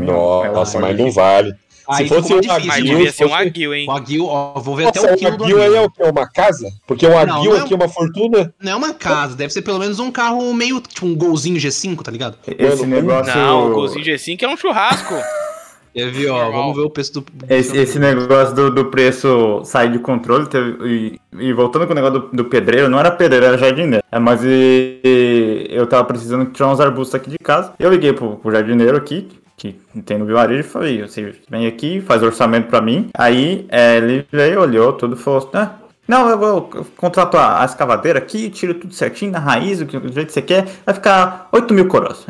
Nossa, 0.07 0.79
É, 0.79 0.81
mas 0.81 0.99
não 0.99 1.11
vale. 1.11 1.55
Aí 1.89 2.07
Se 2.09 2.15
fosse 2.15 2.33
um 2.33 2.41
difícil, 2.41 2.67
Mas 2.69 2.85
devia 2.85 3.13
ser 3.13 3.27
um 3.27 3.35
aguil, 3.35 3.75
hein? 3.75 3.87
Wagyu, 3.87 4.25
ó, 4.27 4.61
vou 4.61 4.77
ver 4.77 4.85
Nossa, 4.85 5.01
até 5.01 5.11
o 5.11 5.15
o 5.15 5.19
quilo 5.19 5.37
do 5.37 5.43
Wagyu 5.45 5.63
aí 5.63 5.75
é 5.75 5.81
o 5.81 5.91
que? 5.91 6.03
Uma 6.05 6.29
casa? 6.31 6.71
Porque 6.87 7.05
o 7.07 7.11
Wagyu 7.11 7.45
não 7.51 7.57
é 7.57 7.61
aqui 7.61 7.73
é 7.73 7.77
uma 7.77 7.89
fortuna. 7.89 8.55
Não 8.63 8.73
é 8.73 8.77
uma 8.77 8.95
casa, 8.95 9.35
deve 9.35 9.53
ser 9.53 9.63
pelo 9.63 9.81
menos 9.81 9.99
um 9.99 10.11
carro 10.13 10.55
meio, 10.55 10.81
tipo 10.81 11.05
um 11.05 11.15
golzinho 11.17 11.59
G5, 11.59 12.01
tá 12.03 12.11
ligado? 12.13 12.37
Esse 12.47 12.87
negócio. 12.87 13.35
Não, 13.35 13.71
o 13.71 13.75
golzinho 13.75 14.05
G5 14.05 14.43
é 14.43 14.49
um 14.49 14.57
churrasco. 14.57 15.15
Quer 15.95 16.11
ver, 16.11 16.29
ó, 16.31 16.45
Normal. 16.45 16.61
vamos 16.63 16.77
ver 16.77 16.83
o 16.83 16.91
preço 16.91 17.13
do... 17.15 17.25
Esse, 17.49 17.77
esse 17.77 17.99
negócio 17.99 18.55
do, 18.55 18.71
do 18.71 18.85
preço 18.87 19.61
sair 19.65 19.93
de 19.93 19.99
controle 19.99 20.47
teve- 20.47 20.79
e, 20.89 21.21
e 21.39 21.53
voltando 21.53 21.87
com 21.87 21.93
o 21.93 21.95
negócio 21.95 22.21
do, 22.21 22.29
do 22.37 22.45
pedreiro, 22.47 22.89
não 22.89 22.99
era 22.99 23.11
pedreiro, 23.11 23.45
era 23.47 23.59
jardineiro. 23.59 24.03
É, 24.11 24.19
mas 24.19 24.43
e- 24.43 25.01
e 25.05 25.67
eu 25.71 25.87
tava 25.87 26.05
precisando 26.05 26.47
tirar 26.51 26.69
uns 26.69 26.81
arbustos 26.81 27.15
aqui 27.15 27.29
de 27.31 27.39
casa. 27.39 27.73
Eu 27.79 27.91
liguei 27.91 28.13
pro, 28.13 28.37
pro 28.37 28.51
jardineiro 28.53 28.97
aqui, 28.97 29.29
que 29.57 29.77
tem 30.05 30.17
no 30.19 30.25
vilarejo, 30.25 30.61
e 30.61 30.63
falei: 30.63 31.03
você 31.03 31.35
vem 31.51 31.67
aqui, 31.67 32.01
faz 32.01 32.23
orçamento 32.23 32.69
pra 32.69 32.81
mim. 32.81 33.09
Aí 33.15 33.67
é, 33.69 33.99
ele 33.99 34.27
veio, 34.33 34.61
olhou 34.61 34.93
tudo 34.95 35.15
e 35.15 35.19
falou: 35.19 35.51
ah, 35.53 35.73
não, 36.09 36.29
eu 36.29 36.39
vou 36.39 36.71
eu 36.75 36.87
contrato 36.97 37.37
a, 37.37 37.63
a 37.63 37.65
escavadeira 37.65 38.19
aqui, 38.19 38.49
tiro 38.51 38.75
tudo 38.75 38.93
certinho 38.95 39.31
na 39.33 39.39
raiz, 39.39 39.81
o, 39.81 39.87
que, 39.87 39.99
do 39.99 40.13
jeito 40.13 40.29
que 40.29 40.33
você 40.33 40.43
quer, 40.43 40.67
vai 40.85 40.95
ficar 40.95 41.49
8 41.53 41.73
mil 41.75 41.87
coroas. 41.87 42.27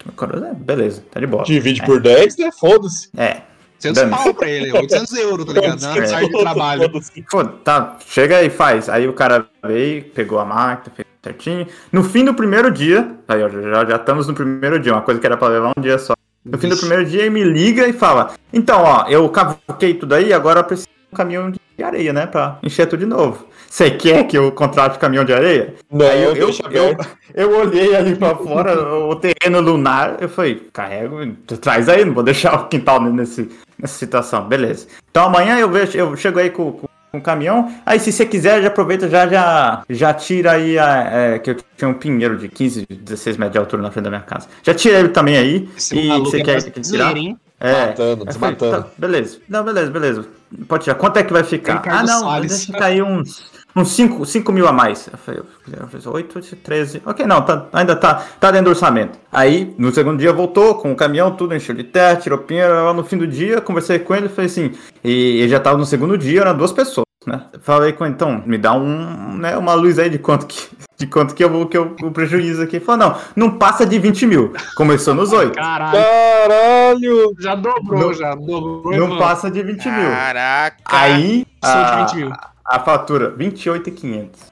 8 0.00 0.06
mil 0.06 0.14
coroas, 0.16 0.42
é, 0.42 0.54
beleza, 0.54 1.04
tá 1.10 1.20
de 1.20 1.26
boa. 1.26 1.44
Divide 1.44 1.82
por 1.82 2.00
10, 2.00 2.36
né? 2.38 2.50
Foda-se. 2.58 3.08
É, 3.16 3.42
800 3.76 4.02
Dane. 4.02 4.10
pau 4.10 4.34
pra 4.34 4.48
ele, 4.48 4.72
800 4.72 5.12
euros, 5.14 5.46
tá 5.46 5.52
ligado? 5.52 5.80
Uma 5.80 5.94
tarde 5.94 6.28
de 6.28 6.38
trabalho. 6.38 6.90
Pô, 7.30 7.44
tá, 7.44 7.98
chega 8.06 8.36
aí, 8.38 8.50
faz. 8.50 8.88
Aí 8.88 9.08
o 9.08 9.12
cara 9.12 9.46
veio, 9.64 10.04
pegou 10.10 10.38
a 10.38 10.44
máquina, 10.44 10.94
fez 10.94 11.06
certinho. 11.22 11.66
No 11.92 12.02
fim 12.02 12.24
do 12.24 12.34
primeiro 12.34 12.70
dia, 12.70 13.14
aí 13.28 13.42
ó, 13.42 13.48
já, 13.48 13.84
já 13.84 13.96
estamos 13.96 14.26
no 14.26 14.34
primeiro 14.34 14.78
dia, 14.78 14.92
uma 14.92 15.02
coisa 15.02 15.20
que 15.20 15.26
era 15.26 15.36
pra 15.36 15.48
levar 15.48 15.72
um 15.76 15.80
dia 15.80 15.98
só. 15.98 16.14
No 16.44 16.56
fim 16.58 16.68
do 16.68 16.76
primeiro 16.76 17.04
dia, 17.04 17.22
ele 17.22 17.30
me 17.30 17.44
liga 17.44 17.86
e 17.86 17.92
fala: 17.92 18.34
Então, 18.52 18.82
ó, 18.82 19.06
eu 19.08 19.28
cavuquei 19.28 19.94
tudo 19.94 20.14
aí, 20.14 20.32
agora 20.32 20.60
eu 20.60 20.64
preciso 20.64 20.88
de 20.88 21.14
um 21.14 21.16
caminhão 21.16 21.50
de 21.50 21.59
areia, 21.82 22.12
né? 22.12 22.26
Pra 22.26 22.58
encher 22.62 22.86
tudo 22.86 23.00
de 23.00 23.06
novo. 23.06 23.46
Você 23.68 23.88
quer 23.90 24.24
que 24.24 24.36
eu 24.36 24.50
contrate 24.50 24.98
caminhão 24.98 25.24
de 25.24 25.32
areia? 25.32 25.74
Não, 25.92 26.04
Aí 26.04 26.22
eu, 26.24 26.34
eu, 26.34 26.50
eu, 26.72 26.96
eu 27.34 27.58
olhei 27.60 27.94
ali 27.94 28.16
pra 28.16 28.34
fora, 28.34 28.82
o 29.06 29.14
terreno 29.14 29.60
lunar, 29.60 30.16
eu 30.20 30.28
falei, 30.28 30.68
carrego, 30.72 31.24
traz 31.60 31.88
aí, 31.88 32.04
não 32.04 32.12
vou 32.12 32.24
deixar 32.24 32.54
o 32.54 32.66
quintal 32.68 33.00
nesse, 33.00 33.48
nessa 33.78 33.94
situação, 33.96 34.48
beleza. 34.48 34.88
Então 35.10 35.26
amanhã 35.26 35.56
eu 35.56 35.70
vejo, 35.70 35.96
eu 35.96 36.16
chego 36.16 36.40
aí 36.40 36.50
com, 36.50 36.72
com, 36.72 36.88
com 37.12 37.18
o 37.18 37.22
caminhão, 37.22 37.72
aí 37.86 38.00
se 38.00 38.10
você 38.10 38.26
quiser, 38.26 38.60
já 38.60 38.66
aproveita, 38.66 39.08
já, 39.08 39.28
já, 39.28 39.82
já 39.88 40.14
tira 40.14 40.50
aí, 40.52 40.76
a, 40.76 41.10
é, 41.12 41.38
que 41.38 41.50
eu 41.50 41.56
tinha 41.76 41.88
um 41.88 41.94
pinheiro 41.94 42.36
de 42.36 42.48
15, 42.48 42.86
16 42.90 43.36
metros 43.36 43.52
de 43.52 43.58
altura 43.58 43.82
na 43.82 43.92
frente 43.92 44.04
da 44.04 44.10
minha 44.10 44.22
casa. 44.22 44.48
Já 44.64 44.74
tira 44.74 44.98
ele 44.98 45.10
também 45.10 45.36
aí, 45.36 45.68
Esse 45.76 45.96
e 45.96 46.08
maluco 46.08 46.28
você 46.30 46.40
é 46.40 46.44
quer 46.44 46.60
brasileiro, 46.72 46.82
tirar? 46.82 47.16
hein? 47.16 47.38
É, 47.60 47.88
Matando, 47.88 48.00
eu 48.00 48.16
falei, 48.16 48.26
desmatando. 48.26 48.82
tá, 48.84 48.90
beleza. 48.96 49.38
Não, 49.46 49.62
beleza, 49.62 49.90
beleza. 49.90 50.24
Pode 50.66 50.84
tirar. 50.84 50.96
Quanto 50.96 51.18
é 51.18 51.22
que 51.22 51.32
vai 51.32 51.44
ficar? 51.44 51.74
Ricardo 51.74 51.98
ah, 51.98 52.12
não, 52.12 52.20
Salles. 52.20 52.50
deixa 52.50 52.72
cair 52.72 53.02
uns, 53.02 53.44
uns 53.76 53.88
5, 53.90 54.24
5 54.24 54.50
mil 54.50 54.66
a 54.66 54.72
mais. 54.72 55.06
Eu 55.12 55.18
falei, 55.18 55.42
eu 55.78 55.86
falei, 55.86 56.24
8, 56.24 56.56
13. 56.56 57.02
Ok, 57.04 57.26
não, 57.26 57.42
tá, 57.42 57.66
ainda 57.70 57.94
tá, 57.94 58.14
tá 58.40 58.50
dentro 58.50 58.64
do 58.64 58.70
orçamento. 58.70 59.18
Aí, 59.30 59.74
no 59.76 59.92
segundo 59.92 60.18
dia, 60.18 60.32
voltou 60.32 60.76
com 60.76 60.90
o 60.90 60.96
caminhão, 60.96 61.32
tudo, 61.32 61.54
encheu 61.54 61.74
de 61.74 61.84
terra, 61.84 62.16
tirou 62.16 62.38
pinheiro. 62.38 62.94
No 62.94 63.04
fim 63.04 63.18
do 63.18 63.26
dia, 63.26 63.60
conversei 63.60 63.98
com 63.98 64.14
ele 64.14 64.26
e 64.26 64.30
falei 64.30 64.46
assim. 64.46 64.72
E 65.04 65.40
ele 65.42 65.48
já 65.50 65.60
tava 65.60 65.76
no 65.76 65.84
segundo 65.84 66.16
dia, 66.16 66.40
eram 66.40 66.56
duas 66.56 66.72
pessoas. 66.72 67.09
Né? 67.26 67.42
Falei 67.60 67.92
com 67.92 68.04
ele, 68.06 68.14
então, 68.14 68.42
me 68.46 68.56
dá 68.56 68.72
um, 68.72 69.36
né, 69.36 69.54
uma 69.58 69.74
luz 69.74 69.98
aí 69.98 70.08
de 70.08 70.18
quanto 70.18 70.46
que, 70.46 70.68
de 70.96 71.06
quanto 71.06 71.34
que 71.34 71.44
eu 71.44 71.50
vou, 71.50 71.66
que 71.66 71.76
eu, 71.76 71.94
o 72.02 72.10
prejuízo 72.10 72.62
aqui. 72.62 72.76
Ele 72.76 72.84
falou, 72.84 73.08
não, 73.10 73.16
não 73.36 73.58
passa 73.58 73.84
de 73.84 73.98
20 73.98 74.26
mil. 74.26 74.52
Começou 74.74 75.14
nos 75.14 75.30
8. 75.30 75.54
Caralho, 75.54 75.98
Caralho! 75.98 77.34
já 77.38 77.54
dobrou, 77.54 78.00
Não- 78.00 78.14
já 78.14 78.34
dobrou. 78.34 78.82
Não 78.84 78.92
irmão. 79.04 79.18
passa 79.18 79.50
de 79.50 79.62
20 79.62 79.84
mil. 79.90 80.10
Caraca. 80.10 80.76
Aí, 80.86 81.46
a, 81.62 82.04
20 82.06 82.16
mil. 82.16 82.32
a 82.64 82.78
fatura, 82.80 83.30
28,500. 83.36 84.50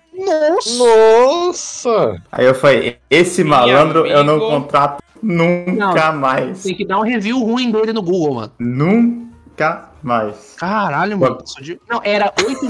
Nossa! 0.77 2.21
Aí 2.31 2.45
eu 2.45 2.55
falei, 2.55 2.99
esse 3.09 3.43
Meu 3.43 3.51
malandro 3.51 4.07
eu 4.07 4.23
não 4.25 4.35
amigo. 4.35 4.51
contrato 4.51 5.03
nunca 5.23 6.13
mais. 6.13 6.63
Tem 6.65 6.75
que 6.77 6.85
dar 6.87 6.99
um 6.99 7.03
review 7.03 7.39
ruim 7.39 7.71
dele 7.71 7.93
no 7.95 8.03
Google, 8.03 8.35
mano. 8.35 8.53
Nunca 8.59 9.88
mais. 10.03 10.55
Caralho, 10.57 11.19
mano. 11.19 11.39
De- 11.61 11.81
Não, 11.89 12.01
era 12.05 12.33
8... 12.45 12.61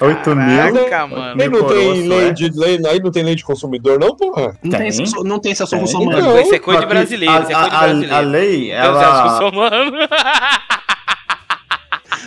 8 0.00 0.30
mil. 0.36 0.72
Caraca, 0.72 1.06
mano. 1.06 1.42
Aí 1.42 1.48
não 1.48 1.64
tem 1.66 2.08
lei 2.08 2.28
é? 2.28 2.32
de 2.32 2.50
lei, 2.50 2.80
aí 2.86 3.00
não 3.00 3.10
tem 3.10 3.22
lei 3.24 3.34
de 3.34 3.44
consumidor, 3.44 3.98
não, 3.98 4.14
porra? 4.16 4.56
Não 4.62 4.70
tem, 4.70 4.90
Tem. 4.90 5.02
essa, 5.02 5.16
não 5.24 5.38
tem 5.38 5.52
essa 5.52 5.66
solução, 5.66 6.04
mano. 6.04 6.20
Não. 6.20 6.40
Isso 6.40 6.54
é 6.54 6.58
coisa 6.58 6.80
de 6.80 6.86
brasileiro, 6.86 7.34
a, 7.34 7.40
isso 7.40 7.50
é 7.50 7.54
coisa 7.54 7.68
de 7.70 7.74
a- 7.74 7.78
a- 7.78 7.80
brasileiro. 7.82 8.14
a 8.14 8.20
lei, 8.20 8.70
Celso 8.70 8.98
ela... 9.00 9.28
Russomano. 9.32 9.92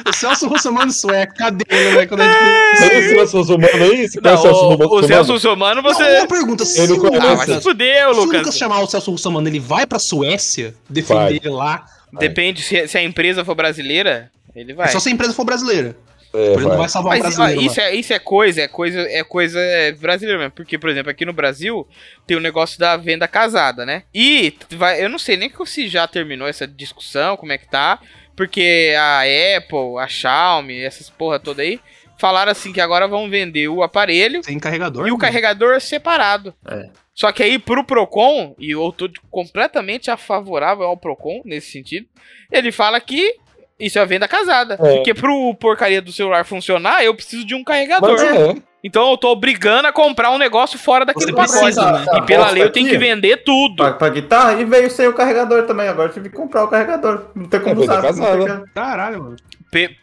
O 0.08 0.14
Celso 0.14 0.48
Russomano 0.48 0.92
sueco, 0.92 1.34
cadê 1.36 1.64
ele, 1.70 1.98
né? 1.98 2.06
Quando 2.08 2.22
a 2.22 2.24
gente... 2.24 2.78
Você 2.78 2.90
conhece 3.14 3.24
o 3.24 3.28
Celso 3.28 3.56
Humano 3.56 3.84
aí? 3.84 4.08
Você 4.08 4.22
Não, 4.22 4.34
o 4.34 4.38
Celso 4.38 4.60
o, 4.60 4.68
o 4.70 4.76
Russomano? 4.76 5.08
Celso 5.08 5.32
Russomano, 5.34 5.82
Não, 5.82 5.94
você... 5.94 6.18
uma 6.20 6.28
pergunta, 6.28 6.66
se 6.66 6.82
Ele 6.82 6.94
o 6.94 6.96
não 6.98 7.02
conhece. 7.10 7.18
Ah, 7.18 7.36
vai 7.36 7.46
Lucas, 7.46 7.56
se 7.56 7.62
fuder, 7.70 7.98
se 7.98 8.04
o 8.06 8.14
Lucas. 8.16 8.40
Lucas 8.40 8.58
chamar 8.58 8.80
o 8.80 8.88
Celso 8.88 9.12
Russomano, 9.12 9.48
ele 9.48 9.60
vai 9.60 9.86
pra 9.86 10.00
Suécia 10.00 10.74
defender 10.90 11.20
Vai. 11.20 11.34
ele 11.34 11.50
lá? 11.50 11.86
Depende, 12.20 12.62
se, 12.62 12.88
se 12.88 12.98
a 12.98 13.04
empresa 13.04 13.46
for 13.46 13.56
brasileira, 13.56 14.32
ele 14.56 14.74
vai. 14.74 14.88
É 14.88 14.92
só 14.92 15.00
se 15.00 15.10
a 15.10 15.12
empresa 15.12 15.34
for 15.34 15.46
brasileira. 15.46 15.96
É, 16.34 16.54
ele 16.54 16.62
não 16.62 16.78
vai. 16.78 16.88
salvar 16.88 17.18
o 17.18 17.24
Mas 17.24 17.38
ó, 17.38 17.44
brasileiro 17.44 17.72
isso, 17.72 17.82
é, 17.82 17.94
isso 17.94 18.14
é 18.14 18.20
coisa, 18.20 18.62
é 18.62 18.68
coisa, 18.68 19.02
é 19.02 19.24
coisa 19.24 19.60
brasileira 20.00 20.40
mesmo. 20.40 20.54
Porque, 20.54 20.78
por 20.78 20.90
exemplo, 20.90 21.12
aqui 21.12 21.26
no 21.26 21.34
Brasil 21.34 21.88
tem 22.26 22.38
o 22.38 22.42
negócio 22.42 22.80
da 22.80 22.96
venda 22.96 23.28
casada, 23.28 23.86
né? 23.86 24.04
E 24.14 24.54
vai, 24.72 25.04
eu 25.04 25.10
não 25.10 25.20
sei 25.20 25.36
nem 25.36 25.52
se 25.66 25.88
já 25.88 26.08
terminou 26.08 26.48
essa 26.48 26.66
discussão, 26.66 27.36
como 27.36 27.52
é 27.52 27.58
que 27.58 27.70
tá. 27.70 28.00
Porque 28.36 28.94
a 28.98 29.22
Apple, 29.58 30.00
a 30.00 30.08
Xiaomi, 30.08 30.80
essas 30.82 31.10
porra 31.10 31.38
toda 31.38 31.62
aí, 31.62 31.80
falaram 32.18 32.52
assim 32.52 32.72
que 32.72 32.80
agora 32.80 33.08
vão 33.08 33.30
vender 33.30 33.68
o 33.68 33.84
aparelho 33.84 34.42
Tem 34.42 34.58
carregador. 34.60 35.02
e 35.08 35.10
o 35.10 35.14
mano. 35.14 35.18
carregador 35.18 35.82
separado. 35.82 36.54
É. 36.68 36.90
Só 37.22 37.32
que 37.32 37.44
aí 37.44 37.60
pro 37.60 37.84
Procon, 37.84 38.56
e 38.58 38.72
eu 38.72 38.92
tô 38.92 39.08
completamente 39.30 40.10
a 40.10 40.18
favorável 40.18 40.86
ao 40.86 40.98
Procon 40.98 41.44
nesse 41.46 41.70
sentido, 41.70 42.08
ele 42.52 42.72
fala 42.72 43.00
que 43.00 43.36
isso 43.80 44.00
é 44.00 44.02
a 44.02 44.06
venda 44.06 44.28
casada. 44.28 44.74
É. 44.74 44.96
Porque 44.96 45.14
pro 45.14 45.54
porcaria 45.54 46.02
do 46.02 46.12
celular 46.12 46.44
funcionar, 46.44 47.04
eu 47.04 47.14
preciso 47.14 47.46
de 47.46 47.54
um 47.54 47.64
carregador. 47.64 48.10
Mas 48.10 48.24
é. 48.24 48.56
Então 48.84 49.12
eu 49.12 49.18
tô 49.18 49.32
obrigando 49.32 49.88
a 49.88 49.92
comprar 49.94 50.32
um 50.32 50.38
negócio 50.38 50.80
fora 50.80 51.06
daquele 51.06 51.32
Você 51.32 51.38
pacote. 51.38 51.60
precisa, 51.60 51.92
né? 51.92 52.06
E 52.16 52.22
pela 52.24 52.50
lei 52.50 52.64
eu 52.64 52.72
tenho 52.72 52.90
que 52.90 52.98
vender 52.98 53.44
tudo. 53.44 53.76
Pra, 53.84 53.94
pra 53.94 54.10
guitarra 54.10 54.54
e 54.60 54.66
veio 54.66 54.90
sem 54.90 55.08
o 55.08 55.14
carregador 55.14 55.64
também. 55.68 55.88
Agora 55.88 56.10
eu 56.10 56.14
tive 56.14 56.30
que 56.30 56.36
comprar 56.36 56.64
o 56.64 56.68
carregador. 56.68 57.26
Não 57.36 57.46
tem 57.46 57.60
como 57.60 57.82
É, 57.82 57.84
usar. 57.84 58.02
não 58.02 58.46
tem 58.46 58.64
Caralho, 58.74 59.22
mano. 59.24 59.36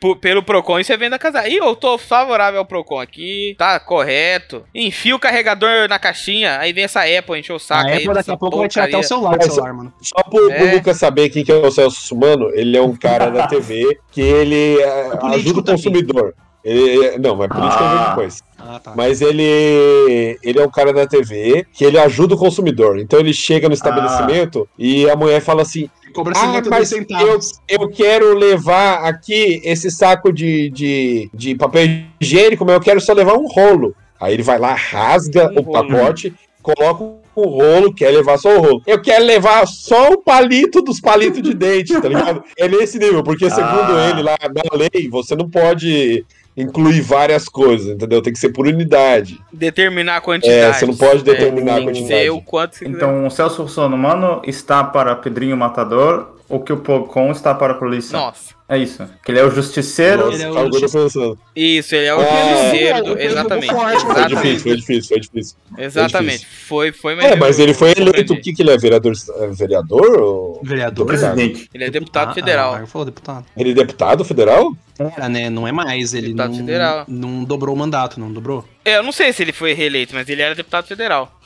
Pu- 0.01 0.17
pelo 0.17 0.43
Procon 0.43 0.79
isso 0.81 0.91
é 0.93 0.97
venda 0.97 1.19
casada. 1.19 1.47
E 1.47 1.57
eu 1.57 1.77
tô 1.77 1.99
favorável 1.99 2.61
ao 2.61 2.65
Procon 2.65 3.01
aqui. 3.01 3.55
Tá 3.59 3.79
correto. 3.79 4.65
Enfia 4.75 5.15
o 5.15 5.19
carregador 5.19 5.89
na 5.91 5.99
caixinha. 5.99 6.59
Aí 6.59 6.73
vem 6.73 6.85
essa 6.85 7.01
Apple 7.03 7.39
encher 7.39 7.53
o 7.53 7.59
saco. 7.59 7.87
a 7.87 7.91
aí 7.91 7.97
Apple 7.99 8.15
daqui 8.15 8.31
a 8.31 8.37
pouco 8.37 8.59
vai 8.59 8.69
tirar 8.69 8.85
até 8.87 8.97
o 8.97 9.03
celular 9.03 9.33
do 9.33 9.39
Mas- 9.39 9.53
celular, 9.53 9.75
mano. 9.75 9.93
Só 10.01 10.23
pro, 10.23 10.47
pro 10.47 10.53
É. 10.53 10.73
Lucas 10.75 10.97
saber 10.97 11.29
quem 11.29 11.45
que 11.45 11.53
é 11.53 11.55
o 11.57 11.71
Celso 11.71 12.01
Sumano, 12.01 12.49
ele 12.55 12.77
é 12.79 12.81
um 12.83 12.97
cara 12.97 13.29
da 13.29 13.47
TV 13.49 13.99
que 14.11 14.23
ele 14.23 14.81
é, 14.81 15.17
político 15.17 15.61
ajuda 15.61 15.75
o 15.75 15.77
também. 15.83 16.33
Ele, 16.65 17.19
não, 17.19 17.37
mas 17.37 17.49
política 17.49 17.83
eu 17.83 17.87
Ah. 17.87 17.93
vejo 17.99 18.09
depois. 18.11 18.43
Ah, 18.59 18.81
tá. 18.83 18.93
Mas 18.97 19.21
ele, 19.23 20.39
ele 20.43 20.59
é 20.59 20.65
um 20.65 20.71
cara 20.71 20.93
da 20.93 21.07
TV 21.07 21.65
que 21.73 21.85
ele 21.85 21.99
ajuda 21.99 22.35
o 22.35 22.39
consumidor. 22.39 22.99
Então 22.99 23.19
ele 23.21 23.33
chega 23.33 23.69
no 23.69 23.75
estabelecimento 23.75 24.69
e 24.79 25.09
a 25.09 25.15
mulher 25.17 25.41
fala 25.41 25.63
assim: 25.63 25.89
Ah, 26.05 26.09
52 26.09 26.69
mas 26.69 26.89
centavos. 26.89 27.53
Eu 27.69 27.89
quero 27.89 28.35
levar 28.37 29.05
aqui 29.05 29.61
esse 29.65 29.91
saco 29.91 30.33
de, 30.33 30.69
de, 30.71 31.31
de 31.33 31.55
papel 31.55 31.87
higiênico, 32.21 32.65
mas 32.65 32.75
eu 32.75 32.81
quero 32.81 33.01
só 33.01 33.13
levar 33.13 33.35
um 33.35 33.47
rolo. 33.47 33.95
Aí 34.21 34.35
ele 34.35 34.43
vai 34.43 34.59
lá, 34.59 34.75
rasga 34.75 35.49
Um 35.53 35.61
o 35.61 35.63
rolo. 35.63 35.73
pacote, 35.89 36.35
coloca 36.61 37.05
o 37.37 37.43
rolo, 37.43 37.95
quer 37.95 38.11
levar 38.11 38.37
só 38.37 38.57
o 38.57 38.61
rolo. 38.61 38.83
Eu 38.85 39.01
quero 39.01 39.25
levar 39.25 39.65
só 39.69 40.11
o 40.11 40.19
palito 40.21 40.83
dos 40.83 41.01
palitos 41.01 41.41
de 41.41 41.55
dente, 41.55 41.99
tá 42.01 42.09
ligado? 42.09 42.43
É 42.59 42.67
nesse 42.67 42.99
nível, 42.99 43.23
porque 43.23 43.49
segundo 43.49 43.93
Ah. 43.97 44.11
ele 44.11 44.23
lá 44.25 44.37
na 44.43 44.77
lei, 44.77 45.09
você 45.09 45.37
não 45.37 45.49
pode 45.49 46.27
incluir 46.59 47.01
várias 47.01 47.49
coisas, 47.49 47.87
entendeu? 47.95 48.21
Tem 48.21 48.33
que 48.33 48.39
ser 48.39 48.49
por 48.51 48.67
unidade. 48.67 49.41
Determinar 49.53 50.17
a 50.17 50.21
quantidade. 50.21 50.59
É, 50.59 50.73
você 50.73 50.87
não 50.87 50.97
pode 50.97 51.23
determinar 51.23 51.73
a 51.73 51.77
Tem 51.77 51.87
que 51.87 51.93
quantidade. 51.93 52.23
ser 52.23 52.31
o 52.31 52.41
quanto 52.41 52.79
quiser. 52.79 52.91
Então, 52.91 53.27
o 53.27 53.31
Celso 53.31 53.63
Russomano 53.63 54.43
está 54.45 54.83
para 54.83 55.15
Pedrinho 55.15 55.57
Matador, 55.57 56.35
o 56.49 56.61
que 56.61 56.73
o 56.73 56.79
Pocon 56.79 57.31
está 57.31 57.55
para 57.55 57.75
a 57.75 57.77
polícia. 57.77 58.19
Nossa. 58.19 58.57
É 58.71 58.77
isso. 58.77 59.03
Que 59.25 59.33
ele 59.33 59.39
é 59.39 59.45
o 59.45 59.51
justiceiro. 59.51 60.27
Nossa, 60.27 60.35
Ele 60.37 60.43
é 60.45 60.51
o 60.51 60.53
sabe 60.53 60.67
o 60.67 60.71
que 60.71 60.77
eu 60.77 60.81
tô 60.91 60.99
pensando. 60.99 61.39
Isso, 61.57 61.95
ele 61.95 62.05
é 62.07 62.15
o 62.15 62.21
Ah, 62.21 62.25
justiceiro. 62.51 63.19
Exatamente. 63.19 63.73
Foi 63.75 64.27
difícil, 64.27 64.61
foi 64.61 64.77
difícil, 64.77 65.09
foi 65.09 65.21
difícil. 65.21 65.57
Exatamente. 65.79 66.47
Foi, 66.47 66.93
foi 66.93 67.15
É, 67.15 67.35
mas 67.35 67.59
ele 67.59 67.73
foi 67.73 67.93
eleito, 67.97 68.35
o 68.35 68.41
que 68.41 68.53
que 68.53 68.61
ele 68.63 68.71
é? 68.71 68.77
Vereador? 68.77 69.15
é 69.37 69.47
vereador 69.49 70.21
ou... 70.21 70.61
Vereador. 70.63 71.07
Presidente. 71.07 71.71
Ele 71.73 71.85
é 71.85 71.91
deputado 71.91 72.35
federal. 72.35 72.75
Ah, 72.75 72.87
falou 72.87 73.07
deputado. 73.07 73.47
Ele 73.57 73.71
é 73.71 73.75
deputado 73.75 74.23
federal? 74.23 74.71
Era, 74.99 75.29
né? 75.31 75.49
Não 75.49 75.67
é 75.67 75.73
mais. 75.73 76.13
Ele 76.13 76.27
Deputado 76.27 76.51
não, 76.51 76.57
federal. 76.59 77.05
não 77.09 77.45
dobrou 77.45 77.75
o 77.75 77.79
mandato, 77.79 78.21
não 78.21 78.31
dobrou? 78.31 78.65
É, 78.85 78.99
Eu 78.99 79.03
não 79.03 79.13
sei 79.13 79.33
se 79.33 79.43
ele 79.43 79.53
foi 79.53 79.73
reeleito, 79.73 80.15
mas 80.15 80.29
ele 80.29 80.43
era 80.43 80.55
deputado 80.55 80.87
federal. 80.87 81.38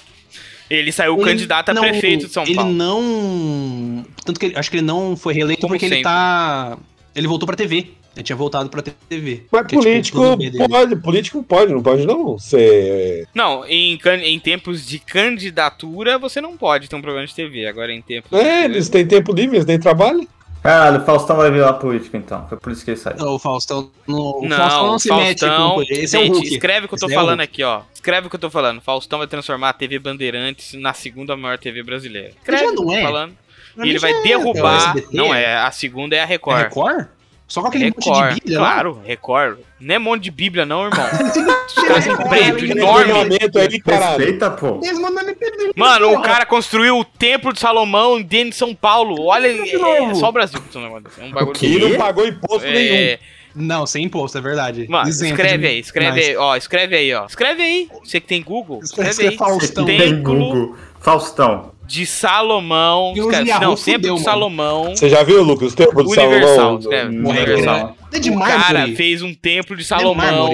Ele 0.71 0.91
saiu 0.93 1.15
Ele- 1.17 1.25
candidato 1.25 1.69
a 1.71 1.75
não, 1.75 1.83
prefeito 1.83 2.27
de 2.27 2.33
São 2.33 2.45
ele 2.45 2.55
Paulo. 2.55 2.73
não. 2.73 4.05
Tanto 4.25 4.41
que 4.41 4.47
ele- 4.47 4.57
acho 4.59 4.71
que 4.71 4.77
ele 4.77 4.87
não 4.87 5.17
foi 5.17 5.35
reeleito 5.35 5.61
Como 5.63 5.73
porque 5.75 5.85
ele 5.87 5.97
sempre. 5.97 6.05
tá. 6.11 6.79
Ele 7.15 7.27
voltou 7.29 7.47
pra 7.47 7.57
TV. 7.57 7.89
Ele 8.15 8.23
tinha 8.23 8.37
voltado 8.37 8.69
pra 8.69 8.83
TV. 8.83 9.45
Mas 9.51 9.63
Que 9.63 9.69
tipo, 9.69 9.83
político 9.83 10.19
o 10.19 10.21
plano 10.21 10.37
B 10.37 10.51
dele. 10.51 10.69
pode, 10.69 10.97
político 10.97 11.43
pode, 11.43 11.73
não 11.73 11.83
pode 11.83 12.07
não 12.07 12.39
ser... 12.39 13.27
Não, 13.35 13.65
em, 13.67 13.99
em 14.23 14.39
tempos 14.39 14.87
de 14.87 14.99
candidatura 14.99 16.19
você 16.19 16.39
não 16.39 16.55
pode 16.57 16.89
ter 16.91 16.97
um 16.97 17.01
programa 17.01 17.27
de 17.27 17.35
TV. 17.35 17.67
Agora 17.67 17.91
em 17.93 18.03
tempos. 18.03 18.31
É, 18.39 18.67
eles 18.67 18.91
têm 18.91 19.07
tempo 19.07 19.33
livre, 19.33 19.57
eles 19.57 19.65
têm 19.67 19.79
trabalho. 19.81 20.29
Caralho, 20.63 21.03
o 21.03 21.05
Faustão 21.05 21.37
vai 21.37 21.51
virar 21.51 21.73
político 21.75 22.17
então. 22.17 22.47
Foi 22.49 22.57
por 22.57 22.71
isso 22.73 22.85
que 22.85 22.93
ele 22.93 22.97
saiu. 22.99 23.17
O 23.27 23.39
Faustão 23.39 23.91
não, 24.07 24.17
o 24.17 24.49
Não, 24.49 24.57
Faustão 24.57 24.83
não 24.83 24.89
Faustão, 24.91 24.99
se 24.99 25.13
mete 25.13 25.41
com 25.41 25.83
Esse 25.83 26.17
é 26.17 26.21
o 26.21 26.23
gente, 26.23 26.35
Hulk. 26.35 26.49
escreve 26.49 26.87
o 26.87 26.89
que 26.89 26.95
eu 26.95 26.99
tô 27.01 27.07
Esse 27.07 27.15
é 27.15 27.19
falando 27.19 27.41
Hulk. 27.41 27.43
aqui, 27.43 27.63
ó. 27.65 27.83
Escreve 27.93 28.27
o 28.27 28.31
que 28.31 28.37
eu 28.37 28.41
tô 28.41 28.51
falando. 28.51 28.81
Faustão 28.81 29.19
vai 29.19 29.27
transformar 29.27 29.71
a 29.71 29.73
TV 29.73 29.99
Bandeirantes 29.99 30.75
na 30.75 30.93
segunda 30.93 31.37
maior 31.37 31.59
TV 31.59 31.83
brasileira. 31.83 32.31
Escreve 32.39 32.65
já 32.65 32.71
o 32.71 32.75
que 32.75 32.81
eu 32.81 32.85
não 32.85 32.93
tô 32.93 32.99
é. 32.99 33.03
falando. 33.03 33.35
E 33.83 33.89
ele 33.89 33.99
vai 33.99 34.13
é, 34.13 34.23
derrubar. 34.23 34.97
é 34.97 35.05
não 35.11 35.35
é, 35.35 35.57
a 35.57 35.71
segunda 35.73 36.15
é 36.15 36.21
a 36.21 36.23
É 36.23 36.27
Record. 36.27 37.07
Só 37.49 37.61
com 37.61 37.69
aquele 37.69 37.87
monte 37.87 38.07
Record, 38.09 38.29
de 38.35 38.41
bíblia 38.41 38.61
lá? 38.61 38.73
claro, 38.73 39.03
Record. 39.05 39.59
Não 39.79 39.95
é 39.95 39.99
monte 39.99 40.23
de 40.23 40.31
Bíblia, 40.31 40.65
não, 40.65 40.85
irmão. 40.87 41.05
Os 41.67 41.75
Tem 41.75 41.85
caras 41.87 42.05
têm 42.05 42.13
um 42.13 42.17
Record, 42.17 42.29
prédio 42.31 42.69
tem 42.69 42.71
enorme. 42.79 43.13
Aí, 43.13 43.81
caralho. 43.81 44.17
Respeita, 44.19 44.51
pô. 44.53 44.81
MPB. 44.83 45.73
Mano, 45.77 46.13
o 46.15 46.23
cara 46.23 46.47
construiu 46.47 46.99
o 46.99 47.05
Templo 47.05 47.53
de 47.53 47.61
Salomão 47.61 48.23
dentro 48.23 48.51
de 48.51 48.57
São 48.57 48.75
Paulo. 48.75 49.23
Olha, 49.27 49.49
é, 49.49 49.79
novo. 49.79 50.15
só 50.15 50.29
o 50.29 50.33
Brasil 50.33 50.61
que. 50.63 50.79
É 50.79 51.25
um 51.25 51.31
bagulho? 51.33 51.57
E 51.61 51.79
desse. 51.79 51.89
não 51.91 51.99
pagou 51.99 52.27
imposto 52.27 52.67
nenhum. 52.69 52.95
É, 52.95 53.19
Não, 53.55 53.87
sem 53.87 54.05
imposto, 54.05 54.39
é 54.39 54.41
verdade. 54.41 54.87
mano, 54.89 55.09
Isento 55.09 55.33
escreve 55.35 55.59
de- 55.59 55.67
aí, 55.67 55.79
escreve 55.81 56.11
Mas- 56.21 56.29
aí, 56.29 56.37
ó, 56.37 56.57
escreve 56.57 56.97
aí, 56.97 57.15
ó. 57.15 57.27
Escreve 57.27 57.63
aí. 57.63 57.89
Você 58.03 58.19
que 58.21 58.27
tem 58.29 58.43
Google, 58.43 58.81
escreve 58.83 59.11
Escreve 59.11 59.33
aí. 59.33 59.37
Faustão. 59.37 59.85
Tem-. 59.85 60.23
Google. 60.23 60.77
Faustão. 61.01 61.72
De 61.93 62.07
Salomão. 62.07 63.13
Escreve, 63.15 63.51
Yahoo 63.51 63.63
não, 63.63 63.77
sempre 63.77 63.95
fudeu, 64.09 64.15
de. 64.15 64.23
Salomão. 64.23 64.97
Você 64.97 65.11
já 65.11 65.23
viu, 65.23 65.43
Lucas, 65.43 65.75
o 65.75 65.77
tempo 65.77 66.03
do 66.03 66.09
Universal, 66.11 66.55
Salomão? 66.57 66.79
escreve. 66.79 67.15
Não, 67.17 67.31
Universal. 67.31 67.97
É 68.15 68.19
de 68.19 68.31
O 68.31 68.39
cara 68.39 68.89
fez 68.97 69.21
um 69.21 69.35
templo 69.35 69.77
de 69.77 69.83
É 69.83 69.85
Salomão. 69.85 70.49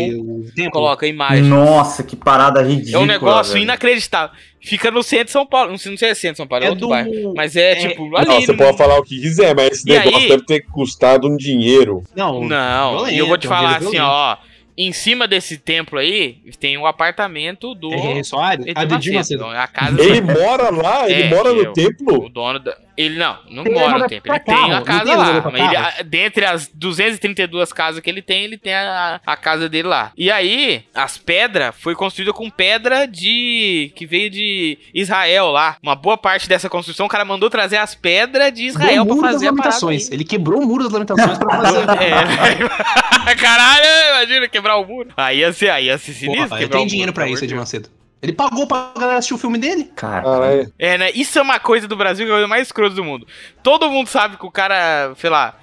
templo. 0.55 0.73
Coloca 0.73 1.07
a 1.07 1.09
imagem. 1.09 1.45
Nossa, 1.45 2.03
que 2.03 2.17
parada 2.17 2.61
É 2.61 2.65
ridícula. 2.65 3.05
um 3.05 3.07
negócio 3.07 3.53
velho. 3.53 3.63
inacreditável. 3.63 4.35
Fica 4.61 4.91
no 4.91 5.03
centro 5.05 5.27
de 5.27 5.31
São 5.31 5.47
Paulo. 5.47 5.71
Não 5.71 5.79
sei, 5.79 5.93
não 5.93 5.99
sei 5.99 6.09
se 6.09 6.13
é 6.13 6.15
centro 6.17 6.33
de 6.35 6.37
São 6.39 6.47
Paulo, 6.49 6.65
é, 6.65 6.67
É 6.67 6.71
outro 6.71 6.87
do- 6.87 6.91
bairro. 6.91 7.33
Mas 7.37 7.55
é, 7.55 7.71
é- 7.73 7.89
tipo, 7.89 8.09
Não, 8.11 8.19
ali. 8.19 8.45
você 8.45 8.51
no- 8.53 8.59
pode 8.59 8.77
falar 8.77 8.99
o 8.99 9.03
que 9.05 9.21
quiser, 9.21 9.55
mas 9.55 9.71
esse 9.71 9.89
E 9.89 9.93
negócio 9.93 10.19
aí- 10.19 10.29
deve 10.29 10.45
ter 10.45 10.61
custado 10.73 11.29
um 11.29 11.37
dinheiro. 11.37 12.03
Não, 12.17 12.43
Não, 12.43 13.09
e 13.09 13.17
eu 13.17 13.29
vou 13.29 13.39
te 13.39 13.47
violento, 13.47 13.49
falar 13.49 13.77
assim, 13.77 13.99
ó. 14.01 14.37
Em 14.81 14.93
cima 14.93 15.27
desse 15.27 15.59
templo 15.59 15.99
aí, 15.99 16.37
tem 16.61 16.79
um 16.79 16.87
apartamento 16.87 17.75
do. 17.75 17.93
É, 17.93 18.23
Soares? 18.23 18.65
Edir 18.65 19.13
Macedo. 19.13 19.15
Macedo. 19.15 19.45
A 19.47 19.67
casa 19.67 20.01
Ele 20.01 20.21
mora 20.21 20.71
lá, 20.71 21.11
ele 21.11 21.23
É, 21.25 21.29
mora 21.31 21.53
no 21.53 21.63
eu- 21.63 21.73
templo. 21.73 22.27
O 22.27 22.29
dono 22.29 22.61
da. 22.61 22.77
Ele 22.99 23.17
não, 23.17 23.39
não 23.49 23.63
Tem 23.63 23.73
mora 23.73 23.97
no 23.97 24.09
templo. 24.09 24.33
Ele 24.33 24.41
tem 24.41 24.73
a 24.73 24.83
casa 24.83 25.17
lá. 25.17 25.31
ele- 25.55 26.03
dentre 26.05 26.45
as 26.45 26.67
232 26.67 27.73
casas 27.73 28.01
que 28.01 28.11
ele 28.11 28.21
tem, 28.21 28.43
ele 28.43 28.59
tem 28.59 28.75
a, 28.75 29.21
a 29.25 29.37
casa 29.37 29.69
dele 29.69 29.87
lá. 29.87 30.11
E 30.17 30.33
aí, 30.33 30.83
as 30.93 31.17
pedras 31.17 31.77
foi 31.79 31.95
construída 31.95 32.33
com 32.33 32.51
pedra 32.51 33.07
de. 33.07 33.93
que 33.95 34.05
veio 34.05 34.29
de 34.29 34.77
Israel 34.93 35.47
lá. 35.53 35.77
Uma 35.81 35.95
boa 35.95 36.19
parte 36.19 36.49
dessa 36.49 36.69
construção, 36.69 37.07
o 37.07 37.09
cara 37.09 37.25
mandou 37.25 37.49
trazer 37.49 37.77
as 37.77 37.95
pedras 37.95 38.53
de 38.53 38.65
Israel 38.67 39.07
pra 39.07 39.15
das 39.15 39.21
fazer 39.21 39.47
a 39.47 39.51
parada. 39.53 39.63
lamentações. 39.63 40.11
Ele 40.11 40.25
quebrou 40.25 40.61
o 40.61 40.67
muro 40.67 40.83
das 40.83 40.93
lamentações 40.93 41.39
pra 41.39 41.57
fazer. 41.57 41.79
É, 43.29 43.35
caralho, 43.37 43.85
imagina 44.17 44.49
quebrar 44.49 44.77
o 44.77 44.85
muro. 44.85 45.11
Aí 45.17 45.39
ia 45.39 45.53
ser, 45.53 45.71
aí 45.71 45.87
ia 45.87 45.99
ser 45.99 46.13
sinistro. 46.15 46.49
Porra, 46.49 46.59
ele 46.61 46.65
quebrar 46.67 46.79
tem 46.79 46.87
o 46.87 46.91
dinheiro 46.91 47.13
pra 47.13 47.29
isso, 47.29 47.45
amor 47.45 47.98
Ele 48.21 48.33
pagou 48.33 48.67
pra 48.67 48.93
galera 48.97 49.19
assistir 49.19 49.35
o 49.35 49.39
filme 49.39 49.59
dele? 49.59 49.85
Cara. 49.95 50.71
É, 50.79 50.99
né? 50.99 51.11
Isso 51.13 51.39
é 51.39 51.43
uma 51.43 51.61
coisa 51.61 51.87
do 51.87 51.97
Brasil 51.97 52.27
que 52.27 52.31
é 52.31 52.35
a 52.35 52.39
coisa 52.39 52.49
mais 52.49 52.67
escrota 52.67 52.95
do 52.95 53.05
mundo. 53.05 53.27
Todo 53.63 53.91
mundo 53.91 54.09
sabe 54.09 54.37
que 54.37 54.45
o 54.45 54.51
cara, 54.51 55.15
sei 55.17 55.31
lá, 55.31 55.55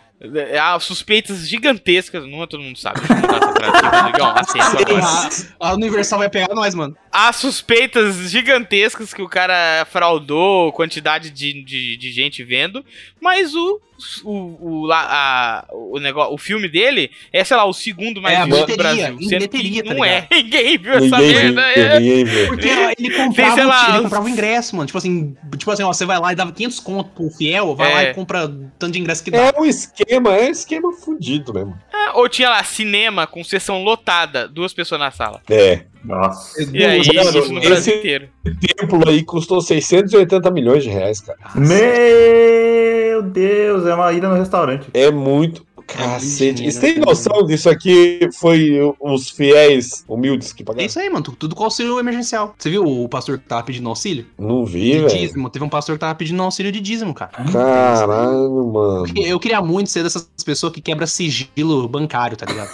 há 0.61 0.79
suspeitas 0.79 1.47
gigantescas. 1.47 2.25
Não 2.25 2.43
é 2.43 2.47
todo 2.47 2.63
mundo 2.63 2.79
sabe. 2.79 3.01
Aqui, 3.01 3.97
Rodrigão. 3.97 4.33
Aceita 4.35 4.81
agora. 4.81 5.29
a, 5.59 5.69
a 5.69 5.73
Universal 5.73 6.19
vai 6.19 6.29
pegar 6.29 6.53
nós, 6.55 6.73
mano. 6.73 6.95
Há 7.17 7.31
suspeitas 7.31 8.29
gigantescas 8.29 9.13
que 9.13 9.21
o 9.21 9.29
cara 9.29 9.85
fraudou 9.89 10.71
quantidade 10.73 11.29
de, 11.29 11.63
de, 11.63 11.95
de 11.97 12.11
gente 12.11 12.43
vendo, 12.43 12.83
mas 13.21 13.55
o. 13.55 13.79
O, 14.25 14.83
o, 14.87 14.91
a, 14.91 15.65
o, 15.71 15.99
negócio, 15.99 16.33
o 16.33 16.37
filme 16.37 16.67
dele 16.67 17.09
é, 17.31 17.45
sei 17.45 17.55
lá, 17.55 17.63
o 17.63 17.71
segundo 17.71 18.21
mais 18.21 18.37
É, 18.39 18.45
visto 18.45 18.65
do 18.67 18.75
Brasil. 18.75 19.17
em 19.21 19.27
bilheteria, 19.29 19.83
tá 19.85 19.93
não 19.93 20.03
é. 20.03 20.15
ligado? 20.15 20.27
Ninguém 20.43 20.77
viu 20.77 20.93
essa 20.95 21.17
Ninguém 21.17 21.33
viu, 21.45 21.53
merda. 21.53 21.79
É. 21.79 21.99
ninguém 22.01 22.25
viu. 22.25 22.47
Porque 22.47 22.67
ele 22.67 23.09
comprava, 23.15 23.61
o- 23.61 23.67
lá, 23.67 23.89
ele 23.93 24.03
comprava 24.03 24.25
o 24.25 24.29
ingresso, 24.29 24.75
mano. 24.75 24.85
Tipo 24.87 24.97
assim, 24.97 25.37
tipo 25.57 25.71
assim, 25.71 25.83
ó, 25.83 25.93
você 25.93 26.05
vai 26.05 26.19
lá 26.19 26.33
e 26.33 26.35
dava 26.35 26.51
500 26.51 26.79
conto 26.81 27.09
pro 27.11 27.29
fiel, 27.29 27.73
vai 27.73 27.89
É. 27.89 27.93
lá 27.93 28.03
e 28.03 28.13
compra 28.13 28.49
tanto 28.77 28.91
de 28.91 28.99
ingresso 28.99 29.23
que 29.23 29.31
dá. 29.31 29.37
É 29.37 29.53
um 29.57 29.63
esquema, 29.65 30.35
é 30.35 30.49
um 30.49 30.51
esquema 30.51 30.91
fudido 30.91 31.53
mesmo. 31.53 31.79
Ou 32.13 32.29
tinha 32.29 32.49
lá 32.49 32.63
cinema 32.63 33.25
com 33.27 33.43
sessão 33.43 33.83
lotada, 33.83 34.47
duas 34.47 34.73
pessoas 34.73 34.99
na 35.01 35.11
sala. 35.11 35.41
É. 35.49 35.81
Nossa. 36.03 36.61
E 36.71 36.85
aí, 36.85 37.01
Mano, 37.15 37.39
isso 37.39 37.53
no 37.53 37.59
Brasil 37.61 37.77
esse- 37.93 37.95
inteiro. 37.95 38.29
templo 38.61 39.09
aí 39.09 39.23
custou 39.23 39.59
680 39.59 40.51
milhões 40.51 40.83
de 40.83 40.89
reais, 40.89 41.19
cara. 41.19 41.39
Meu 41.55 43.21
Deus, 43.23 43.85
é 43.87 43.93
uma 43.95 44.11
ida 44.13 44.29
no 44.29 44.35
restaurante. 44.35 44.87
É 44.93 45.09
muito. 45.09 45.64
Cacete. 45.87 46.69
Você 46.71 46.79
tem 46.79 46.99
noção 46.99 47.45
disso 47.45 47.69
aqui 47.69 48.27
foi 48.39 48.79
os 48.99 49.29
fiéis 49.29 50.03
humildes 50.07 50.51
que 50.51 50.63
É 50.63 50.65
pagaram? 50.65 50.85
isso 50.85 50.99
aí, 50.99 51.09
mano. 51.09 51.23
tu- 51.23 51.31
Tudo 51.35 51.55
com 51.55 51.63
auxílio 51.63 51.99
emergencial. 51.99 52.55
Você 52.57 52.69
viu 52.69 52.83
o 52.83 53.07
pastor 53.07 53.37
que 53.37 53.45
tava 53.47 53.63
pedindo 53.63 53.87
auxílio? 53.89 54.25
Não 54.37 54.65
vi, 54.65 54.91
De 54.93 54.97
velho. 54.99 55.07
dízimo. 55.09 55.49
Teve 55.49 55.63
um 55.65 55.69
pastor 55.69 55.95
que 55.95 55.99
tava 55.99 56.15
pedindo 56.15 56.41
auxílio 56.41 56.71
de 56.71 56.79
dízimo, 56.79 57.13
cara. 57.13 57.31
Caralho, 57.51 58.65
mano. 58.73 59.05
Eu 59.15 59.39
queria 59.39 59.61
muito 59.61 59.89
ser 59.89 60.03
dessas 60.03 60.27
pessoas 60.43 60.73
que 60.73 60.81
quebra 60.81 61.05
sigilo 61.07 61.87
bancário, 61.87 62.35
tá 62.37 62.45
ligado? 62.45 62.69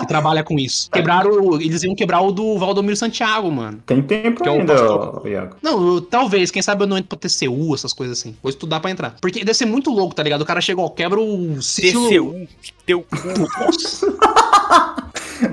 Que 0.00 0.06
trabalha 0.06 0.42
com 0.44 0.58
isso. 0.58 0.90
Quebraram. 0.90 1.30
o- 1.30 1.60
Eles 1.60 1.82
iam 1.82 1.94
quebrar 1.94 2.20
o 2.20 2.30
do 2.32 2.58
Valdomiro 2.58 2.96
Santiago, 2.96 3.50
mano. 3.50 3.80
Tem 3.86 4.00
tempo 4.02 4.42
Que 4.42 4.48
é 4.48 4.52
o 4.52 4.60
ainda, 4.60 5.20
ô, 5.20 5.26
Iago. 5.26 5.56
Não, 5.62 5.94
eu- 5.94 6.00
talvez, 6.00 6.50
quem 6.50 6.62
sabe 6.62 6.82
eu 6.82 6.86
não 6.86 6.96
entro 6.96 7.08
pra 7.08 7.18
TCU, 7.18 7.74
essas 7.74 7.92
coisas 7.92 8.18
assim. 8.18 8.34
Vou 8.42 8.50
estudar 8.50 8.80
pra 8.80 8.90
entrar. 8.90 9.16
Porque 9.20 9.40
deve 9.40 9.54
ser 9.54 9.66
muito 9.66 9.90
louco, 9.90 10.14
tá 10.14 10.22
ligado? 10.22 10.42
O 10.42 10.46
cara 10.46 10.60
chegou, 10.60 10.88
quebra 10.90 11.20
o 11.20 11.60
sigilo. 11.62 12.08
TCU, 12.08 12.48
teu 12.86 13.02
cu. 13.02 13.16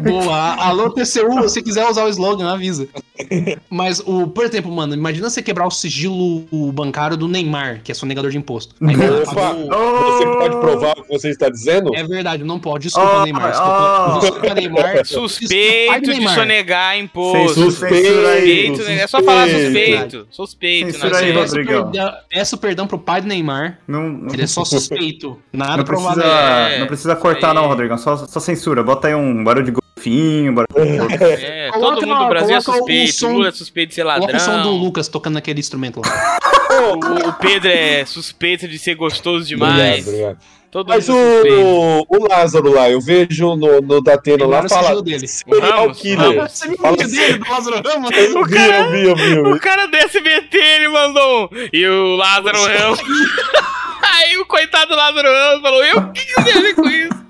Boa. 0.04 0.56
Alô, 0.64 0.90
TCU, 0.92 1.50
se 1.50 1.62
quiser 1.62 1.88
usar 1.90 2.06
o 2.06 2.10
slogan, 2.10 2.52
avisa. 2.54 2.88
Mas, 3.70 4.00
o, 4.00 4.28
por 4.28 4.46
exemplo, 4.46 4.72
mano, 4.72 4.94
imagina 4.94 5.30
você 5.30 5.42
quebrar 5.42 5.66
o 5.68 5.72
sigilo 5.72 6.46
bancário 6.74 7.16
do 7.18 7.28
Neymar, 7.28 7.82
que 7.84 7.92
é 7.92 7.96
sonegador 7.96 8.32
de 8.32 8.38
imposto. 8.38 8.76
Aí, 8.82 8.96
Opa, 8.96 9.34
pagou- 9.34 10.12
você 10.12 10.26
pode 10.26 10.60
provar 10.60 10.94
o 10.98 11.04
que 11.04 11.10
você 11.10 11.30
está 11.30 11.50
dizendo? 11.50 11.96
É 11.96 12.04
verdade, 12.04 12.44
não 12.44 12.60
pode. 12.60 12.84
Desculpa, 12.86 13.18
Oh, 13.20 13.24
Neymar. 13.24 13.50
Desculpa, 13.52 14.14
oh. 14.16 14.20
desculpa 14.20 14.54
Neymar. 14.54 14.94
Desculpa, 15.04 15.30
Suspeito 15.30 16.06
do 16.06 16.14
de 16.14 16.30
sonegar 16.30 16.98
imposto. 16.98 17.60
Aí. 17.60 17.72
Suspeito, 17.72 18.84
né? 18.84 18.96
É 19.02 19.08
só 19.08 19.22
falar 19.24 19.48
suspeito. 19.48 19.72
suspeito. 19.72 20.28
Suspeito, 20.32 20.92
Censura 20.94 21.12
né? 21.14 21.18
aí, 21.28 21.34
Peço 21.34 21.56
Rodrigão. 21.56 21.84
perdão, 21.92 22.14
peço 22.30 22.58
perdão 22.58 22.88
pro 22.88 23.00
pai 23.00 23.22
do 23.22 23.28
Neymar. 23.28 23.80
Não, 23.88 24.10
não, 24.10 24.34
Ele 24.34 24.44
é 24.44 24.48
só 24.48 24.64
suspeito. 24.66 25.38
Nada 25.52 25.78
não 25.78 25.84
provável. 25.84 26.22
precisa, 26.24 26.36
É, 26.70 26.80
não 26.80 26.88
precisa 26.88 27.16
cortar, 27.16 27.54
não, 27.54 27.64
aí. 27.64 27.68
Rodrigão. 27.70 27.98
Só, 27.98 28.18
só 28.18 28.40
censura. 28.40 28.84
Bota 28.84 29.08
aí 29.08 29.16
um 29.16 29.44
barulho 29.44 29.66
de 29.66 29.72
Barulho 30.54 31.08
de... 31.08 31.24
É, 31.24 31.70
Coloca 31.72 31.96
todo 31.96 32.08
mundo 32.08 32.20
do 32.24 32.30
Brasil 32.30 32.56
é 32.56 32.58
o 32.58 32.62
suspeito. 32.62 33.14
som- 33.14 33.32
Lula 33.34 33.48
é 33.50 33.52
suspeito 33.52 33.90
de 33.90 33.96
ser 33.96 34.04
Coloca 34.04 34.36
o 34.36 34.40
som 34.40 34.52
do 34.52 34.58
ladrão. 34.58 34.72
Lucas 34.78 35.08
tocando 35.08 35.34
naquele 35.36 35.60
instrumento 35.60 36.02
lá. 36.04 36.38
O, 36.72 37.28
o 37.28 37.34
Pedro 37.34 37.70
é 37.70 38.06
suspeito 38.06 38.66
de 38.66 38.80
ser 38.80 38.96
gostoso 38.96 39.46
demais. 39.46 40.08
Obrigado, 40.08 40.08
obrigado. 40.08 40.38
Todo 40.72 40.88
Mas 40.88 41.10
é 41.10 41.12
suspeito. 41.12 41.58
o, 41.68 42.06
o 42.08 42.28
Lázaro 42.30 42.74
lá, 42.74 42.90
eu 42.90 43.02
vejo 43.02 43.58
no, 43.58 43.82
no 43.82 44.02
Datena 44.02 44.48
lá, 44.48 44.64
o 44.64 44.70
fala 44.70 45.04
dele. 45.04 45.28
serial 45.28 45.82
Ramos, 45.82 46.00
killer. 46.00 46.38
Ramos. 46.38 46.52
Você 46.54 46.68
viu 46.70 46.76
o 46.76 46.82
Fala 46.82 46.96
vídeo 46.98 47.10
dele 47.12 47.38
do 47.40 47.50
Lázaro 47.52 47.82
Ramos? 47.86 48.12
Eu 48.12 48.46
vi, 48.46 48.56
eu 48.56 48.92
vi, 48.92 49.06
eu 49.10 49.16
vi, 49.18 49.32
eu 49.36 49.44
vi. 49.44 49.50
O 49.52 49.60
cara 49.60 49.86
do 49.88 49.98
SBT, 49.98 50.58
ele 50.58 50.88
mandou 50.88 51.50
um. 51.52 51.70
E 51.74 51.86
o 51.86 52.16
Lázaro 52.16 52.58
Ramos. 52.64 53.00
Aí 54.02 54.38
o 54.38 54.46
coitado 54.46 54.92
do 54.92 54.96
Lázaro 54.96 55.28
Ramos 55.28 55.62
falou: 55.62 55.84
Eu 55.84 55.98
o 55.98 56.12
que 56.14 56.26
que 56.26 56.40
eu 56.40 56.44
tenho 56.46 56.58
a 56.58 56.62
ver 56.62 56.74
com 56.76 56.88
isso? 56.90 57.21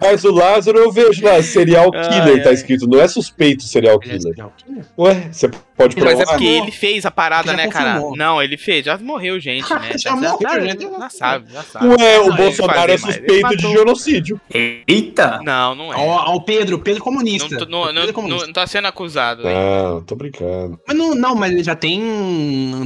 Mas 0.00 0.24
o 0.24 0.32
Lázaro 0.32 0.78
eu 0.78 0.90
vejo 0.92 1.24
lá, 1.24 1.42
serial 1.42 1.90
Ai, 1.94 2.08
killer, 2.08 2.42
tá 2.42 2.50
ai. 2.50 2.54
escrito. 2.54 2.86
Não 2.86 3.00
é 3.00 3.08
suspeito 3.08 3.64
serial 3.64 3.96
é 3.96 3.98
killer. 3.98 4.20
serial 4.22 4.52
killer? 4.56 4.84
Ué, 4.98 5.28
você 5.32 5.48
pode 5.76 5.96
Ele 5.96 6.04
Mas 6.04 6.14
é 6.14 6.16
provar? 6.16 6.32
porque 6.32 6.44
morreu. 6.44 6.62
ele 6.62 6.72
fez 6.72 7.06
a 7.06 7.10
parada, 7.10 7.50
Já 7.52 7.56
né, 7.56 7.68
cara? 7.68 8.00
Não, 8.16 8.42
ele 8.42 8.56
fez. 8.56 8.84
Já 8.84 8.96
morreu 8.98 9.38
gente, 9.40 9.72
né? 9.72 9.92
Já 9.98 10.14
morreu, 10.16 10.38
já, 10.40 10.60
gente. 10.60 10.82
já 10.88 11.10
sabe, 11.10 11.52
já 11.52 11.62
sabe. 11.62 11.86
Ué, 11.88 12.20
o 12.20 12.32
Bolsonaro 12.34 12.92
é 12.92 12.96
suspeito 12.98 13.56
de 13.56 13.70
genocídio. 13.70 14.40
Eita! 14.52 15.40
Não, 15.42 15.74
não 15.74 15.92
é. 15.92 15.96
Ó, 15.96 16.34
o 16.34 16.40
Pedro, 16.42 16.78
Pedro 16.78 17.02
comunista. 17.02 17.48
Não, 17.66 17.68
não, 17.68 17.86
Pedro 17.86 17.94
não, 18.02 18.08
é 18.08 18.12
comunista. 18.12 18.40
não, 18.40 18.46
não 18.46 18.52
tá 18.52 18.66
sendo 18.66 18.86
acusado. 18.88 19.46
hein? 19.48 19.54
Não, 19.54 20.02
tô 20.02 20.14
brincando. 20.16 20.78
Mas 20.86 20.96
não, 20.96 21.14
não, 21.14 21.34
mas 21.34 21.52
ele 21.52 21.62
já 21.64 21.74
tem 21.74 22.00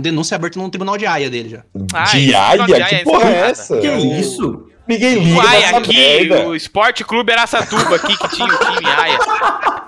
denúncia 0.00 0.34
aberta 0.34 0.58
no 0.58 0.68
tribunal 0.70 0.96
de 0.96 1.06
Haia 1.06 1.28
dele 1.30 1.48
já. 1.50 1.64
Ah, 1.94 2.04
de 2.04 2.18
esse 2.26 2.34
Aia? 2.34 2.50
negócio 2.66 2.74
de 2.74 2.88
Que 2.88 2.94
é 2.94 3.04
porra 3.04 3.30
é 3.30 3.50
essa? 3.50 3.78
Que 3.78 3.88
isso? 3.88 4.66
Ninguém 4.86 5.14
liga 5.18 5.36
Uai, 5.38 5.60
nessa 5.60 5.78
aqui, 5.78 5.94
merda. 5.96 6.48
o 6.48 6.56
Esporte 6.56 7.04
Clube 7.04 7.32
Araçatuba 7.32 7.96
aqui, 7.96 8.16
que 8.16 8.28
tinha 8.30 8.46
o 8.46 8.58
time 8.58 8.86
Aia. 8.98 9.18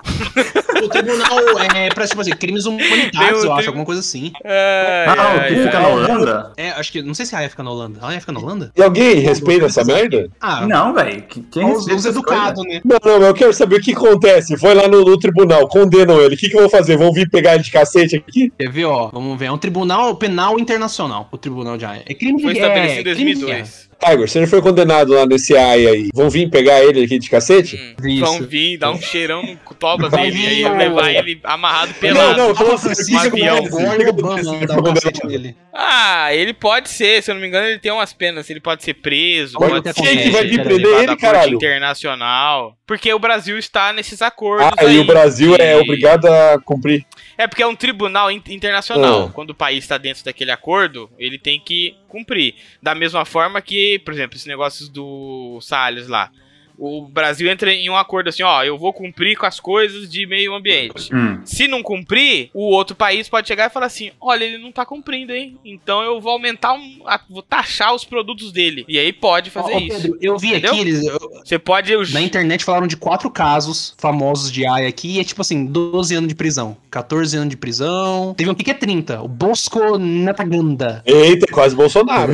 O 0.83 0.89
tribunal 0.89 1.39
é 1.73 1.89
pra, 1.89 2.05
tipo 2.07 2.19
assim, 2.21 2.31
crimes 2.31 2.65
humanitários, 2.65 3.43
eu 3.43 3.53
acho, 3.53 3.67
alguma 3.69 3.85
coisa 3.85 4.01
assim. 4.01 4.31
Ai, 4.43 5.15
Ah, 5.17 5.35
o 5.37 5.47
que 5.47 5.55
fica 5.63 5.77
ai. 5.77 5.83
na 5.83 5.87
Holanda? 5.89 6.51
É, 6.57 6.69
acho 6.71 6.91
que, 6.91 7.01
não 7.01 7.13
sei 7.13 7.25
se 7.25 7.33
a 7.35 7.39
Haia 7.39 7.49
fica 7.49 7.63
na 7.63 7.71
Holanda. 7.71 7.99
A 8.01 8.09
Haia 8.09 8.19
fica 8.19 8.31
na 8.31 8.39
Holanda? 8.39 8.71
E 8.75 8.83
alguém 8.83 9.15
respeita 9.19 9.65
essa 9.65 9.83
merda? 9.83 10.29
Ah, 10.39 10.65
Não, 10.67 10.93
velho. 10.93 11.21
que- 11.23 11.41
Quem 11.51 11.63
os, 11.65 11.77
respeita 11.77 11.95
os 11.99 12.05
educados, 12.05 12.63
né? 12.65 12.81
Não, 12.83 12.99
não, 13.03 13.27
eu 13.27 13.33
quero 13.33 13.53
saber 13.53 13.77
o 13.77 13.81
que 13.81 13.93
acontece. 13.93 14.57
Foi 14.57 14.73
lá 14.73 14.87
no, 14.87 15.03
no 15.03 15.17
tribunal, 15.17 15.67
condenam 15.67 16.19
ele. 16.21 16.35
O 16.35 16.37
que, 16.37 16.49
que 16.49 16.55
eu 16.55 16.61
vou 16.61 16.69
fazer? 16.69 16.97
Vão 16.97 17.11
vir 17.13 17.29
pegar 17.29 17.55
ele 17.55 17.63
de 17.63 17.71
cacete 17.71 18.15
aqui? 18.17 18.51
Quer 18.57 18.69
ver, 18.69 18.85
ó? 18.85 19.09
Vamos 19.11 19.39
ver. 19.39 19.45
É 19.45 19.51
um 19.51 19.57
tribunal 19.57 20.15
penal 20.17 20.59
internacional, 20.59 21.27
o 21.31 21.37
tribunal 21.37 21.77
de 21.77 21.85
Haia. 21.85 22.03
É 22.05 22.13
crime 22.13 22.37
de 22.37 22.43
Foi 22.43 22.53
guerra. 22.53 22.67
estabelecido 22.67 23.09
em 23.09 23.11
é 23.11 23.15
crime 23.15 23.33
de 23.33 23.39
2002. 23.41 23.84
Tiger, 24.03 24.29
se 24.29 24.37
ele 24.39 24.47
foi 24.47 24.61
condenado 24.61 25.13
lá 25.13 25.25
nesse 25.25 25.55
AIA 25.55 25.89
aí, 25.91 26.09
vão 26.13 26.29
vir 26.29 26.49
pegar 26.49 26.83
ele 26.83 27.03
aqui 27.03 27.17
de 27.17 27.29
cacete? 27.29 27.75
Hum, 28.01 28.19
vão 28.19 28.41
vir, 28.41 28.77
dar 28.77 28.91
um 28.91 29.01
cheirão 29.01 29.41
no 29.43 29.57
toba 29.75 30.09
dele. 30.09 30.37
E 30.37 30.47
aí 30.65 30.77
levar 30.77 31.11
ele 31.11 31.39
amarrado 31.43 31.91
Não, 31.93 31.99
pelado. 31.99 32.37
não, 32.37 32.49
eu 32.49 32.55
falo 32.55 32.69
Papa 32.71 32.91
assim, 32.91 33.15
o 33.15 33.19
que 33.19 33.19
Francisco 33.19 33.35
que 33.37 33.47
avião. 33.47 33.63
que 33.63 35.39
que. 35.49 35.55
Ah, 35.73 36.33
ele 36.33 36.53
pode 36.53 36.89
ser, 36.89 37.21
se 37.21 37.29
eu 37.31 37.35
não 37.35 37.41
me 37.41 37.47
engano, 37.47 37.67
ele 37.67 37.79
tem 37.79 37.91
umas 37.91 38.13
penas. 38.13 38.49
Ele 38.49 38.59
pode 38.61 38.83
ser 38.83 38.93
preso, 38.95 39.57
pode 39.57 39.93
quem 39.93 40.05
ser 40.05 40.23
que 40.23 40.29
vai 40.29 40.45
vir 40.45 40.63
prender 40.63 41.03
ele, 41.03 41.15
caralho? 41.17 41.55
internacional. 41.55 42.77
Porque 42.87 43.11
o 43.13 43.19
Brasil 43.19 43.57
está 43.57 43.91
nesses 43.91 44.21
acordos. 44.21 44.67
Ah, 44.77 44.83
e 44.83 44.87
aí, 44.87 44.99
o 44.99 45.05
Brasil 45.05 45.55
é 45.59 45.77
e- 45.77 45.81
obrigado 45.81 46.25
a 46.27 46.59
cumprir. 46.63 47.03
É 47.37 47.47
porque 47.47 47.63
é 47.63 47.67
um 47.67 47.75
tribunal 47.75 48.31
in- 48.31 48.41
internacional. 48.49 49.27
Ah. 49.27 49.31
Quando 49.33 49.49
o 49.51 49.55
país 49.55 49.83
está 49.83 49.97
dentro 49.97 50.23
daquele 50.23 50.51
acordo, 50.51 51.09
ele 51.17 51.37
tem 51.37 51.59
que 51.59 51.95
cumprir. 52.07 52.55
Da 52.81 52.95
mesma 52.95 53.25
forma 53.25 53.61
que, 53.61 53.99
por 53.99 54.13
exemplo, 54.13 54.35
esses 54.35 54.47
negócios 54.47 54.87
do 54.89 55.59
Salles 55.61 56.07
lá. 56.07 56.31
O 56.77 57.01
Brasil 57.07 57.49
entra 57.49 57.73
em 57.73 57.89
um 57.89 57.95
acordo 57.95 58.29
assim, 58.29 58.43
ó, 58.43 58.63
eu 58.63 58.77
vou 58.77 58.91
cumprir 58.93 59.37
com 59.37 59.45
as 59.45 59.59
coisas 59.59 60.09
de 60.09 60.25
meio 60.25 60.53
ambiente. 60.53 61.13
Hum. 61.13 61.39
Se 61.45 61.67
não 61.67 61.81
cumprir, 61.83 62.49
o 62.53 62.69
outro 62.71 62.95
país 62.95 63.27
pode 63.29 63.47
chegar 63.47 63.67
e 63.69 63.73
falar 63.73 63.85
assim: 63.87 64.11
olha, 64.19 64.43
ele 64.43 64.57
não 64.57 64.71
tá 64.71 64.85
cumprindo, 64.85 65.33
hein? 65.33 65.57
Então 65.63 66.01
eu 66.03 66.19
vou 66.19 66.31
aumentar, 66.33 66.73
um, 66.73 67.01
a- 67.05 67.19
vou 67.29 67.41
taxar 67.41 67.93
os 67.93 68.03
produtos 68.03 68.51
dele. 68.51 68.83
E 68.87 68.97
aí 68.99 69.11
pode 69.13 69.49
fazer 69.49 69.71
Ó, 69.71 69.75
ó, 69.75 69.79
isso. 69.79 70.01
Pedro, 70.01 70.17
eu 70.21 70.37
vi 70.37 70.49
Entendeu? 70.49 70.71
aqui, 70.71 70.79
eles, 70.81 71.05
eu- 71.05 71.31
Você 71.43 71.57
pode. 71.59 71.95
na 72.13 72.21
internet 72.21 72.63
falaram 72.63 72.87
de 72.87 72.97
quatro 72.97 73.29
casos 73.29 73.93
famosos 73.97 74.51
de 74.51 74.65
Haia 74.65 74.87
aqui, 74.87 75.15
e 75.15 75.19
é 75.19 75.23
tipo 75.23 75.41
assim, 75.41 75.65
12 75.65 76.15
anos 76.15 76.27
de 76.27 76.35
prisão, 76.35 76.75
14 76.89 77.35
anos 77.37 77.49
de 77.49 77.57
prisão. 77.57 78.33
Teve 78.35 78.49
um 78.49 78.53
que 78.55 78.69
é 78.69 78.73
30, 78.73 79.21
o 79.21 79.27
Bosco 79.27 79.97
Nataganda. 79.97 81.01
Eita, 81.05 81.47
quase 81.47 81.75
Bolsonaro. 81.75 82.33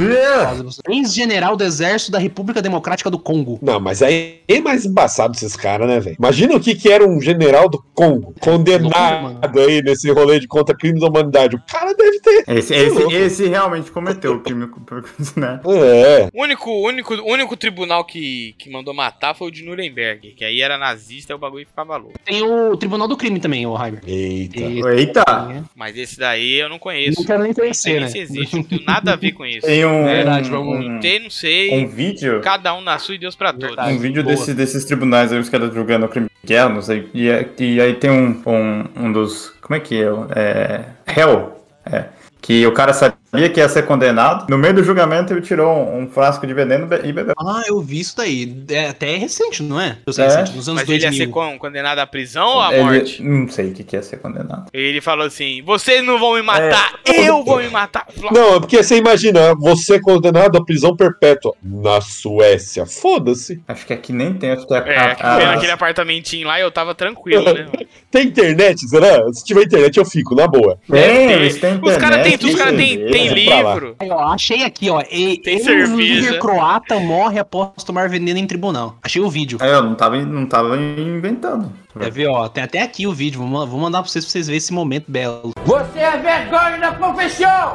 Ex-general 0.87 1.55
do 1.55 1.63
Exército 1.63 2.11
da 2.11 2.19
República 2.19 2.61
Democrática 2.61 3.09
do 3.09 3.19
Congo. 3.19 3.59
Não, 3.61 3.79
mas 3.79 4.01
aí 4.01 4.30
é 4.47 4.59
mais 4.61 4.85
embaçado 4.85 5.33
esses 5.35 5.55
caras, 5.55 5.87
né, 5.87 5.99
velho? 5.99 6.15
Imagina 6.19 6.55
o 6.55 6.59
que 6.59 6.75
que 6.75 6.91
era 6.91 7.07
um 7.07 7.19
general 7.21 7.69
do 7.69 7.81
Congo, 7.93 8.33
condenado 8.39 9.59
aí 9.59 9.81
nesse 9.81 10.09
rolê 10.11 10.39
de 10.39 10.47
contra 10.47 10.75
crime 10.75 10.99
da 10.99 11.07
humanidade. 11.07 11.55
O 11.55 11.61
cara 11.69 11.93
deve 11.93 12.19
ter. 12.19 12.43
Esse, 12.47 12.73
esse, 12.73 13.13
esse 13.13 13.47
realmente 13.47 13.91
cometeu 13.91 14.33
o 14.35 14.39
crime, 14.39 14.67
né? 15.35 15.59
É. 15.65 16.29
O 16.33 16.41
único, 16.43 16.69
único, 16.87 17.13
único 17.15 17.55
tribunal 17.57 18.03
que, 18.05 18.55
que 18.57 18.69
mandou 18.69 18.93
matar 18.93 19.35
foi 19.35 19.47
o 19.47 19.51
de 19.51 19.63
Nuremberg, 19.63 20.31
que 20.33 20.43
aí 20.45 20.61
era 20.61 20.77
nazista 20.77 21.33
e 21.33 21.35
o 21.35 21.39
bagulho 21.39 21.65
ficava 21.65 21.97
louco. 21.97 22.17
Tem 22.25 22.41
o 22.43 22.75
Tribunal 22.77 23.07
do 23.07 23.17
Crime 23.17 23.39
também, 23.39 23.65
o 23.65 23.75
Heimer. 23.81 24.01
Eita. 24.05 24.59
Eita. 24.93 25.65
Mas 25.75 25.97
esse 25.97 26.17
daí 26.17 26.59
eu 26.59 26.69
não 26.69 26.79
conheço. 26.79 27.19
Não 27.19 27.25
quero 27.27 27.43
nem 27.43 27.49
Não 27.49 27.55
sei 27.55 27.63
conhecer, 27.63 28.01
né? 28.01 28.07
se 28.07 28.17
existe, 28.19 28.55
não 28.55 28.63
tenho 28.63 28.83
nada 28.85 29.13
a 29.13 29.15
ver 29.15 29.31
com 29.33 29.45
isso. 29.45 29.65
Tem 29.65 29.85
um, 29.85 30.05
Verdade, 30.05 30.49
um, 30.49 30.51
vamos- 30.51 30.85
um, 30.85 30.99
Tem, 30.99 31.19
não 31.19 31.29
sei. 31.29 31.71
um 31.71 31.87
vídeo. 31.87 32.41
Cada 32.41 32.73
um 32.73 32.81
na 32.81 32.97
sua 32.99 33.15
e 33.15 33.17
Deus 33.17 33.35
pra 33.35 33.53
todos. 33.53 33.77
Um 33.85 33.97
vídeo 33.99 34.20
Boa. 34.23 34.35
desse, 34.35 34.53
desses 34.53 34.85
tribunais 34.85 35.31
aí, 35.31 35.39
os 35.39 35.49
caras 35.49 35.73
julgando 35.73 36.05
o 36.05 36.09
crime 36.09 36.27
de 36.43 36.47
guerra, 36.47 36.69
não 36.69 36.81
sei. 36.81 37.09
E, 37.13 37.29
é- 37.29 37.49
e 37.59 37.79
aí 37.81 37.93
tem 37.95 38.09
um, 38.09 38.41
um, 38.45 38.85
um 39.07 39.11
dos. 39.11 39.53
Como 39.61 39.75
é 39.75 39.79
que 39.79 40.01
é? 40.01 40.07
É. 40.35 40.85
Hell. 41.19 41.53
É. 41.85 42.05
Que 42.41 42.65
o 42.65 42.71
cara 42.73 42.93
sabia 43.31 43.49
que 43.49 43.59
ia 43.59 43.69
ser 43.69 43.83
condenado. 43.83 44.45
No 44.49 44.57
meio 44.57 44.73
do 44.73 44.83
julgamento, 44.83 45.33
ele 45.33 45.41
tirou 45.41 45.71
um, 45.75 46.01
um 46.03 46.07
frasco 46.09 46.45
de 46.45 46.53
veneno 46.53 46.85
e 47.03 47.11
bebeu. 47.11 47.33
Ah, 47.39 47.63
eu 47.67 47.79
vi 47.81 47.99
isso 47.99 48.15
daí. 48.17 48.63
É 48.69 48.89
até 48.89 49.15
recente, 49.17 49.63
não 49.63 49.79
é? 49.79 49.97
Eu 50.05 50.13
sei, 50.13 50.25
É. 50.25 50.27
recente, 50.27 50.55
nos 50.55 50.67
anos 50.67 50.81
Mas 50.81 50.89
ele 50.89 50.97
ia 50.99 51.07
2000. 51.09 51.25
ser 51.25 51.31
con- 51.31 51.57
condenado 51.57 51.99
à 51.99 52.05
prisão 52.07 52.47
ou 52.47 52.61
à 52.61 52.73
Ele- 52.73 52.83
morte? 52.83 53.23
Não 53.23 53.47
sei 53.49 53.69
o 53.69 53.73
que, 53.73 53.83
que 53.83 53.95
ia 53.95 54.03
ser 54.03 54.17
condenado. 54.17 54.65
Ele 54.73 55.01
falou 55.01 55.25
assim: 55.25 55.61
vocês 55.63 56.03
não 56.03 56.19
vão 56.19 56.33
me 56.35 56.41
matar, 56.41 56.93
eu 57.05 57.43
vou 57.43 57.57
me 57.59 57.69
matar. 57.69 58.05
Não, 58.31 58.55
é 58.55 58.59
porque 58.59 58.81
você 58.83 58.97
imagina, 58.97 59.55
você 59.55 59.99
condenado 59.99 60.57
à 60.57 60.63
prisão 60.63 60.95
perpétua 60.95 61.53
na 61.63 62.01
Suécia. 62.01 62.85
Foda-se. 62.85 63.61
Acho 63.67 63.85
que 63.85 63.93
aqui 63.93 64.11
nem 64.13 64.33
tem. 64.33 64.51
Acho 64.51 64.67
que 64.67 64.73
é. 64.73 64.77
É, 64.77 64.97
a- 64.97 65.17
a- 65.19 65.35
foi 65.35 65.45
naquele 65.45 65.71
apartamentinho 65.71 66.47
lá 66.47 66.59
e 66.59 66.63
eu 66.63 66.71
tava 66.71 66.93
tranquilo, 66.93 67.43
né? 67.53 67.67
Tem 68.09 68.27
internet, 68.27 68.87
será? 68.87 69.21
Se 69.31 69.43
tiver 69.45 69.63
internet, 69.63 69.97
eu 69.97 70.05
fico, 70.05 70.35
na 70.35 70.47
boa. 70.47 70.77
Tem, 70.89 71.01
Tem. 71.27 71.31
eles 71.31 71.59
têm 71.59 71.79
Os 71.81 71.95
caras 71.97 72.23
têm, 72.23 72.33
internet, 72.33 72.45
os 72.45 72.55
cara 72.55 72.75
tem, 72.75 72.89
cerveja. 72.97 73.11
Tem 73.29 73.63
livro. 73.63 73.95
Aí, 73.99 74.09
ó, 74.09 74.19
achei 74.33 74.63
aqui, 74.63 74.89
ó. 74.89 75.01
E, 75.11 75.37
Tem 75.37 75.59
cerveja. 75.59 75.95
líder 75.95 76.39
croata 76.39 76.99
morre 76.99 77.39
após 77.39 77.83
tomar 77.83 78.09
veneno 78.09 78.39
em 78.39 78.47
tribunal. 78.47 78.95
Achei 79.01 79.21
o 79.21 79.29
vídeo. 79.29 79.57
É, 79.61 79.73
eu 79.73 79.83
não 79.83 79.95
tava, 79.95 80.17
não 80.17 80.45
tava 80.45 80.77
inventando. 80.77 81.71
Quer 81.99 82.11
ver, 82.11 82.27
ó? 82.27 82.47
Tem 82.47 82.63
até 82.63 82.81
aqui 82.81 83.05
o 83.07 83.13
vídeo. 83.13 83.39
Vou, 83.39 83.47
ma- 83.47 83.65
vou 83.65 83.79
mandar 83.79 84.01
pra 84.01 84.09
vocês 84.09 84.23
pra 84.25 84.31
vocês 84.31 84.47
verem 84.47 84.57
esse 84.57 84.71
momento 84.73 85.05
belo. 85.09 85.51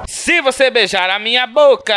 Se 0.09 0.41
você 0.41 0.71
beijar 0.71 1.11
a 1.11 1.19
minha 1.19 1.47
boca. 1.47 1.95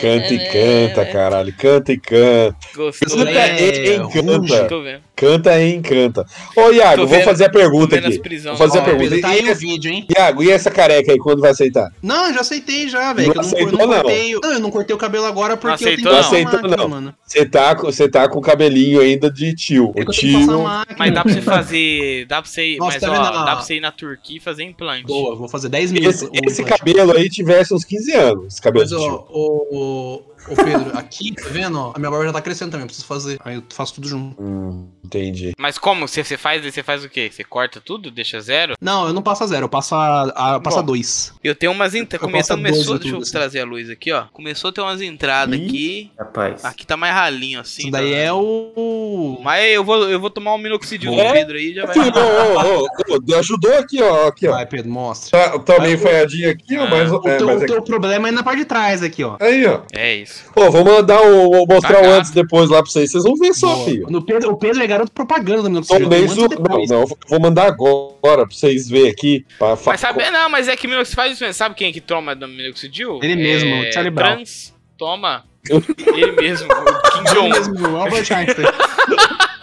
Canta 0.00 0.34
e 0.34 0.38
canta, 0.52 1.06
caralho. 1.06 1.52
Canta 1.56 1.92
e 1.92 1.98
canta. 1.98 2.54
Gostou, 2.74 3.16
Canta 3.18 3.24
né? 3.32 3.58
é 3.58 3.62
e 3.62 3.96
encanta. 3.96 4.38
vendo. 4.82 5.00
Canta 5.16 5.58
e 5.60 5.74
encanta. 5.74 6.26
Ô, 6.54 6.70
Iago, 6.70 6.96
Tô 7.02 7.06
vou 7.06 7.16
vendo- 7.16 7.24
fazer 7.24 7.44
a 7.46 7.48
pergunta 7.50 7.96
vendo 7.96 8.06
aqui. 8.08 8.18
prisão. 8.18 8.54
Vou 8.54 8.66
fazer 8.68 8.78
a 8.80 8.82
Ó, 8.82 8.84
pergunta. 8.84 9.08
Pedro, 9.10 9.22
tá 9.22 9.34
E 9.34 9.40
aí 9.40 9.50
o 9.50 9.54
vídeo, 9.54 9.90
hein? 9.90 10.06
Iago, 10.14 10.42
e 10.42 10.50
essa 10.50 10.70
careca 10.70 11.12
aí, 11.12 11.18
quando 11.18 11.40
vai 11.40 11.50
aceitar? 11.50 11.90
Não, 12.02 12.26
eu 12.28 12.34
já 12.34 12.40
aceitei 12.42 12.88
já, 12.88 13.12
velho. 13.14 13.28
Não 13.28 13.34
eu 13.34 13.34
não, 13.34 13.40
aceitou, 13.48 13.68
eu 13.70 13.78
não 13.78 13.86
não? 13.86 14.02
cortei. 14.02 14.34
Não, 14.34 14.52
eu 14.52 14.60
não 14.60 14.70
cortei 14.70 14.94
o 14.94 14.98
cabelo 14.98 15.24
agora 15.24 15.56
porque 15.56 15.84
Não 15.84 15.90
eu 15.90 15.96
tenho 15.96 16.10
aceitou, 16.10 16.12
que 16.12 16.44
não? 16.44 16.50
a 16.50 16.60
Aceitou, 16.60 16.76
não. 16.76 16.88
mano. 16.88 17.14
Você 17.26 17.46
tá, 17.46 17.74
com- 17.74 17.86
você 17.86 18.08
tá 18.08 18.28
com 18.28 18.38
o 18.38 18.42
cabelinho 18.42 19.00
ainda 19.00 19.30
de 19.30 19.54
tio. 19.54 19.85
É 19.94 20.02
O 20.02 20.04
tio. 20.06 20.64
Mas 20.98 21.14
dá 21.14 21.22
pra 21.22 21.32
você 21.32 21.42
fazer. 21.42 22.26
Dá 22.26 22.42
pra 22.42 22.50
você. 22.50 22.76
Nossa, 22.78 22.98
mas 22.98 23.00
tá 23.00 23.10
ó, 23.10 23.44
dá 23.44 23.56
pra 23.56 23.62
você 23.62 23.76
ir 23.76 23.80
na 23.80 23.92
Turquia 23.92 24.36
e 24.38 24.40
fazer 24.40 24.64
implante. 24.64 25.06
Boa, 25.06 25.34
vou 25.36 25.48
fazer 25.48 25.68
10 25.68 25.92
mil. 25.92 26.08
Esse, 26.08 26.28
esse 26.46 26.64
cabelo 26.64 27.12
aí 27.12 27.28
tivesse 27.28 27.74
uns 27.74 27.84
15 27.84 28.12
anos. 28.12 28.46
Esse 28.54 28.62
cabelo 28.62 28.84
Mas, 28.84 28.90
de 28.90 28.96
ó, 28.96 28.98
tio. 28.98 29.26
o, 29.30 29.76
o, 29.76 30.22
o 30.48 30.56
Pedro, 30.56 30.96
aqui, 30.98 31.32
tá 31.34 31.48
vendo? 31.50 31.78
ó? 31.78 31.92
A 31.94 31.98
minha 31.98 32.10
barba 32.10 32.26
já 32.26 32.32
tá 32.32 32.40
crescendo 32.40 32.70
também, 32.70 32.82
eu 32.84 32.86
preciso 32.86 33.06
fazer. 33.06 33.38
Aí 33.44 33.56
eu 33.56 33.62
faço 33.72 33.94
tudo 33.94 34.08
junto. 34.08 34.40
Hum, 34.42 34.88
entendi. 35.04 35.52
Mas 35.58 35.78
como? 35.78 36.06
Você, 36.06 36.22
você 36.24 36.36
faz, 36.36 36.64
você 36.64 36.82
faz 36.82 37.04
o 37.04 37.08
quê? 37.08 37.30
Você 37.32 37.44
corta 37.44 37.80
tudo? 37.80 38.10
Deixa 38.10 38.40
zero? 38.40 38.74
Não, 38.80 39.06
eu 39.06 39.12
não 39.12 39.22
passo 39.22 39.44
a 39.44 39.46
zero, 39.46 39.64
eu 39.64 39.68
passo 39.68 39.94
a, 39.94 40.22
a 40.56 40.60
passo 40.60 40.78
a 40.78 40.82
Bom. 40.82 40.86
dois. 40.88 41.32
Eu 41.42 41.54
tenho 41.54 41.72
umas 41.72 41.94
entradas. 41.94 42.24
Começou, 42.26 42.56
deixa 42.56 42.88
eu 42.88 42.98
tudo, 42.98 43.22
assim. 43.22 43.32
trazer 43.32 43.60
a 43.60 43.64
luz 43.64 43.90
aqui, 43.90 44.12
ó. 44.12 44.24
Começou 44.32 44.70
a 44.70 44.72
ter 44.72 44.80
umas 44.80 45.00
entradas 45.00 45.58
aqui. 45.60 46.10
Rapaz. 46.18 46.64
Aqui 46.64 46.86
tá 46.86 46.96
mais 46.96 47.14
ralinho 47.14 47.60
assim. 47.60 47.82
Isso 47.82 47.90
daí 47.90 48.10
tá- 48.12 48.16
é 48.18 48.32
o. 48.32 49.40
Mas 49.42 49.64
eu 49.72 49.84
vou, 49.84 50.08
eu 50.08 50.20
vou 50.20 50.30
tomar 50.30 50.54
um 50.54 50.58
minoxidil 50.58 51.12
do 51.12 51.20
É? 51.20 51.32
Pedro 51.32 51.56
aí 51.56 51.70
e 51.70 51.74
já 51.74 51.86
vai. 51.86 51.94
Filho, 51.94 52.12
ô, 52.16 52.82
ô, 52.82 53.32
ô, 53.34 53.38
ajudou 53.38 53.72
aqui, 53.78 54.02
ó. 54.02 54.28
Aqui, 54.28 54.48
ó. 54.48 54.52
Vai, 54.52 54.66
Pedro, 54.66 54.90
mostra. 54.90 55.38
Tá, 55.50 55.58
tá 55.58 55.80
meio 55.80 55.98
falhadinho 55.98 56.50
aqui, 56.50 56.76
ó, 56.78 56.84
Ah. 56.84 56.88
mas. 56.90 57.12
O, 57.12 57.20
é, 57.28 57.36
teu, 57.36 57.46
mas 57.46 57.60
o 57.60 57.64
é- 57.64 57.66
teu 57.66 57.82
problema 57.82 58.28
é 58.28 58.30
na 58.32 58.42
parte 58.42 58.58
de 58.58 58.64
trás 58.64 59.02
aqui, 59.02 59.22
ó. 59.24 59.36
Aí, 59.40 59.66
ó. 59.66 59.80
É 59.92 60.14
isso. 60.14 60.35
Pô, 60.54 60.70
vou 60.70 60.84
mandar 60.84 61.20
o. 61.22 61.50
Vou 61.50 61.66
mostrar 61.68 62.02
o 62.02 62.06
antes 62.10 62.30
e 62.30 62.34
depois 62.34 62.70
lá 62.70 62.82
pra 62.82 62.90
vocês. 62.90 63.10
Vocês 63.10 63.24
vão 63.24 63.36
ver 63.36 63.52
só, 63.54 63.74
Boa. 63.74 63.84
filho. 63.84 64.06
No 64.10 64.22
Pedro, 64.24 64.52
o 64.52 64.56
Pedro 64.56 64.82
é 64.82 64.86
garoto 64.86 65.12
propaganda 65.12 65.62
do 65.62 65.70
o. 65.70 65.84
e 66.02 66.56
Não, 66.68 66.84
não, 66.86 67.00
eu 67.02 67.18
vou 67.28 67.40
mandar 67.40 67.66
agora 67.66 68.46
pra 68.46 68.46
vocês 68.50 68.88
verem 68.88 69.10
aqui. 69.10 69.44
Pra 69.58 69.76
Mas 69.86 70.00
sabe, 70.00 70.30
não, 70.30 70.48
mas 70.48 70.68
é 70.68 70.76
que 70.76 70.86
minoxidil 70.86 71.16
faz 71.16 71.32
isso 71.32 71.42
mesmo. 71.44 71.54
Sabe 71.54 71.74
quem 71.74 71.88
é 71.90 71.92
que 71.92 72.00
toma 72.00 72.34
do 72.34 72.48
minoxidil? 72.48 73.18
Ele 73.22 73.36
mesmo, 73.36 73.68
é, 73.70 73.88
o 73.88 73.92
Charlie 73.92 74.10
Brown. 74.10 74.34
Trans 74.36 74.74
toma. 74.98 75.44
Ele 75.68 76.32
mesmo, 76.32 76.68
o 76.72 77.10
Kim 77.10 77.24
Ele 77.26 77.34
Jong. 77.34 77.48
mesmo, 77.50 77.88
o 77.88 77.96
Albert 77.96 78.26
Einstein. 78.32 78.66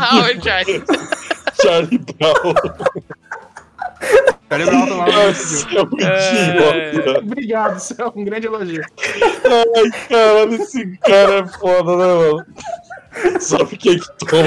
O 0.00 0.42
Charlie. 0.42 0.82
Charlie 1.60 1.98
Brown. 1.98 2.54
Tomava 4.50 5.12
Nossa, 5.12 5.68
Minoxidil. 5.68 5.78
é 5.78 7.12
um. 7.12 7.18
Obrigado, 7.18 7.76
isso 7.78 7.94
é 7.96 8.06
um 8.06 8.24
grande 8.24 8.46
elogio. 8.48 8.84
Ai, 9.44 10.08
caralho, 10.08 10.54
esse 10.54 10.98
cara 10.98 11.34
é 11.38 11.46
foda, 11.46 11.96
né, 11.96 12.14
mano? 12.14 12.46
Sabe 13.40 13.76
quem 13.76 13.98
que 13.98 14.26
toma 14.26 14.42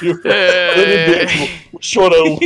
dia? 0.00 0.20
É. 0.24 0.78
Ele 0.78 1.16
mesmo, 1.16 1.48
o 1.72 1.78
chorão. 1.80 2.38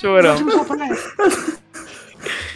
Chorão. 0.00 0.36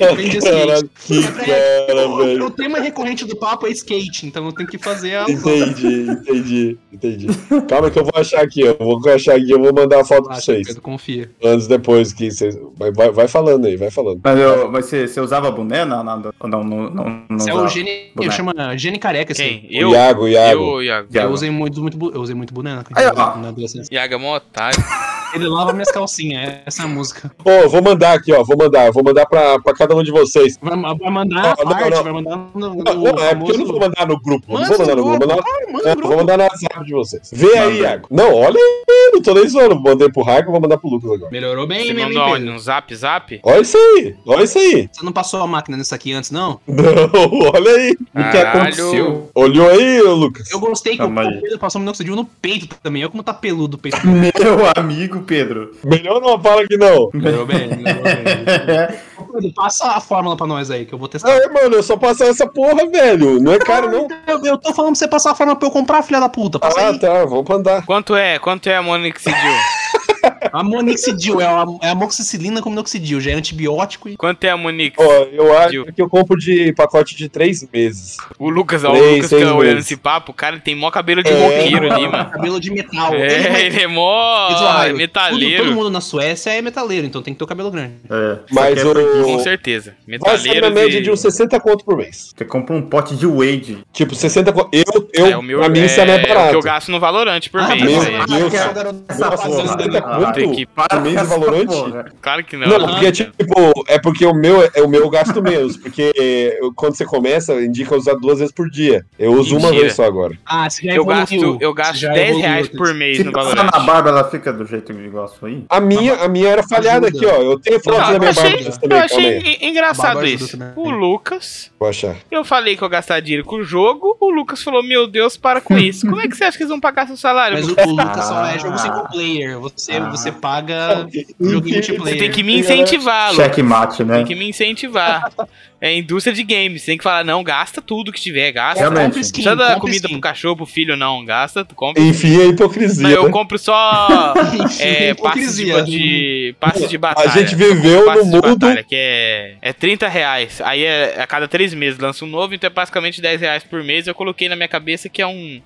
O 0.01 0.17
seguinte, 0.17 0.39
Caralho, 0.41 0.91
que 1.07 1.23
cara, 1.23 2.09
o, 2.09 2.17
velho. 2.19 2.47
o 2.47 2.51
tema 2.51 2.79
recorrente 2.79 3.25
do 3.25 3.37
papo 3.37 3.67
é 3.67 3.71
skate, 3.71 4.27
então 4.27 4.47
eu 4.47 4.53
tenho 4.53 4.69
que 4.69 4.79
fazer 4.79 5.17
a. 5.17 5.25
Entendi, 5.29 6.11
entendi, 6.11 6.79
entendi. 6.93 7.27
Calma 7.69 7.91
que 7.91 7.99
eu 7.99 8.05
vou 8.05 8.13
achar 8.15 8.43
aqui, 8.43 8.61
eu 8.61 8.77
vou 8.79 9.01
achar 9.11 9.37
aqui, 9.37 9.51
eu 9.51 9.61
vou 9.61 9.73
mandar 9.73 10.01
a 10.01 10.05
foto 10.05 10.25
pra 10.25 10.35
Relaxa, 10.35 10.53
vocês. 10.53 10.67
Pedro, 10.67 10.83
confia. 10.83 11.31
Anos 11.43 11.67
depois 11.67 12.13
que 12.13 12.31
vocês. 12.31 12.57
Vai, 12.77 12.93
vai, 12.93 13.11
vai 13.11 13.29
falando 13.29 13.67
aí, 13.67 13.77
vai 13.77 13.91
falando. 13.91 14.21
Mas, 14.23 14.39
eu, 14.39 14.71
mas 14.71 14.85
você, 14.87 15.07
você 15.09 15.21
usava 15.21 15.51
boné 15.51 15.85
na, 15.85 16.03
na, 16.05 16.15
ou 16.41 16.49
não? 16.49 16.65
Não, 16.65 16.91
não, 16.91 17.23
não 17.29 17.37
Esse 17.37 17.51
é 17.51 17.55
o 17.55 17.69
Gene. 17.69 18.11
boneco. 18.15 18.35
Chama 18.35 18.77
Gene 18.77 18.99
Careca, 18.99 19.33
esse. 19.33 19.43
Quem? 19.43 19.69
O 19.69 19.73
Eu? 19.73 19.91
Iago, 19.91 20.23
o 20.25 20.29
Iago. 20.29 20.63
Eu, 20.63 20.83
Iago. 20.83 21.09
Eu 21.13 21.31
usei 21.31 21.51
muito, 21.51 21.81
muito, 21.81 22.13
eu 22.15 22.21
usei 22.21 22.35
muito 22.35 22.55
boneco 22.55 22.91
Aí, 22.95 23.07
ó. 23.07 23.37
na 23.37 23.49
adolescência. 23.49 23.93
Iago 23.93 24.15
é 24.15 24.17
mó 24.17 24.37
otário. 24.37 24.79
Ele 25.35 25.47
lava 25.47 25.73
minhas 25.73 25.91
calcinhas, 25.91 26.59
essa 26.65 26.83
é 26.83 26.85
a 26.85 26.89
música. 26.89 27.31
Pô, 27.39 27.51
eu 27.51 27.69
vou 27.69 27.83
mandar 27.83 28.15
aqui, 28.15 28.33
ó. 28.33 28.43
Vou 28.43 28.57
mandar, 28.57 28.91
vou 28.93 29.05
mandar 29.05 29.27
pra, 29.27 29.59
pra 29.61 29.75
cada 29.75 29.95
um 29.95 30.03
de 30.03 30.11
vocês. 30.11 30.59
Vai, 30.61 30.77
vai 30.77 31.11
mandar 31.11 31.57
não, 31.57 31.57
parte, 31.57 31.91
não. 31.91 32.03
vai 32.03 32.13
mandar 32.13 32.37
no, 32.55 32.75
no 32.75 32.85
Não, 32.85 33.25
é 33.25 33.35
porque 33.35 33.53
eu 33.53 33.59
não 33.59 33.67
vou 33.67 33.81
mandar 33.81 34.07
no 34.07 34.21
grupo. 34.21 34.53
Não 34.53 34.61
Manda 34.61 34.69
vou 34.69 34.79
mandar 34.79 34.97
no 34.97 35.03
no 35.03 35.19
grupo. 35.19 35.27
Vou 35.27 35.37
mandar, 35.37 35.73
manda 35.73 35.89
é, 35.89 35.95
vou 35.95 35.97
grupo. 35.97 36.17
mandar 36.17 36.39
no 36.39 36.45
WhatsApp 36.45 36.85
de 36.87 36.93
vocês. 36.93 37.31
Vê 37.33 37.59
aí, 37.59 37.81
Iago. 37.81 38.09
Não, 38.11 38.35
olha 38.35 38.57
aí, 38.57 39.11
não 39.13 39.23
tô 39.23 39.35
nem 39.35 39.49
zoando. 39.49 39.81
Mandei 39.81 40.11
pro 40.11 40.23
Raico, 40.23 40.51
vou 40.51 40.61
mandar 40.61 40.79
pro 40.79 40.89
Lucas 40.89 41.11
agora. 41.11 41.31
Melhorou 41.31 41.67
bem, 41.67 41.87
Você 41.87 41.95
bem, 41.95 42.05
mandou? 42.07 42.33
Pedro. 42.33 42.53
No 42.53 42.59
zap 42.59 42.95
zap? 42.95 43.41
Olha 43.43 43.61
isso 43.61 43.77
aí, 43.77 44.17
olha 44.27 44.45
isso 44.45 44.59
aí. 44.59 44.89
Você 44.91 45.05
não 45.05 45.13
passou 45.13 45.43
a 45.43 45.47
máquina 45.47 45.77
nisso 45.77 45.95
aqui 45.95 46.13
antes, 46.13 46.31
não? 46.31 46.61
Não, 46.67 47.51
olha 47.55 47.73
aí. 47.73 47.93
O 47.93 48.31
que 48.31 48.39
aconteceu? 48.39 49.31
Olhou 49.35 49.69
aí, 49.69 50.01
Lucas? 50.03 50.51
Eu 50.51 50.61
gostei 50.61 50.97
que 50.97 51.03
o 51.03 51.07
Calma. 51.07 51.31
Pedro 51.41 51.59
passou 51.59 51.79
um 51.79 51.83
minoxidil 51.83 52.17
no 52.17 52.25
peito 52.25 52.77
também. 52.83 53.03
Olha 53.03 53.11
como 53.11 53.23
tá 53.23 53.35
peludo 53.35 53.77
o 53.77 53.81
peito. 53.81 53.99
Meu 54.07 54.71
amigo 54.77 55.18
Pedro. 55.23 55.73
Melhor 55.85 56.21
não 56.21 56.41
fala 56.41 56.67
que 56.67 56.77
não. 56.77 57.11
Melhorou 57.13 57.47
bem, 57.47 57.69
melhorou 57.69 58.03
bem. 58.05 58.99
Pedro, 59.33 59.53
passa 59.55 59.87
a 59.93 60.01
fórmula 60.01 60.37
pra 60.37 60.47
nós 60.47 60.71
aí, 60.71 60.85
que 60.87 60.93
eu 60.95 60.99
vou 60.99 61.09
testar. 61.09 61.31
Ah, 61.31 61.53
mano, 61.53 61.77
eu 61.77 61.83
só 61.83 61.97
passar 61.97 62.27
essa 62.29 62.47
porra, 62.47 62.87
velho. 62.91 63.41
Não 63.41 63.53
é 63.53 63.59
caro, 63.59 63.91
não. 63.91 64.09
Eu, 64.27 64.45
eu 64.45 64.59
tô 64.59 64.73
falando 64.75 64.93
pra 64.93 64.99
você 64.99 65.09
passar 65.09 65.33
a 65.33 65.35
fórmula 65.35 65.59
pra 65.59 65.69
eu 65.69 65.73
comprar, 65.73 66.03
filha 66.03 66.21
da 66.21 66.29
puta. 66.29 66.59
Passa 66.59 66.81
Ah, 66.81 66.89
aí. 66.91 66.99
tá, 66.99 67.25
vou 67.25 67.45
mandar. 67.49 67.85
Quanto 67.85 68.17
é? 68.17 68.39
Quanto 68.39 68.69
é 68.69 68.77
a 68.77 68.83
Monixidil? 68.83 69.35
A 69.35 70.18
monixidil 70.63 71.41
é 71.41 71.47
a, 71.47 71.65
é 71.83 71.89
a 71.89 71.93
amoxicilina 71.93 72.61
com 72.63 72.71
minoxidil. 72.71 73.21
Já 73.21 73.31
é 73.31 73.35
antibiótico 73.35 74.09
e... 74.09 74.17
Quanto 74.17 74.45
é 74.45 74.51
a 74.51 74.57
Monix? 74.57 74.95
Ó, 74.99 75.13
eu 75.33 75.57
acho 75.59 75.85
que 75.93 76.01
eu 76.03 76.09
compro 76.09 76.37
de 76.39 76.73
pacote 76.75 77.17
de 77.17 77.29
três 77.29 77.67
meses. 77.73 78.17
O 78.39 78.49
Lucas, 78.51 78.85
ó, 78.85 78.91
o 78.91 78.93
Três, 78.93 79.15
Lucas 79.17 79.29
seis 79.31 79.43
fica 79.43 79.55
olhando 79.55 79.79
esse 79.79 79.97
papo, 79.97 80.33
o 80.33 80.35
cara 80.35 80.59
tem 80.59 80.75
mó 80.75 80.91
cabelo 80.91 81.23
de 81.23 81.31
É, 81.31 81.45
roqueiro 81.63 81.93
ali, 81.93 82.09
mano. 82.09 82.31
Cabelo 82.31 82.61
de 82.61 82.71
metal. 82.71 83.15
É, 83.15 83.67
ele 83.67 83.81
é 83.83 83.87
mó 83.87 84.49
Diz 84.49 84.61
o 84.61 84.65
raio, 84.65 84.91
Todo, 84.91 84.99
metaleiro. 84.99 85.65
todo 85.65 85.75
mundo 85.75 85.91
na 85.91 86.01
Suécia 86.01 86.51
é 86.51 86.63
metaleiro, 86.63 87.07
então 87.07 87.23
tem 87.23 87.35
que 87.35 87.39
ter 87.39 87.45
o 87.45 87.49
cabelo 87.49 87.71
grande. 87.71 87.95
É, 88.11 88.39
Mas 88.51 88.75
que 88.75 88.89
é 88.89 89.23
Com 89.25 89.37
o. 89.37 89.41
certeza. 89.41 89.95
Vai 90.07 90.19
ser 90.39 90.49
Metaleiro. 90.49 90.61
na 90.61 90.71
média 90.71 91.03
de 91.03 91.11
uns 91.11 91.21
60 91.21 91.59
conto 91.61 91.85
por 91.85 91.97
mês. 91.97 92.33
Você 92.37 92.45
compra 92.45 92.75
um 92.75 92.83
pote 92.83 93.17
de 93.17 93.27
Wade. 93.27 93.79
Tipo, 93.93 94.15
60 94.15 94.53
conto. 94.53 94.69
Eu, 94.73 95.09
eu, 95.13 95.27
é, 95.27 95.37
o 95.37 95.43
meu, 95.43 95.59
pra 95.61 95.69
mim, 95.69 95.81
é, 95.81 95.87
isso 95.87 96.01
é 96.01 96.05
mais 96.07 96.19
o 96.19 96.23
que 96.23 96.29
barato. 96.29 96.55
eu 96.55 96.61
gasto 96.63 96.91
no 96.91 97.01
Valorante 97.01 97.51
por 97.51 97.61
Ah, 97.61 97.69
mês. 97.69 97.83
meu 97.83 98.03
é. 98.03 98.27
Deus. 98.27 98.55
Ah, 98.55 99.05
Essa 99.09 99.31
Nossa, 99.31 99.49
porra. 99.49 99.79
60 99.79 100.01
Ah, 100.29 100.33
tem 100.33 100.53
que- 100.53 100.69
mês 101.03 101.29
Valorante? 101.29 101.67
porra. 101.75 102.13
Claro 102.21 102.45
que 102.45 102.57
não. 102.57 102.67
Não, 102.69 102.87
porque, 102.89 103.13
tipo, 103.13 103.85
é 103.87 103.99
porque 103.99 104.25
o 104.27 104.35
meu, 104.35 104.69
é 104.75 104.83
o 104.83 104.89
meu 104.89 105.03
eu 105.03 105.11
gasto 105.11 105.43
menos. 105.43 105.77
Porque 105.77 106.13
eu- 106.61 106.73
quando 106.75 106.95
você 106.97 107.05
começa, 107.05 107.55
indica 107.63 107.97
usar 107.97 108.15
duas 108.15 108.39
vezes 108.39 108.53
por 108.53 108.69
dia. 108.71 109.05
Eu 109.19 109.33
uso 109.33 109.57
uma 109.57 109.69
Mentira. 109.69 109.83
vez 109.83 109.95
só 109.95 110.05
agora. 110.05 110.37
Ah, 110.47 110.69
você 110.69 110.87
já 110.87 110.93
Eu 110.95 111.03
evoluiu. 111.03 111.21
gasto, 111.21 111.59
eu 111.61 111.75
gasto 111.75 111.97
já 111.97 112.13
10 112.13 112.29
evoluiu, 112.31 112.49
reais 112.49 112.69
por 112.69 112.95
mês 112.95 113.17
Se 113.17 113.25
no 113.25 113.33
Valorant. 113.33 113.71
na 113.73 113.79
barba, 113.81 114.09
ela 114.11 114.25
fica 114.31 114.53
do 114.53 114.65
jeito 114.67 114.93
que 114.95 115.09
gosto 115.09 115.47
aí. 115.47 115.65
A 115.69 115.81
minha, 115.81 116.15
a 116.17 116.29
minha 116.29 116.49
era 116.49 116.63
falhada 116.63 117.09
aqui, 117.09 117.25
ó. 117.25 117.37
Eu 117.43 117.59
tenho 117.59 117.81
foto 117.81 117.97
da 117.99 118.13
eu 118.15 118.19
minha 118.19 118.31
achei, 118.31 118.43
barba 118.65 118.79
também, 118.79 118.99
eu 118.99 119.05
achei 119.05 119.39
en- 119.39 119.69
engraçado 119.71 120.27
isso. 120.27 120.59
O 120.77 120.91
Lucas, 120.91 121.71
Vou 121.79 121.89
achar. 121.89 122.17
eu 122.31 122.45
falei 122.45 122.77
que 122.77 122.83
eu 122.83 122.89
gastar 122.89 123.21
dinheiro 123.21 123.45
com 123.45 123.57
o 123.57 123.65
jogo, 123.65 124.17
o 124.21 124.31
Lucas 124.31 124.63
falou, 124.63 124.83
meu 124.83 125.07
Deus, 125.07 125.37
para 125.37 125.61
com 125.61 125.77
isso. 125.79 126.07
Como 126.07 126.21
é 126.21 126.29
que 126.29 126.37
você 126.37 126.45
acha 126.45 126.57
que 126.57 126.63
eles 126.63 126.71
vão 126.71 126.81
pagar 126.81 127.07
seu 127.07 127.17
salário? 127.17 127.57
Mas 127.57 127.67
o, 127.67 127.71
Lucas? 127.71 127.87
o 127.87 127.91
Lucas 127.91 128.25
só 128.25 128.45
é 128.47 128.55
Ah. 128.55 128.59
jogo 128.59 128.79
single 128.79 129.09
player. 129.09 129.59
Você, 129.61 129.93
Ah. 129.93 130.09
Você 130.19 130.33
paga 130.33 131.07
jogo 131.41 131.69
multiplayer. 131.69 132.15
Você 132.15 132.17
tem 132.17 132.31
que 132.31 132.43
me 132.43 132.59
incentivar, 132.59 133.33
Lucas. 133.33 133.47
Checkmate, 133.47 134.05
né? 134.05 134.17
Tem 134.17 134.27
que 134.27 134.35
me 134.35 134.49
incentivar. 134.49 135.33
É 135.81 135.95
indústria 135.95 136.35
de 136.35 136.43
games. 136.43 136.85
Tem 136.85 136.99
que 136.99 137.05
falar, 137.05 137.25
não, 137.25 137.43
gasta 137.45 137.81
tudo 137.81 138.13
que 138.13 138.21
tiver, 138.21 138.51
gasta. 138.51 138.81
Realmente. 138.81 139.05
Não 139.05 139.11
precisa 139.11 139.55
dar 139.55 139.79
comida 139.79 140.07
skin. 140.07 140.15
pro 140.15 140.21
cachorro, 140.21 140.57
pro 140.57 140.67
filho, 140.67 140.97
não. 140.97 141.25
Gasta, 141.25 141.65
tu 141.65 141.75
compra. 141.75 142.03
Enfim, 142.03 142.41
a 142.41 142.47
hipocrisia. 142.47 143.03
Mas 143.03 143.13
eu 143.13 143.25
né? 143.25 143.31
compro 143.31 143.59
só 143.59 144.35
é, 144.81 145.15
passes 145.15 145.57
de, 145.57 145.69
hipocrisia. 145.69 145.83
de, 145.85 146.57
passes 146.59 146.91
de 146.91 146.99
batalha. 146.99 147.31
A 147.31 147.39
gente 147.39 147.55
viveu 147.55 148.13
no 148.13 148.25
mundo. 148.25 148.57
batalha, 148.59 148.83
que 148.83 148.97
é, 148.97 149.55
é 149.63 149.73
30 149.73 150.09
reais. 150.09 150.61
Aí 150.63 150.85
é, 150.85 151.21
a 151.21 151.27
cada 151.27 151.47
três 151.47 151.73
meses 151.73 151.99
lança 152.01 152.25
um 152.25 152.29
novo, 152.29 152.55
então 152.55 152.67
é 152.67 152.73
basicamente 152.73 153.21
10 153.21 153.41
reais 153.41 153.63
por 153.63 153.85
mês. 153.85 154.07
Eu 154.07 154.15
coloquei 154.15 154.49
na 154.49 154.57
minha 154.57 154.69
cabeça 154.69 155.09
que 155.09 155.23
é 155.23 155.27
um, 155.27 155.61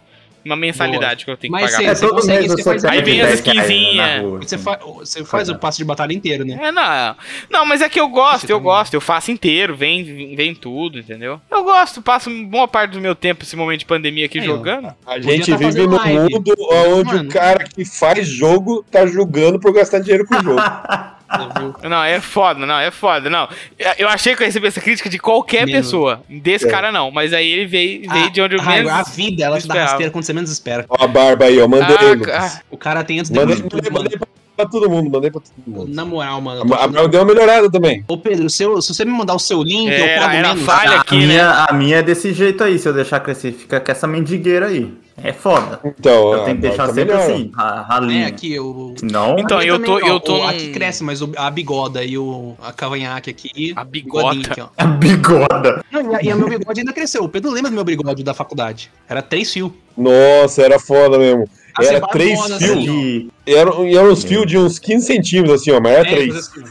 uma 0.44 0.56
mensalidade 0.56 1.24
que 1.24 1.30
eu 1.30 1.36
tenho 1.36 1.52
que 1.54 1.60
Mas 1.60 1.72
pagar. 1.72 1.84
É, 1.90 1.94
você 1.94 2.00
todo 2.06 2.14
consegue- 2.16 2.38
mês 2.40 2.52
você 2.52 2.62
faz- 2.62 2.84
Aí 2.84 3.02
vem 3.02 3.20
as 3.20 3.28
10 3.28 3.40
reais 3.40 3.68
skinzinhas. 3.68 4.22
Você, 4.44 4.58
fa 4.58 4.78
você 4.82 5.24
faz 5.24 5.48
o 5.48 5.58
passo 5.58 5.78
de 5.78 5.84
batalha 5.84 6.12
inteiro, 6.12 6.44
né? 6.44 6.58
É, 6.60 6.72
não. 6.72 7.16
Não, 7.50 7.66
mas 7.66 7.80
é 7.82 7.88
que 7.88 8.00
eu 8.00 8.08
gosto, 8.08 8.46
Você 8.46 8.52
eu 8.52 8.56
também. 8.58 8.62
gosto. 8.72 8.94
Eu 8.94 9.00
faço 9.00 9.30
inteiro, 9.30 9.76
vem, 9.76 10.34
vem 10.34 10.54
tudo, 10.54 10.98
entendeu? 10.98 11.40
Eu 11.50 11.64
gosto, 11.64 12.02
passo 12.02 12.30
boa 12.46 12.66
parte 12.68 12.92
do 12.92 13.00
meu 13.00 13.14
tempo 13.14 13.42
esse 13.44 13.56
momento 13.56 13.80
de 13.80 13.86
pandemia 13.86 14.26
aqui 14.26 14.38
Aí, 14.40 14.48
ó. 14.48 14.56
jogando. 14.56 14.92
A 15.06 15.20
gente 15.20 15.50
tá 15.50 15.56
vive 15.56 15.86
num 15.86 15.90
mundo 16.04 16.54
onde 16.70 17.14
Mano. 17.14 17.28
o 17.28 17.32
cara 17.32 17.64
que 17.64 17.84
faz 17.84 18.26
jogo 18.26 18.84
tá 18.90 19.06
julgando 19.06 19.58
por 19.60 19.72
gastar 19.72 20.00
dinheiro 20.00 20.26
com 20.26 20.34
o 20.36 20.42
jogo. 20.42 20.60
Viu? 21.58 21.90
Não, 21.90 22.02
é 22.04 22.20
foda, 22.20 22.66
não, 22.66 22.78
é 22.78 22.90
foda, 22.90 23.30
não. 23.30 23.48
Eu 23.98 24.08
achei 24.08 24.34
que 24.34 24.42
eu 24.42 24.44
ia 24.44 24.48
receber 24.48 24.68
essa 24.68 24.80
crítica 24.80 25.08
de 25.08 25.18
qualquer 25.18 25.66
Menos. 25.66 25.86
pessoa. 25.86 26.22
Desse 26.28 26.66
É. 26.66 26.70
cara 26.70 26.92
não, 26.92 27.10
mas 27.10 27.32
aí 27.32 27.50
ele 27.50 27.66
veio, 27.66 28.08
veio 28.10 28.26
Ah, 28.26 28.28
de 28.30 28.40
onde 28.42 28.54
eu 28.56 28.60
Raigo, 28.60 28.88
menos. 28.88 29.08
A 29.08 29.10
vida, 29.10 29.44
ela 29.44 29.60
te 29.60 29.66
dá 29.66 29.74
rasteira 29.84 30.10
quando 30.10 30.24
você 30.24 30.32
menos 30.32 30.50
espera. 30.50 30.84
Ó, 30.88 31.04
a 31.04 31.06
barba 31.06 31.46
aí, 31.46 31.60
ó. 31.60 31.66
Mandei, 31.68 31.96
Ah, 31.96 32.12
Lucas. 32.12 32.60
O 32.70 32.76
cara 32.76 33.02
tem 33.04 33.18
antes 33.18 33.30
de 33.30 33.38
Mandei, 33.38 33.56
mandei, 33.56 33.90
mandei 33.90 34.18
pra 34.18 34.26
todo 34.66 34.88
mundo, 34.90 35.10
mandei 35.10 35.30
pra 35.30 35.40
todo 35.40 35.52
mundo. 35.66 35.94
Na 35.94 36.04
moral, 36.04 36.40
mano. 36.40 36.64
eu 36.68 36.74
A, 36.74 36.84
a 36.84 37.06
deu 37.06 37.20
uma 37.20 37.26
melhorada 37.26 37.70
também. 37.70 38.04
Ô 38.08 38.16
Pedro, 38.18 38.48
se, 38.50 38.62
eu- 38.62 38.80
se 38.82 38.94
você 38.94 39.04
me 39.04 39.12
mandar 39.12 39.34
o 39.34 39.38
seu 39.38 39.62
link, 39.62 39.86
eu 39.88 39.92
Era, 40.04 40.20
pago 40.22 40.34
era 40.36 40.48
menos. 40.48 40.64
falha 40.64 40.96
A 40.96 41.00
aqui, 41.00 41.16
né? 41.20 41.26
minha, 41.26 41.66
a 41.68 41.72
minha 41.72 41.96
é 41.98 42.02
desse 42.02 42.32
jeito 42.32 42.62
aí, 42.64 42.78
se 42.78 42.88
eu 42.88 42.92
deixar 42.92 43.20
crescer, 43.20 43.52
fica 43.52 43.80
com 43.80 43.92
essa 43.92 44.06
mendigueira 44.06 44.66
aí. 44.66 44.92
É 45.22 45.30
foda. 45.32 45.78
Então, 45.84 46.32
Eu 46.32 46.44
tenho 46.44 46.58
que 46.58 46.66
a 46.66 46.70
deixar 46.70 46.86
sempre 46.86 47.04
melhora. 47.04 47.22
assim, 47.22 47.50
ra- 47.54 47.84
É, 47.86 47.92
ralinho. 47.92 48.26
aqui, 48.26 48.52
eu... 48.54 48.94
Não, 49.02 49.38
Então, 49.38 49.58
A 49.58 49.64
eu 49.64 49.74
também, 49.74 49.90
tô- 50.00 50.06
ó, 50.06 50.08
eu 50.08 50.18
tô 50.20 50.34
o- 50.34 50.38
num- 50.38 50.48
Aqui 50.48 50.70
cresce, 50.70 51.04
mas 51.04 51.20
o- 51.20 51.30
a 51.36 51.50
bigoda 51.50 52.02
e 52.02 52.16
o, 52.16 52.56
a 52.62 52.72
cavanhaque 52.72 53.28
aqui... 53.28 53.72
A 53.76 53.84
bigodinho 53.84 54.42
aqui, 54.50 54.60
ó. 54.62 54.68
a 54.76 54.86
bigoda. 54.86 55.84
Não, 55.92 56.00
e, 56.12 56.16
a- 56.16 56.22
e 56.22 56.32
o 56.32 56.38
meu 56.38 56.48
bigode 56.58 56.80
ainda 56.80 56.92
cresceu. 56.94 57.24
O 57.24 57.28
Pedro 57.28 57.50
lembra 57.50 57.70
do 57.70 57.74
meu 57.74 57.84
bigode 57.84 58.24
da 58.24 58.32
faculdade. 58.32 58.90
Era 59.06 59.20
três 59.20 59.52
fios. 59.52 59.70
Nossa, 59.96 60.62
era 60.62 60.78
foda 60.80 61.18
mesmo. 61.18 61.46
Ah, 61.78 61.84
Era 61.84 62.00
três 62.08 62.38
fios. 62.40 62.52
assim, 62.52 62.70
ó. 62.70 62.74
De... 62.76 63.28
Eram, 63.46 63.86
e 63.86 63.96
eram 63.96 64.10
uns 64.12 64.24
fios 64.24 64.46
de 64.46 64.58
uns 64.58 64.78
15 64.78 65.06
centímetros, 65.06 65.60
assim, 65.60 65.70
ó, 65.72 65.80
mas 65.80 65.92
era 65.92 66.08
É, 66.08 66.14
três. 66.14 66.34
mas 66.34 66.48
assim, 66.48 66.62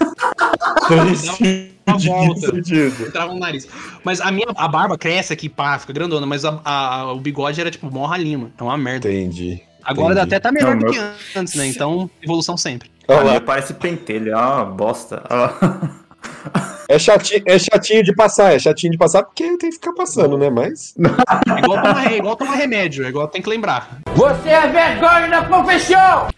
Três 0.87 1.29
fios 1.37 1.71
uma 1.87 1.97
de 1.97 2.07
15 2.09 2.09
volta. 2.09 2.39
centímetros. 2.55 3.07
entrava 3.07 3.33
no 3.33 3.39
nariz. 3.39 3.67
Mas 4.03 4.21
a 4.21 4.31
minha 4.31 4.45
a 4.55 4.67
barba 4.67 4.97
cresce 4.97 5.33
aqui, 5.33 5.49
pá, 5.49 5.77
fica 5.79 5.91
grandona, 5.93 6.25
mas 6.25 6.45
a, 6.45 6.59
a- 6.63 7.13
o 7.13 7.19
bigode 7.19 7.59
era 7.59 7.71
tipo 7.71 7.89
mó 7.91 8.05
ralinho. 8.05 8.51
É 8.57 8.63
uma 8.63 8.77
merda. 8.77 9.11
Entendi. 9.11 9.61
Agora 9.83 10.13
entendi. 10.13 10.27
até 10.35 10.39
tá 10.39 10.51
melhor 10.51 10.75
Não, 10.75 10.79
do 10.79 10.85
meu- 10.85 10.93
que 10.93 11.37
antes, 11.39 11.55
né? 11.55 11.65
Então, 11.67 12.09
evolução 12.21 12.55
sempre. 12.55 12.89
Olha 13.07 13.41
parece 13.41 13.73
pentelho, 13.73 14.31
é 14.31 14.35
uma 14.37 14.63
bosta. 14.65 15.23
Ah, 15.27 15.89
É 16.91 16.99
chatinho, 16.99 17.41
é 17.45 17.57
chatinho 17.57 18.03
de 18.03 18.13
passar, 18.13 18.53
é 18.53 18.59
chatinho 18.59 18.91
de 18.91 18.97
passar 18.97 19.23
porque 19.23 19.45
tem 19.57 19.69
que 19.69 19.75
ficar 19.75 19.93
passando, 19.93 20.37
né? 20.37 20.49
Mas. 20.49 20.93
É 21.55 21.59
igual 21.59 21.81
tomar, 21.81 22.11
é 22.11 22.17
igual 22.17 22.35
tomar 22.35 22.55
remédio, 22.55 23.05
é 23.05 23.07
igual 23.07 23.27
tem 23.29 23.41
que 23.41 23.47
lembrar. 23.49 23.99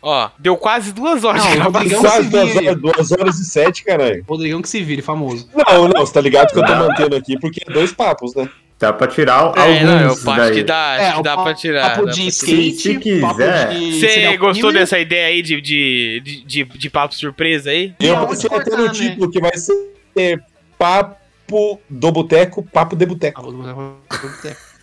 Ó, 0.01 0.29
deu 0.37 0.55
quase 0.57 0.91
duas 0.93 1.23
horas 1.23 1.43
Não. 1.43 1.63
Rodrigão 1.63 2.01
Quase 2.01 2.23
se 2.25 2.29
duas 2.29 2.49
vire. 2.53 2.67
horas, 2.67 2.81
duas 2.81 3.11
horas 3.11 3.39
e 3.39 3.45
sete, 3.45 3.83
caralho. 3.83 4.23
Rodrigão 4.27 4.61
que 4.61 4.69
se 4.69 4.81
vire, 4.83 5.01
famoso. 5.01 5.47
Não, 5.55 5.87
não, 5.87 6.05
você 6.05 6.13
tá 6.13 6.21
ligado 6.21 6.51
que 6.51 6.59
eu 6.59 6.65
tô 6.65 6.75
mantendo 6.75 7.15
aqui 7.15 7.39
porque 7.39 7.61
é 7.67 7.73
dois 7.73 7.91
papos, 7.91 8.35
né? 8.35 8.47
dá 8.79 8.91
pra 8.91 9.07
tirar 9.07 9.35
alguns 9.35 9.63
É, 9.63 9.83
não, 9.85 9.99
eu 10.01 10.11
acho 10.11 10.25
daí. 10.25 10.53
que 10.55 10.63
dá, 10.63 10.95
acho 10.95 11.17
que 11.17 11.23
dá 11.23 11.37
pra 11.37 11.53
tirar. 11.53 11.89
Papo 11.91 12.05
dá 12.05 12.11
de 12.11 12.19
pra 12.19 12.29
skate, 12.29 12.73
Se- 12.73 12.79
se 12.93 12.97
quiser. 12.99 13.73
Você 13.73 14.37
gostou 14.37 14.73
dessa 14.73 14.99
ideia 14.99 15.27
aí 15.27 15.41
de, 15.41 15.61
de, 15.61 16.21
de, 16.21 16.43
de, 16.43 16.63
de 16.65 16.89
papo 16.89 17.15
surpresa 17.15 17.69
aí? 17.69 17.93
Eu 17.97 18.27
pensei 18.27 18.49
até 18.53 18.75
no 18.75 18.85
né? 18.85 18.91
título 18.91 19.31
que 19.31 19.39
vai 19.39 19.55
ser 19.57 19.73
Papo 20.77 21.79
do 21.89 22.11
Boteco, 22.11 22.63
Papo 22.63 22.95
de 22.95 23.05
Boteco. 23.05 23.41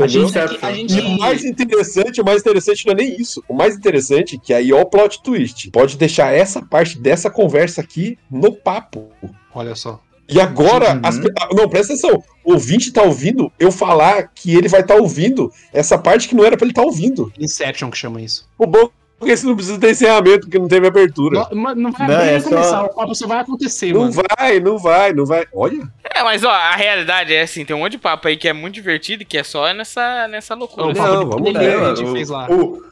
A 0.00 0.06
gente, 0.08 0.36
a 0.36 0.72
gente, 0.72 0.98
E 0.98 1.00
o 1.00 1.18
mais 1.18 1.44
interessante, 1.44 2.20
o 2.20 2.24
mais 2.24 2.40
interessante 2.40 2.86
não 2.86 2.92
é 2.92 2.96
nem 2.96 3.20
isso. 3.20 3.44
O 3.48 3.54
mais 3.54 3.76
interessante 3.76 4.34
é 4.34 4.38
que 4.38 4.52
aí, 4.52 4.72
ó, 4.72 4.80
o 4.80 4.86
plot 4.86 5.22
twist. 5.22 5.70
Pode 5.70 5.96
deixar 5.96 6.34
essa 6.34 6.60
parte 6.60 6.98
dessa 6.98 7.30
conversa 7.30 7.80
aqui 7.80 8.18
no 8.28 8.52
papo. 8.52 9.10
Olha 9.54 9.76
só. 9.76 10.00
E 10.28 10.40
agora, 10.40 10.94
Uhum. 10.94 11.00
as 11.04 11.18
ah, 11.18 11.48
não, 11.54 11.68
presta 11.68 11.92
atenção. 11.92 12.20
O 12.42 12.54
ouvinte 12.54 12.90
tá 12.92 13.02
ouvindo 13.02 13.52
eu 13.58 13.70
falar 13.70 14.28
que 14.34 14.56
ele 14.56 14.68
vai 14.68 14.80
estar 14.80 14.96
ouvindo 14.96 15.52
essa 15.72 15.96
parte 15.98 16.28
que 16.28 16.34
não 16.34 16.44
era 16.44 16.56
pra 16.56 16.64
ele 16.64 16.72
estar 16.72 16.82
ouvindo. 16.82 17.32
Inception 17.38 17.90
que 17.90 17.98
chama 17.98 18.20
isso. 18.20 18.48
O 18.58 18.66
bom 18.66 18.90
é 19.20 19.24
que 19.24 19.30
esse 19.30 19.46
não 19.46 19.54
precisa 19.54 19.78
ter 19.78 19.90
encerramento, 19.92 20.40
porque 20.40 20.58
não 20.58 20.68
teve 20.68 20.86
abertura. 20.86 21.46
Não, 21.52 21.74
não 21.74 21.92
vai 21.92 22.08
Não, 22.08 22.20
é 22.20 22.40
só- 22.40 22.48
começar, 22.50 22.82
o 22.84 22.88
papo 22.94 23.14
só 23.14 23.26
vai 23.26 23.38
acontecer, 23.40 23.92
Não 23.92 24.00
mano. 24.02 24.12
vai, 24.38 24.60
não 24.60 24.78
vai, 24.78 25.12
não 25.12 25.24
vai. 25.26 25.46
Olha. 25.54 25.82
É, 26.14 26.22
mas 26.22 26.44
ó, 26.44 26.50
a 26.50 26.74
realidade 26.74 27.32
é 27.34 27.42
assim, 27.42 27.64
tem 27.64 27.74
um 27.74 27.80
monte 27.80 27.92
de 27.92 27.98
papo 27.98 28.28
aí 28.28 28.36
que 28.36 28.48
é 28.48 28.52
muito 28.52 28.74
divertido 28.74 29.22
e 29.22 29.26
que 29.26 29.38
é 29.38 29.42
só 29.44 29.72
nessa, 29.72 30.28
nessa 30.28 30.54
loucura. 30.54 30.86
O 30.88 30.92
Não, 30.92 31.20
de 31.24 31.30
vamos 31.30 31.52
ver, 31.52 31.78
que 31.78 31.84
a 31.84 31.94
gente 31.94 32.08
o- 32.08 32.12
fez 32.12 32.28
lá. 32.28 32.46
o- 32.50 32.82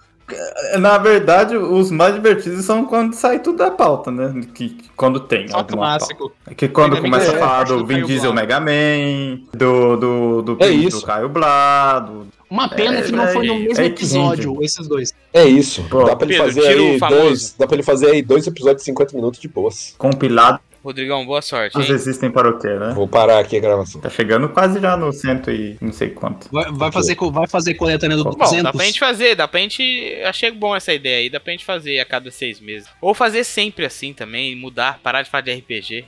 na 0.78 0.96
verdade, 0.96 1.56
os 1.56 1.90
mais 1.90 2.14
divertidos 2.14 2.64
são 2.64 2.86
quando 2.86 3.12
sai 3.12 3.40
tudo 3.40 3.58
da 3.58 3.70
pauta, 3.70 4.10
né? 4.10 4.32
Que, 4.54 4.70
que 4.70 4.88
quando 4.96 5.20
tem. 5.20 5.46
Só 5.48 5.58
alguma 5.58 5.88
pauta. 5.88 5.98
clássico. 5.98 6.32
É 6.46 6.54
que 6.54 6.68
quando 6.68 6.92
Mega 6.94 7.02
Man 7.02 7.10
começa 7.18 7.32
a 7.32 7.34
é, 7.34 7.38
falar 7.38 7.64
do 7.64 7.78
do 7.78 7.86
Vin 7.86 8.04
Diesel. 8.04 8.32
Mega 8.32 8.58
Man, 8.58 9.40
do, 9.52 9.96
do, 9.96 10.42
do, 10.42 10.52
É 10.60 10.68
do 10.68 10.72
isso. 10.72 11.04
Caio 11.04 11.28
Blá, 11.28 11.98
do, 11.98 12.26
Uma 12.52 12.68
pena 12.68 12.98
É, 12.98 13.02
que 13.02 13.12
não 13.12 13.26
foi 13.28 13.46
no 13.46 13.54
é, 13.54 13.58
mesmo 13.60 13.82
é 13.82 13.86
episódio, 13.86 14.58
esses 14.62 14.86
dois. 14.86 15.14
É 15.32 15.44
isso. 15.46 15.82
Pô, 15.84 16.04
dá 16.04 16.14
pra 16.14 16.26
ele 16.28 16.36
Pedro, 16.36 16.52
fazer 16.52 16.68
aí 16.68 16.98
dois. 16.98 17.54
Dá 17.58 17.66
pra 17.66 17.76
ele 17.76 17.82
fazer 17.82 18.10
aí 18.10 18.20
dois 18.20 18.46
episódios 18.46 18.82
de 18.82 18.84
50 18.84 19.16
minutos 19.16 19.40
de 19.40 19.48
boas. 19.48 19.94
compilado 19.96 20.60
Rodrigão, 20.84 21.24
boa 21.24 21.40
sorte, 21.40 21.78
Os 21.78 21.88
hein? 21.88 21.94
existem 21.94 22.30
para 22.30 22.50
o 22.50 22.58
quê, 22.58 22.68
né? 22.68 22.92
Vou 22.92 23.08
parar 23.08 23.38
aqui 23.38 23.56
a 23.56 23.60
gravação. 23.60 24.00
Tá 24.00 24.10
chegando 24.10 24.48
quase 24.48 24.80
já 24.80 24.96
no 24.96 25.12
cento 25.12 25.50
e 25.50 25.78
não 25.80 25.92
sei 25.92 26.10
quanto. 26.10 26.48
Vai, 26.52 26.70
vai 26.72 26.92
fazer, 26.92 27.16
vai 27.16 27.46
fazer 27.46 27.74
coletânea 27.74 28.16
do 28.16 28.24
Bom, 28.24 28.32
Bom, 28.32 28.38
200. 28.38 28.64
dá 28.64 28.72
pra 28.72 28.84
gente 28.84 28.98
fazer, 28.98 29.34
dá 29.34 29.48
pra 29.48 29.60
gente. 29.60 30.20
Achei 30.24 30.50
bom 30.50 30.76
essa 30.76 30.92
ideia 30.92 31.18
aí, 31.18 31.30
dá 31.30 31.40
pra 31.40 31.52
gente 31.52 31.64
fazer 31.64 32.00
a 32.00 32.04
cada 32.04 32.30
seis 32.30 32.60
meses. 32.60 32.86
Ou 33.00 33.14
fazer 33.14 33.44
sempre 33.44 33.86
assim 33.86 34.12
também, 34.12 34.54
mudar, 34.56 34.98
parar 35.02 35.22
de 35.22 35.30
falar 35.30 35.42
de 35.42 35.54
RPG. 35.54 36.04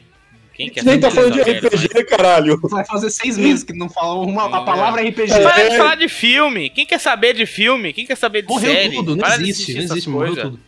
Quem 0.55 0.71
quer 0.71 0.85
Nem 0.85 1.01
tá 1.01 1.11
saber 1.11 1.33
falando 1.33 1.45
de 1.45 1.51
RPG, 1.69 2.05
caralho. 2.05 2.61
Vai 2.63 2.85
fazer 2.85 3.11
seis 3.11 3.37
meses 3.37 3.65
que 3.65 3.73
não 3.73 3.89
fala 3.89 4.15
uma, 4.21 4.45
a 4.45 4.63
É. 4.63 4.65
palavra 4.65 5.03
RPG. 5.03 5.33
mas- 5.33 5.43
Para 5.43 5.61
É. 5.61 5.69
de 5.71 5.77
falar 5.77 5.95
de 5.97 6.09
filme. 6.09 6.71
Quem 6.71 6.87
quer 6.87 7.01
saber 7.01 7.35
de 7.35 7.45
filme? 7.47 7.93
Quem 7.93 8.07
quer 8.07 8.17
saber 8.17 8.43
de 8.43 8.49
Morreu 8.49 8.73
série? 8.73 8.95
tudo, 8.97 9.17
não 9.17 9.25
Para 9.25 9.35
existe, 9.35 9.75
não 9.75 9.83
existe, 9.83 10.09
morreu 10.09 10.37
tudo. 10.37 10.61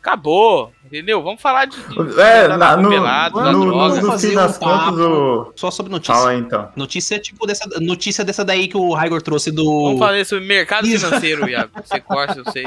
Acabou, 0.00 0.72
entendeu? 0.84 1.22
Vamos 1.22 1.40
falar 1.40 1.64
de. 1.66 1.76
de 1.76 2.20
É, 2.20 2.48
da 2.48 2.56
na- 2.58 2.76
no, 2.76 2.88
pelado, 2.88 3.36
da 3.40 3.52
no, 3.52 3.64
no, 3.64 3.70
droga. 3.70 4.00
no 4.00 4.06
fazer 4.08 4.26
fim 4.30 4.32
um 4.32 4.36
das 4.36 4.58
papo. 4.58 4.90
contas, 4.90 5.00
o. 5.00 5.52
Só 5.54 5.70
sobre 5.70 5.92
notícia. 5.92 6.14
Fala 6.14 6.30
aí 6.30 6.38
então. 6.40 6.68
Notícia 6.74 7.20
tipo 7.20 7.46
dessa, 7.46 7.68
notícia 7.80 8.24
dessa 8.24 8.44
daí 8.44 8.66
que 8.66 8.76
o 8.76 8.92
Raigor 8.94 9.22
trouxe 9.22 9.52
do. 9.52 9.64
Vamos 9.64 10.00
fazer 10.00 10.24
sobre 10.24 10.44
mercado 10.44 10.88
Isso. 10.88 11.04
financeiro, 11.06 11.48
Iago. 11.48 11.70
Você 11.84 12.00
corta, 12.00 12.36
eu 12.44 12.50
sei. 12.52 12.66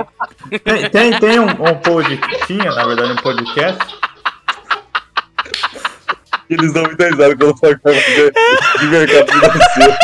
Tem, 0.63 0.89
tem, 0.89 1.19
tem 1.19 1.39
um, 1.39 1.49
um 1.49 1.76
podcast, 1.84 2.47
tinha, 2.47 2.71
na 2.71 2.86
verdade, 2.88 3.11
um 3.11 3.15
podcast. 3.17 3.95
Eles 6.50 6.74
dão 6.74 6.84
muita 6.84 7.10
risada 7.10 7.36
quando 7.36 7.58
falam 7.58 7.80
fazer 7.80 8.34
de 8.80 8.86
mercado 8.88 9.32
financeiro. 9.32 9.98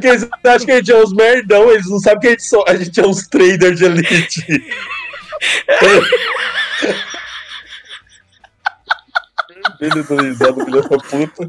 Que 0.00 0.08
eles 0.08 0.28
acham 0.44 0.66
que 0.66 0.72
a 0.72 0.76
gente 0.76 0.92
é 0.92 0.96
uns 0.96 1.12
merdão, 1.12 1.70
eles 1.70 1.88
não 1.88 2.00
sabem 2.00 2.20
que 2.20 2.26
a 2.26 2.30
gente, 2.30 2.42
só, 2.42 2.64
a 2.66 2.74
gente 2.74 2.98
é 2.98 3.06
uns 3.06 3.28
traders 3.28 3.78
de 3.78 3.84
elite. 3.84 4.44
Ele 9.80 10.02
dando 10.02 10.22
risada, 10.22 10.64
filho 10.64 10.82
da 10.82 10.98
puta. 10.98 11.48